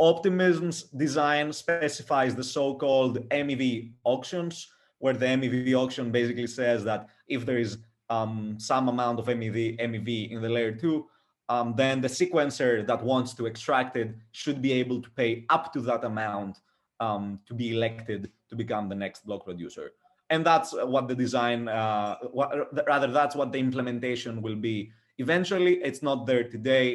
[0.00, 4.66] Optimism's design specifies the so-called MEV auctions,
[4.98, 7.78] where the MEV auction basically says that if there is
[8.08, 11.06] um, some amount of MEV, MEV in the layer two,
[11.50, 15.70] um, then the sequencer that wants to extract it should be able to pay up
[15.74, 16.60] to that amount
[17.00, 19.90] um, to be elected to become the next block producer.
[20.30, 24.92] And that's what the design, uh, what, rather, that's what the implementation will be
[25.24, 26.86] eventually it's not there today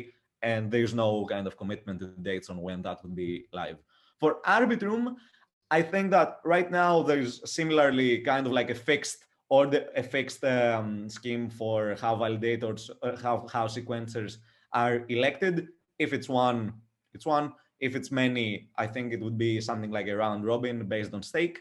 [0.42, 3.78] and there's no kind of commitment to dates on when that would be live.
[4.20, 5.16] For arbitrum
[5.72, 10.04] i think that right now there's similarly kind of like a fixed or the, a
[10.04, 14.38] fixed um, scheme for how validators uh, how, how sequencers
[14.74, 15.68] are elected.
[16.00, 16.74] If it's one
[17.14, 17.54] it's one.
[17.80, 21.22] If it's many i think it would be something like a round robin based on
[21.22, 21.60] stake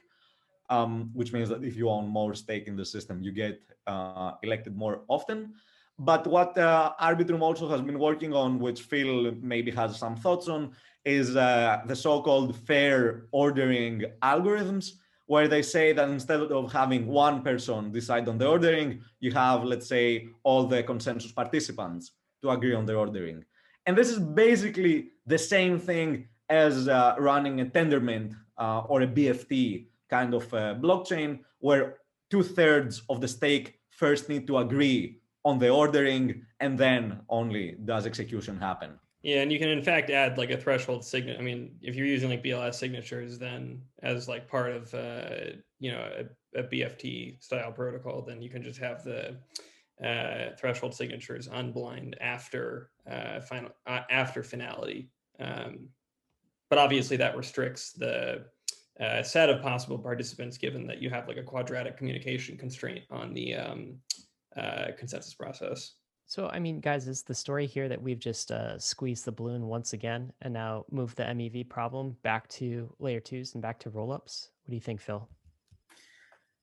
[0.71, 4.33] um, which means that if you own more stake in the system you get uh,
[4.43, 5.55] elected more often
[5.99, 10.49] but what uh, Arbitrum also has been working on, which Phil maybe has some thoughts
[10.49, 10.73] on,
[11.05, 14.93] is uh, the so-called fair ordering algorithms,
[15.27, 19.65] where they say that instead of having one person decide on the ordering, you have,
[19.65, 22.13] let's say, all the consensus participants
[22.43, 23.45] to agree on the ordering.
[23.87, 29.07] And this is basically the same thing as uh, running a Tendermint uh, or a
[29.07, 31.99] BFT kind of uh, blockchain, where
[32.31, 37.77] two thirds of the stake first need to agree on the ordering and then only
[37.85, 41.41] does execution happen Yeah, and you can in fact add like a threshold signature.
[41.41, 45.91] I mean, if you're using like BLS signatures, then as like part of uh, you
[45.93, 49.37] know a, a BFT style protocol, then you can just have the
[50.03, 55.09] uh, threshold signatures unblind after uh, final uh, after finality.
[55.41, 55.89] Um,
[56.69, 58.45] but obviously, that restricts the
[59.01, 63.33] uh, set of possible participants, given that you have like a quadratic communication constraint on
[63.33, 63.95] the um,
[64.57, 65.95] uh, consensus process.
[66.27, 69.67] So, I mean, guys, is the story here that we've just uh, squeezed the balloon
[69.67, 73.91] once again and now moved the MEV problem back to layer twos and back to
[73.91, 74.49] rollups?
[74.65, 75.29] What do you think, Phil?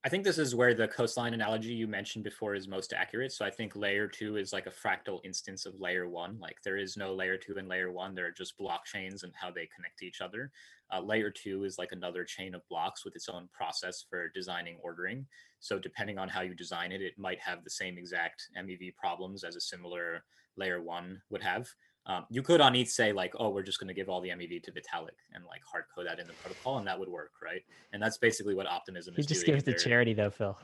[0.04, 3.32] I think this is where the coastline analogy you mentioned before is most accurate.
[3.32, 6.40] So I think layer two is like a fractal instance of layer one.
[6.40, 8.16] Like there is no layer two and layer one.
[8.16, 10.52] There are just blockchains and how they connect to each other.
[10.92, 14.78] Uh, layer two is like another chain of blocks with its own process for designing
[14.84, 15.26] ordering.
[15.60, 19.44] So depending on how you design it, it might have the same exact MEV problems
[19.44, 20.24] as a similar
[20.58, 21.68] layer one would have.
[22.08, 24.30] Um, you could on each say like, oh, we're just going to give all the
[24.30, 27.32] MEV to Vitalik and like hard code that in the protocol, and that would work,
[27.44, 27.62] right?
[27.94, 29.26] And that's basically what Optimism you is.
[29.26, 30.58] You just give it to charity, though, Phil.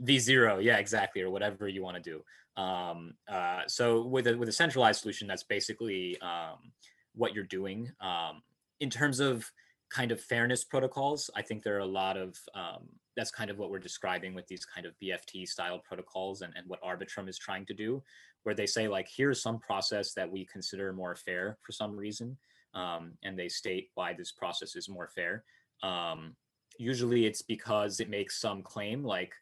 [0.00, 2.60] V zero, yeah, exactly, or whatever you want to do.
[2.60, 6.72] Um, uh, so with a with a centralized solution, that's basically um,
[7.14, 7.92] what you're doing.
[8.00, 8.42] Um,
[8.80, 9.50] in terms of
[9.90, 13.58] kind of fairness protocols, I think there are a lot of um, that's kind of
[13.58, 17.38] what we're describing with these kind of BFT style protocols and, and what Arbitrum is
[17.38, 18.02] trying to do
[18.42, 22.36] where they say like here's some process that we consider more fair for some reason
[22.74, 25.44] um, and they state why this process is more fair.
[25.82, 26.36] Um,
[26.78, 29.34] usually it's because it makes some claim like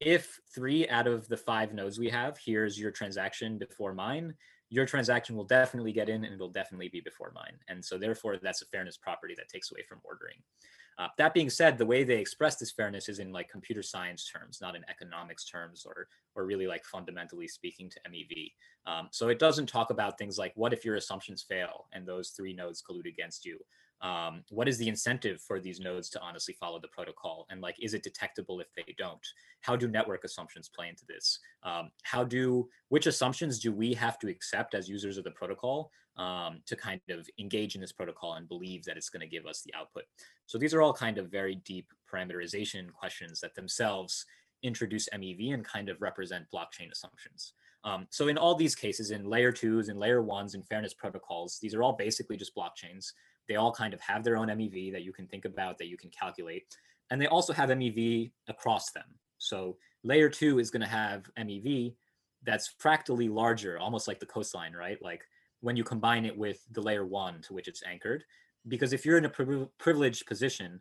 [0.00, 4.32] if three out of the five nodes we have here's your transaction before mine
[4.70, 8.36] your transaction will definitely get in and it'll definitely be before mine and so therefore
[8.36, 10.36] that's a fairness property that takes away from ordering
[10.98, 14.28] uh, that being said, the way they express this fairness is in like computer science
[14.28, 18.50] terms, not in economics terms or, or really like fundamentally speaking to MEV.
[18.84, 22.30] Um, so it doesn't talk about things like what if your assumptions fail and those
[22.30, 23.58] three nodes collude against you?
[24.00, 27.46] Um, what is the incentive for these nodes to honestly follow the protocol?
[27.50, 29.26] And like, is it detectable if they don't?
[29.60, 31.40] How do network assumptions play into this?
[31.64, 35.90] Um, how do, which assumptions do we have to accept as users of the protocol
[36.18, 39.46] um, to kind of engage in this protocol and believe that it's going to give
[39.46, 40.04] us the output.
[40.46, 44.26] So these are all kind of very deep parameterization questions that themselves
[44.62, 47.52] introduce MEV and kind of represent blockchain assumptions.
[47.84, 51.58] Um, so in all these cases, in layer twos and layer ones and fairness protocols,
[51.62, 53.12] these are all basically just blockchains.
[53.48, 55.96] They all kind of have their own MEV that you can think about, that you
[55.96, 56.64] can calculate.
[57.10, 59.06] And they also have MEV across them.
[59.38, 61.94] So layer two is going to have MEV
[62.44, 65.00] that's fractally larger, almost like the coastline, right?
[65.02, 65.22] Like
[65.60, 68.24] when you combine it with the layer one to which it's anchored.
[68.68, 70.80] Because if you're in a pri- privileged position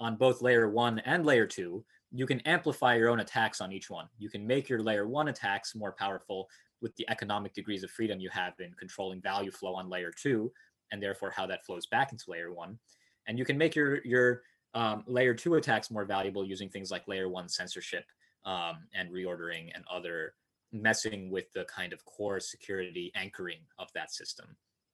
[0.00, 3.90] on both layer one and layer two, you can amplify your own attacks on each
[3.90, 4.08] one.
[4.18, 6.48] You can make your layer one attacks more powerful
[6.80, 10.52] with the economic degrees of freedom you have in controlling value flow on layer two,
[10.92, 12.78] and therefore how that flows back into layer one.
[13.26, 14.42] And you can make your your
[14.74, 18.04] um, layer two attacks more valuable using things like layer one censorship
[18.44, 20.34] um, and reordering and other
[20.72, 24.46] messing with the kind of core security anchoring of that system.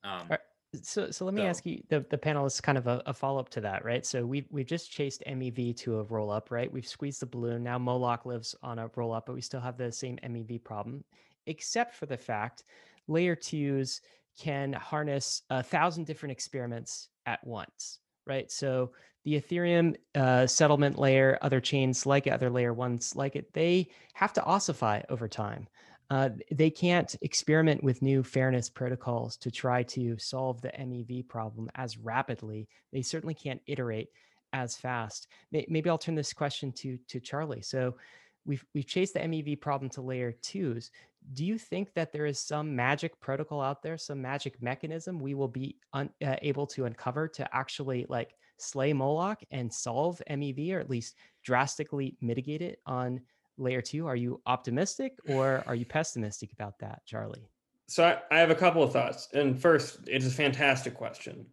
[0.05, 0.41] Um, right.
[0.83, 3.39] So, so let me so, ask you, the, the panelists, kind of a, a follow
[3.39, 4.05] up to that, right?
[4.05, 6.73] So we've we've just chased MEV to a roll up, right?
[6.73, 7.63] We've squeezed the balloon.
[7.63, 11.05] Now Moloch lives on a roll up, but we still have the same MEV problem,
[11.47, 12.65] except for the fact
[13.07, 14.01] layer twos
[14.39, 18.51] can harness a thousand different experiments at once, right?
[18.51, 18.93] So
[19.25, 23.89] the Ethereum uh, settlement layer, other chains like it, other layer ones like it, they
[24.13, 25.67] have to ossify over time.
[26.11, 31.71] Uh, they can't experiment with new fairness protocols to try to solve the MEV problem
[31.77, 32.69] as rapidly.
[32.93, 34.11] They certainly can't iterate
[34.53, 35.29] as fast.
[35.51, 37.63] Maybe I'll turn this question to to Charlie.
[37.63, 37.97] So
[38.45, 40.91] we've we've chased the MEV problem to layer twos.
[41.33, 45.35] Do you think that there is some magic protocol out there, some magic mechanism we
[45.35, 50.75] will be un, uh, able to uncover to actually like slay Moloch and solve MEV,
[50.75, 53.21] or at least drastically mitigate it on
[53.57, 54.07] layer two?
[54.07, 57.49] Are you optimistic or are you pessimistic about that, Charlie?
[57.87, 59.29] So I, I have a couple of thoughts.
[59.33, 61.47] And first, it's a fantastic question.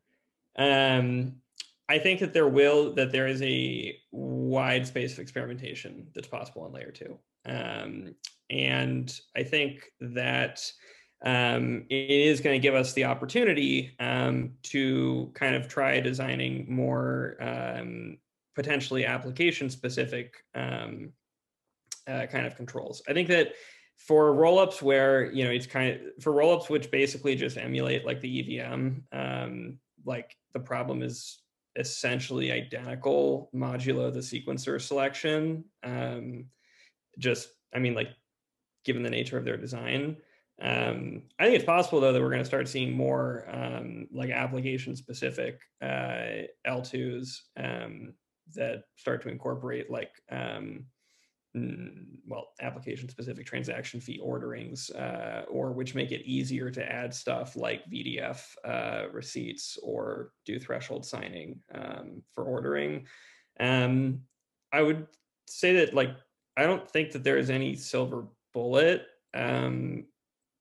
[0.58, 1.36] Um,
[1.92, 6.62] I think that there will that there is a wide space of experimentation that's possible
[6.62, 8.16] on layer two, um,
[8.50, 10.72] and I think that
[11.26, 16.66] um, it is going to give us the opportunity um, to kind of try designing
[16.74, 18.18] more um,
[18.56, 21.12] potentially application specific um,
[22.08, 23.02] uh, kind of controls.
[23.10, 23.52] I think that
[23.98, 28.22] for rollups where you know it's kind of for rollups which basically just emulate like
[28.22, 31.41] the EVM, um, like the problem is
[31.76, 35.64] essentially identical modulo the sequencer selection.
[35.84, 36.46] Um,
[37.18, 38.10] just I mean like
[38.86, 40.18] given the nature of their design
[40.62, 44.30] Um, I think it's possible though that we're going to start seeing more um, like
[44.30, 48.14] application specific uh, L2s um,
[48.56, 50.86] that start to incorporate like um,
[51.54, 57.56] well application specific transaction fee orderings uh, or which make it easier to add stuff
[57.58, 63.06] like VDF uh, receipts or do threshold signing um, for ordering.
[63.60, 64.22] Um,
[64.72, 65.08] I would
[65.48, 66.16] say that like
[66.56, 69.06] I don't think that there is any silver bullet.
[69.34, 70.06] Um,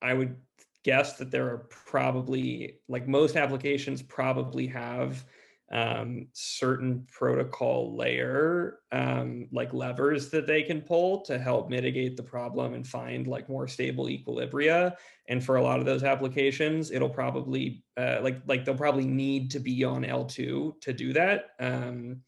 [0.02, 0.36] I would
[0.84, 5.24] guess that there are probably like most applications probably have
[5.72, 12.22] um, certain protocol layer um, like levers that they can pull to help mitigate the
[12.22, 14.96] problem and find like more stable equilibria.
[15.28, 19.50] And for a lot of those applications it'll probably uh, like like they'll probably need
[19.52, 22.22] to be on l2 to do that um,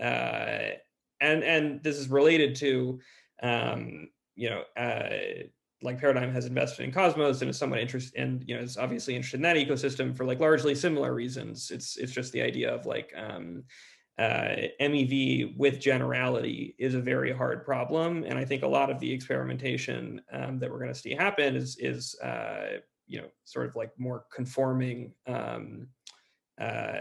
[0.00, 0.70] uh,
[1.20, 3.00] and and this is related to
[3.42, 5.44] um, you know uh,
[5.86, 9.14] like Paradigm has invested in Cosmos and is somewhat interested and you know is obviously
[9.14, 11.70] interested in that ecosystem for like largely similar reasons.
[11.70, 13.62] It's it's just the idea of like um,
[14.18, 18.98] uh, MEV with generality is a very hard problem, and I think a lot of
[18.98, 23.66] the experimentation um, that we're going to see happen is is uh, you know sort
[23.66, 25.86] of like more conforming um,
[26.60, 26.98] uh,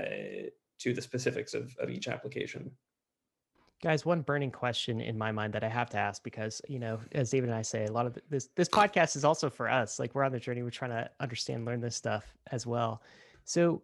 [0.79, 2.71] to the specifics of of each application.
[3.83, 6.99] Guys, one burning question in my mind that I have to ask because, you know,
[7.11, 9.99] as David and I say, a lot of this this podcast is also for us.
[9.99, 13.01] Like we're on the journey, we're trying to understand, learn this stuff as well.
[13.43, 13.83] So,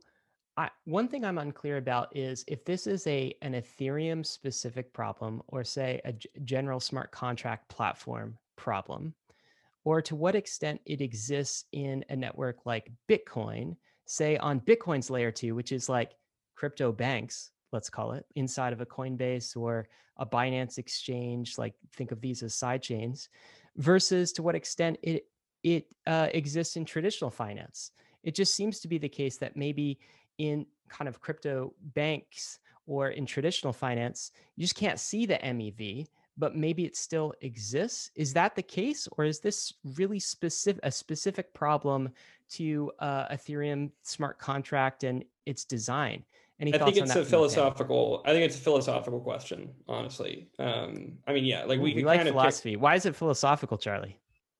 [0.58, 5.42] I, one thing I'm unclear about is if this is a an Ethereum specific problem
[5.48, 9.14] or say a g- general smart contract platform problem,
[9.84, 15.32] or to what extent it exists in a network like Bitcoin, say on Bitcoin's layer
[15.32, 16.14] two, which is like
[16.56, 19.88] crypto banks let's call it, inside of a Coinbase or
[20.18, 23.30] a Binance exchange, like think of these as side chains,
[23.78, 25.26] versus to what extent it
[25.64, 27.92] it uh, exists in traditional finance.
[28.24, 30.00] It just seems to be the case that maybe
[30.38, 36.08] in kind of crypto banks or in traditional finance, you just can't see the MEV,
[36.38, 38.10] but maybe it still exists.
[38.16, 42.10] Is that the case, or is this really specific a specific problem
[42.52, 46.24] to uh, Ethereum smart contract and its design?
[46.62, 48.22] Any I think it's a philosophical.
[48.24, 50.48] I think it's a philosophical question, honestly.
[50.60, 52.74] Um, I mean, yeah, like we, we like philosophy.
[52.74, 54.20] Pick, Why is it philosophical, Charlie?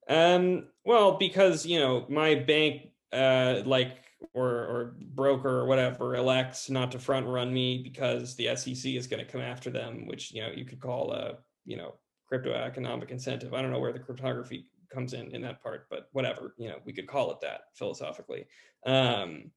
[0.10, 3.98] Um, well, because you know my bank, uh, like
[4.34, 9.06] or or broker or whatever elects not to front run me because the SEC is
[9.06, 11.94] going to come after them, which you know you could call a you know
[12.28, 13.54] crypto economic incentive.
[13.54, 16.78] I don't know where the cryptography comes in in that part, but whatever you know
[16.84, 18.48] we could call it that philosophically.
[18.88, 19.52] Um,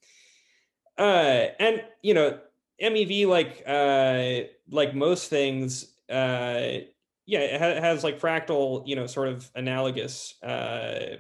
[0.99, 2.39] uh, and you know,
[2.81, 6.85] MEV like uh, like most things, uh,
[7.27, 11.17] yeah, it ha- has like fractal, you know, sort of analogous uh,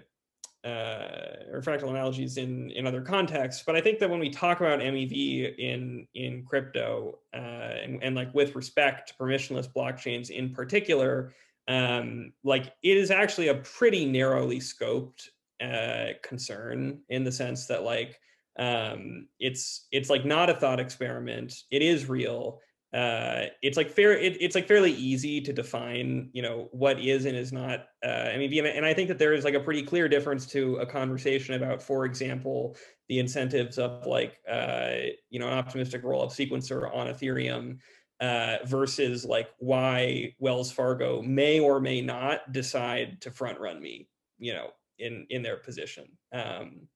[0.64, 3.62] uh, or fractal analogies in in other contexts.
[3.66, 8.16] But I think that when we talk about MEV in in crypto uh, and, and
[8.16, 11.32] like with respect to permissionless blockchains in particular,
[11.68, 15.28] um, like it is actually a pretty narrowly scoped
[15.60, 18.20] uh, concern in the sense that like
[18.58, 21.54] um, it's it's like not a thought experiment.
[21.70, 22.60] It is real.
[22.92, 24.12] Uh, it's like fair.
[24.16, 28.30] It, it's like fairly easy to define, you know, what is and is not uh,
[28.30, 28.76] MEV.
[28.76, 31.82] And I think that there is like a pretty clear difference to a conversation about,
[31.82, 32.76] for example,
[33.08, 34.92] the incentives of like, uh,
[35.28, 37.78] you know, an optimistic rollup sequencer on Ethereum
[38.20, 44.08] uh, versus like why Wells Fargo may or may not decide to front run me,
[44.38, 44.68] you know,
[45.00, 46.06] in in their position.
[46.32, 46.86] Um,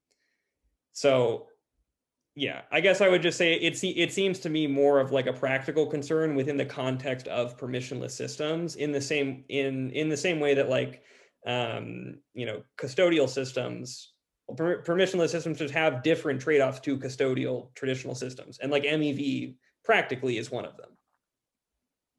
[0.99, 1.47] so
[2.35, 5.27] yeah, I guess I would just say it it seems to me more of like
[5.27, 10.17] a practical concern within the context of permissionless systems in the same in in the
[10.17, 11.03] same way that like
[11.47, 14.13] um, you know custodial systems
[14.57, 19.55] per, permissionless systems just have different trade-offs to custodial traditional systems and like MEV
[19.85, 20.88] practically is one of them.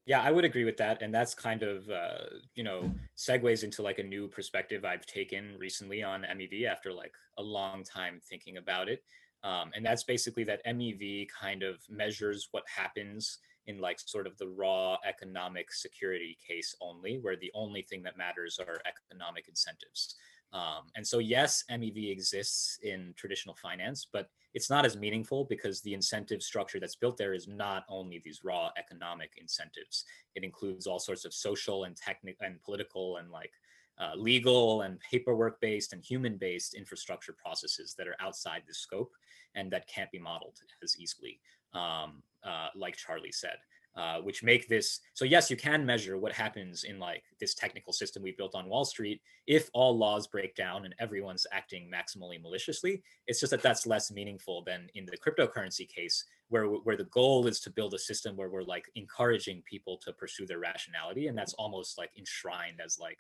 [0.10, 3.84] Yeah, I would agree with that, and that's kind of uh, you know segues into
[3.84, 8.58] like a new perspective I've taken recently on MEV after like a long time thinking
[8.58, 9.04] about it,
[9.44, 13.38] um, and that's basically that MEV kind of measures what happens
[13.68, 18.18] in like sort of the raw economic security case only, where the only thing that
[18.18, 20.16] matters are economic incentives.
[20.52, 25.82] Um, and so, yes, MEV exists in traditional finance, but it's not as meaningful because
[25.82, 30.06] the incentive structure that's built there is not only these raw economic incentives.
[30.36, 33.52] It includes all sorts of social and technical and political and like
[34.00, 39.12] uh, legal and paperwork based and human based infrastructure processes that are outside the scope
[39.56, 41.40] and that can't be modeled as easily,
[41.74, 43.58] um, uh, like Charlie said.
[44.00, 47.92] Uh, which make this so yes you can measure what happens in like this technical
[47.92, 52.40] system we built on wall street if all laws break down and everyone's acting maximally
[52.40, 53.02] maliciously.
[53.26, 57.48] It's just that that's less meaningful than in the cryptocurrency case where where the goal
[57.48, 61.38] is to build a system where we're like encouraging people to pursue their rationality and
[61.38, 63.18] that's almost like enshrined as like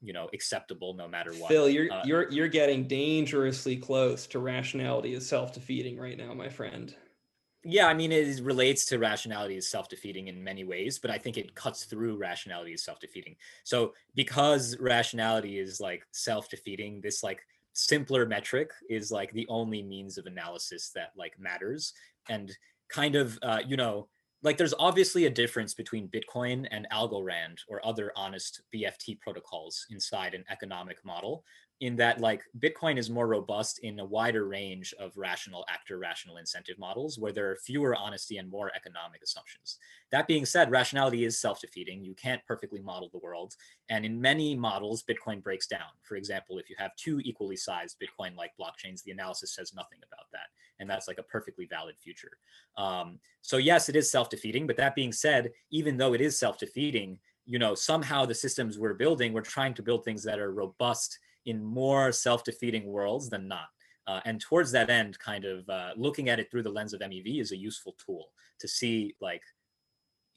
[0.00, 1.48] you know acceptable no matter what.
[1.48, 6.48] Phil you're uh, you're you're getting dangerously close to rationality is self-defeating right now my
[6.48, 6.94] friend
[7.64, 11.36] yeah i mean it relates to rationality as self-defeating in many ways but i think
[11.36, 13.36] it cuts through rationality as self-defeating.
[13.64, 17.40] So because rationality is like self-defeating this like
[17.72, 21.94] simpler metric is like the only means of analysis that like matters.
[22.28, 22.56] And
[22.88, 24.08] kind of uh, you know
[24.42, 30.34] like there's obviously a difference between bitcoin and algorand or other honest bft protocols inside
[30.34, 31.44] an economic model
[31.82, 36.36] in that like bitcoin is more robust in a wider range of rational actor rational
[36.36, 39.78] incentive models where there are fewer honesty and more economic assumptions.
[40.12, 42.04] That being said rationality is self-defeating.
[42.04, 43.54] You can't perfectly model the world.
[43.88, 45.90] And in many models bitcoin breaks down.
[46.02, 49.98] For example if you have two equally sized bitcoin like blockchains the analysis says nothing
[50.06, 50.50] about that.
[50.78, 52.38] And that's like a perfectly valid future.
[52.76, 54.68] Um, so yes it is self-defeating.
[54.68, 58.94] But that being said even though it is self-defeating you know somehow the systems we're
[58.94, 63.68] building we're trying to build things that are robust in more self-defeating worlds than not.
[64.06, 67.00] Uh, and towards that end, kind of uh, looking at it through the lens of
[67.00, 69.42] MEV is a useful tool to see like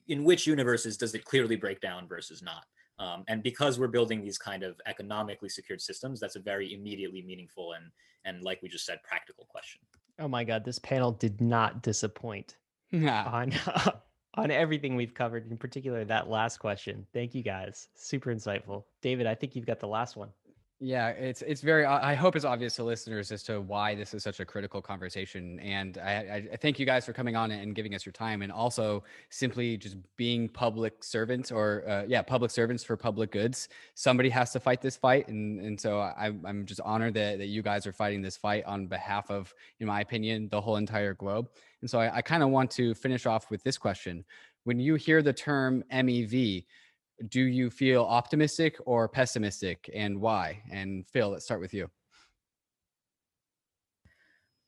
[0.07, 2.65] in which universes does it clearly break down versus not.
[2.97, 7.21] Um, and because we're building these kind of economically secured systems, that's a very immediately
[7.21, 7.85] meaningful and
[8.23, 9.81] and like we just said, practical question.
[10.19, 12.57] Oh my God, this panel did not disappoint
[12.93, 13.51] on
[14.35, 17.05] on everything we've covered, in particular that last question.
[17.13, 18.83] Thank you guys, super insightful.
[19.01, 20.29] David, I think you've got the last one.
[20.81, 21.85] Yeah, it's it's very.
[21.85, 25.57] I hope it's obvious to listeners as to why this is such a critical conversation,
[25.61, 28.51] and I, I thank you guys for coming on and giving us your time, and
[28.51, 33.69] also simply just being public servants or uh, yeah, public servants for public goods.
[33.93, 37.47] Somebody has to fight this fight, and and so I, I'm just honored that that
[37.47, 41.13] you guys are fighting this fight on behalf of, in my opinion, the whole entire
[41.13, 41.47] globe.
[41.79, 44.25] And so I, I kind of want to finish off with this question:
[44.65, 46.65] When you hear the term MEV
[47.29, 50.61] do you feel optimistic or pessimistic and why?
[50.71, 51.89] And Phil, let's start with you.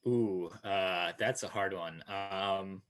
[0.06, 2.02] Ooh, uh, that's a hard one.
[2.08, 2.82] Um,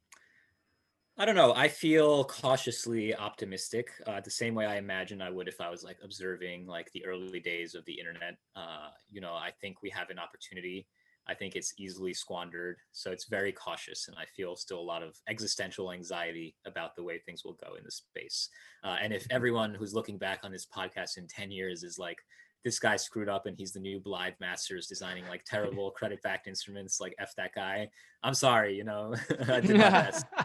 [1.19, 1.51] I don't know.
[1.55, 5.83] I feel cautiously optimistic, uh, the same way I imagine I would if I was
[5.83, 8.37] like observing like the early days of the internet.
[8.55, 10.85] Uh, you know, I think we have an opportunity
[11.29, 12.77] I think it's easily squandered.
[12.91, 14.07] So it's very cautious.
[14.07, 17.75] And I feel still a lot of existential anxiety about the way things will go
[17.75, 18.49] in this space.
[18.83, 19.35] Uh, and if mm-hmm.
[19.35, 22.17] everyone who's looking back on this podcast in 10 years is like,
[22.63, 26.47] this guy screwed up and he's the new Blythe Masters designing like terrible credit backed
[26.47, 27.89] instruments, like F that guy.
[28.23, 29.15] I'm sorry, you know,
[29.47, 30.25] I did my best.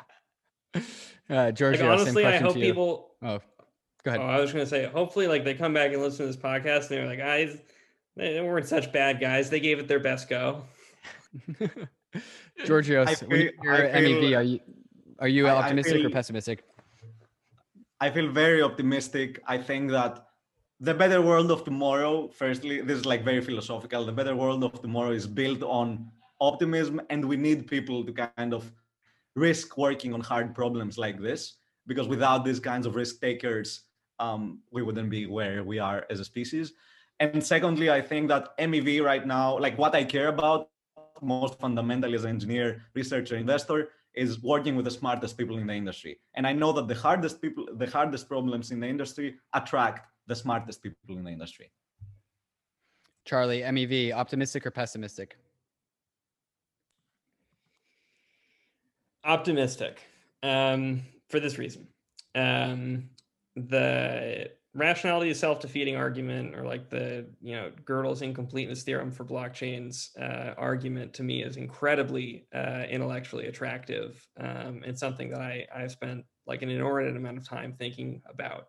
[1.30, 3.12] Uh, George, like, honestly, I hope people.
[3.22, 3.38] Oh,
[4.02, 4.20] go ahead.
[4.20, 6.36] Oh, I was going to say, hopefully, like they come back and listen to this
[6.36, 7.58] podcast and they're like, guys,
[8.16, 9.50] they weren't such bad guys.
[9.50, 10.64] They gave it their best go.
[12.66, 14.60] Georgios, feel, your MEV, are you
[15.18, 16.64] are you I, optimistic I feel, or pessimistic?
[18.00, 19.40] I feel very optimistic.
[19.46, 20.26] I think that
[20.80, 24.04] the better world of tomorrow, firstly, this is like very philosophical.
[24.04, 26.10] The better world of tomorrow is built on
[26.40, 28.70] optimism, and we need people to kind of
[29.36, 31.56] risk working on hard problems like this
[31.86, 33.84] because without these kinds of risk takers,
[34.18, 36.72] um, we wouldn't be where we are as a species.
[37.20, 40.70] And secondly, I think that MEV right now, like what I care about
[41.20, 45.74] most fundamentally as an engineer, researcher, investor, is working with the smartest people in the
[45.74, 46.18] industry.
[46.34, 50.36] And I know that the hardest people, the hardest problems in the industry attract the
[50.36, 51.70] smartest people in the industry.
[53.24, 55.36] Charlie, MEV, optimistic or pessimistic?
[59.24, 60.02] Optimistic
[60.42, 61.86] um, for this reason.
[62.34, 63.10] Um,
[63.54, 70.08] the rationality is self-defeating argument or like the you know Gödel's incompleteness theorem for blockchains
[70.20, 75.92] uh, argument to me is incredibly uh, intellectually attractive um, and something that I I've
[75.92, 78.66] spent like an inordinate amount of time thinking about.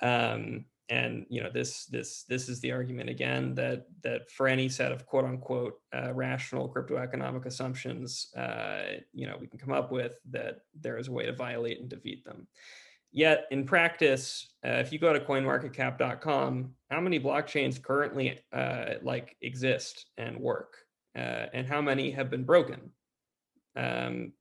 [0.00, 4.68] Um, and you know this this this is the argument again that that for any
[4.68, 8.82] set of quote unquote uh, rational crypto economic assumptions uh,
[9.12, 11.88] you know we can come up with that there is a way to violate and
[11.88, 12.46] defeat them
[13.12, 19.36] Yet in practice, uh, if you go to coinmarketcap.com, how many blockchains currently uh, like
[19.42, 20.78] exist and work,
[21.14, 22.80] uh, and how many have been broken?
[23.76, 24.32] Um,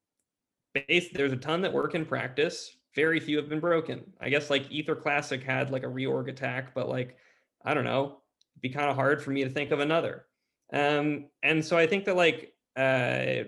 [0.73, 2.77] there's a ton that work in practice.
[2.95, 4.03] Very few have been broken.
[4.21, 7.17] I guess like Ether Classic had like a reorg attack, but like
[7.65, 8.21] I don't know,
[8.53, 10.25] it'd be kind of hard for me to think of another.
[10.71, 13.43] Um, and so I think that like uh,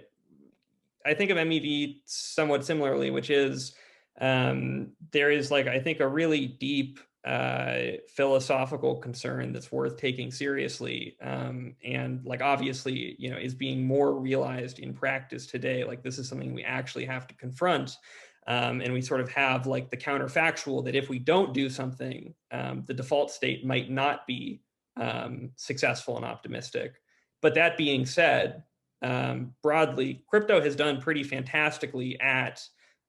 [1.06, 3.74] I think of MEV somewhat similarly, which is
[4.20, 10.32] um, there is like I think a really deep uh, philosophical concern that's worth taking
[10.32, 15.84] seriously, um, and like obviously you know is being more realized in practice today.
[15.84, 17.98] Like this is something we actually have to confront.
[18.46, 22.34] Um, and we sort of have like the counterfactual that if we don't do something,
[22.52, 24.62] um, the default state might not be
[24.98, 26.96] um, successful and optimistic.
[27.42, 28.64] But that being said,
[29.02, 32.62] um, broadly, crypto has done pretty fantastically at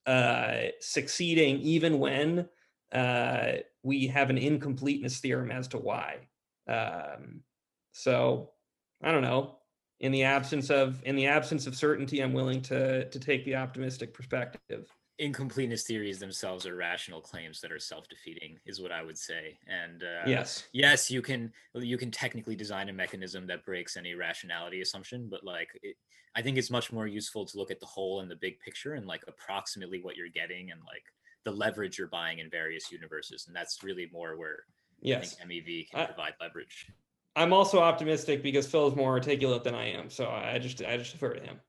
[0.06, 2.48] uh, succeeding even when
[2.92, 3.52] uh,
[3.82, 6.18] we have an incompleteness theorem as to why.
[6.68, 7.40] Um,
[7.92, 8.50] so
[9.02, 9.58] I don't know.
[10.00, 13.56] In the absence of in the absence of certainty, I'm willing to to take the
[13.56, 19.16] optimistic perspective incompleteness theories themselves are rational claims that are self-defeating is what i would
[19.16, 19.56] say.
[19.68, 20.64] And uh, yes.
[20.72, 25.44] yes you can you can technically design a mechanism that breaks any rationality assumption but
[25.44, 25.96] like it,
[26.34, 28.94] i think it's much more useful to look at the whole and the big picture
[28.94, 31.04] and like approximately what you're getting and like
[31.44, 33.44] the leverage you're buying in various universes.
[33.46, 34.64] And that's really more where
[35.00, 35.36] yes.
[35.40, 36.86] i think mev can I, provide leverage.
[37.36, 40.96] I'm also optimistic because phil is more articulate than i am so i just i
[40.96, 41.60] just defer to him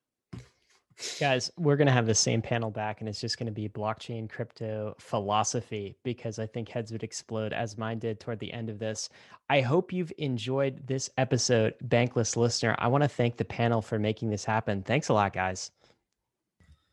[1.20, 3.68] Guys, we're going to have the same panel back, and it's just going to be
[3.68, 8.70] blockchain crypto philosophy because I think heads would explode as mine did toward the end
[8.70, 9.10] of this.
[9.50, 12.76] I hope you've enjoyed this episode, Bankless listener.
[12.80, 14.84] I want to thank the panel for making this happen.
[14.84, 15.72] Thanks a lot, guys.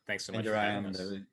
[0.08, 1.26] Thanks so much, Ryan.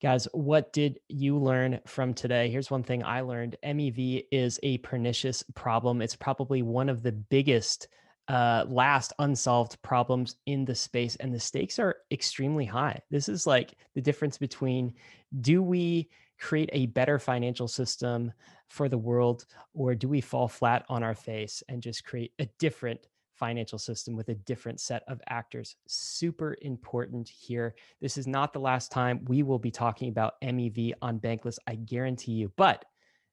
[0.00, 2.48] Guys, what did you learn from today?
[2.48, 6.00] Here's one thing I learned MEV is a pernicious problem.
[6.00, 7.88] It's probably one of the biggest
[8.28, 13.00] uh, last unsolved problems in the space, and the stakes are extremely high.
[13.10, 14.94] This is like the difference between
[15.40, 18.32] do we create a better financial system
[18.68, 22.46] for the world, or do we fall flat on our face and just create a
[22.58, 23.00] different
[23.38, 25.76] financial system with a different set of actors.
[25.86, 27.74] Super important here.
[28.00, 31.76] This is not the last time we will be talking about MEV on Bankless, I
[31.76, 32.52] guarantee you.
[32.56, 32.84] But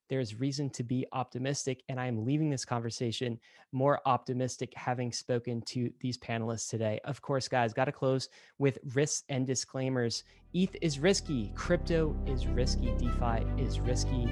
[0.09, 1.83] there's reason to be optimistic.
[1.89, 3.39] And I'm leaving this conversation
[3.71, 6.99] more optimistic having spoken to these panelists today.
[7.03, 10.23] Of course, guys, got to close with risks and disclaimers.
[10.53, 14.29] ETH is risky, crypto is risky, DeFi is risky.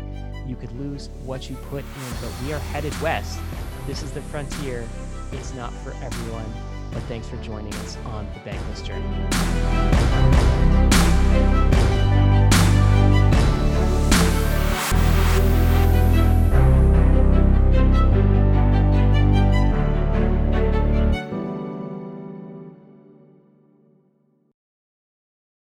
[0.47, 3.39] You could lose what you put in, but we are headed west.
[3.85, 4.87] This is the frontier.
[5.33, 6.45] It's not for everyone.
[6.93, 9.03] But thanks for joining us on the Bankless Journey.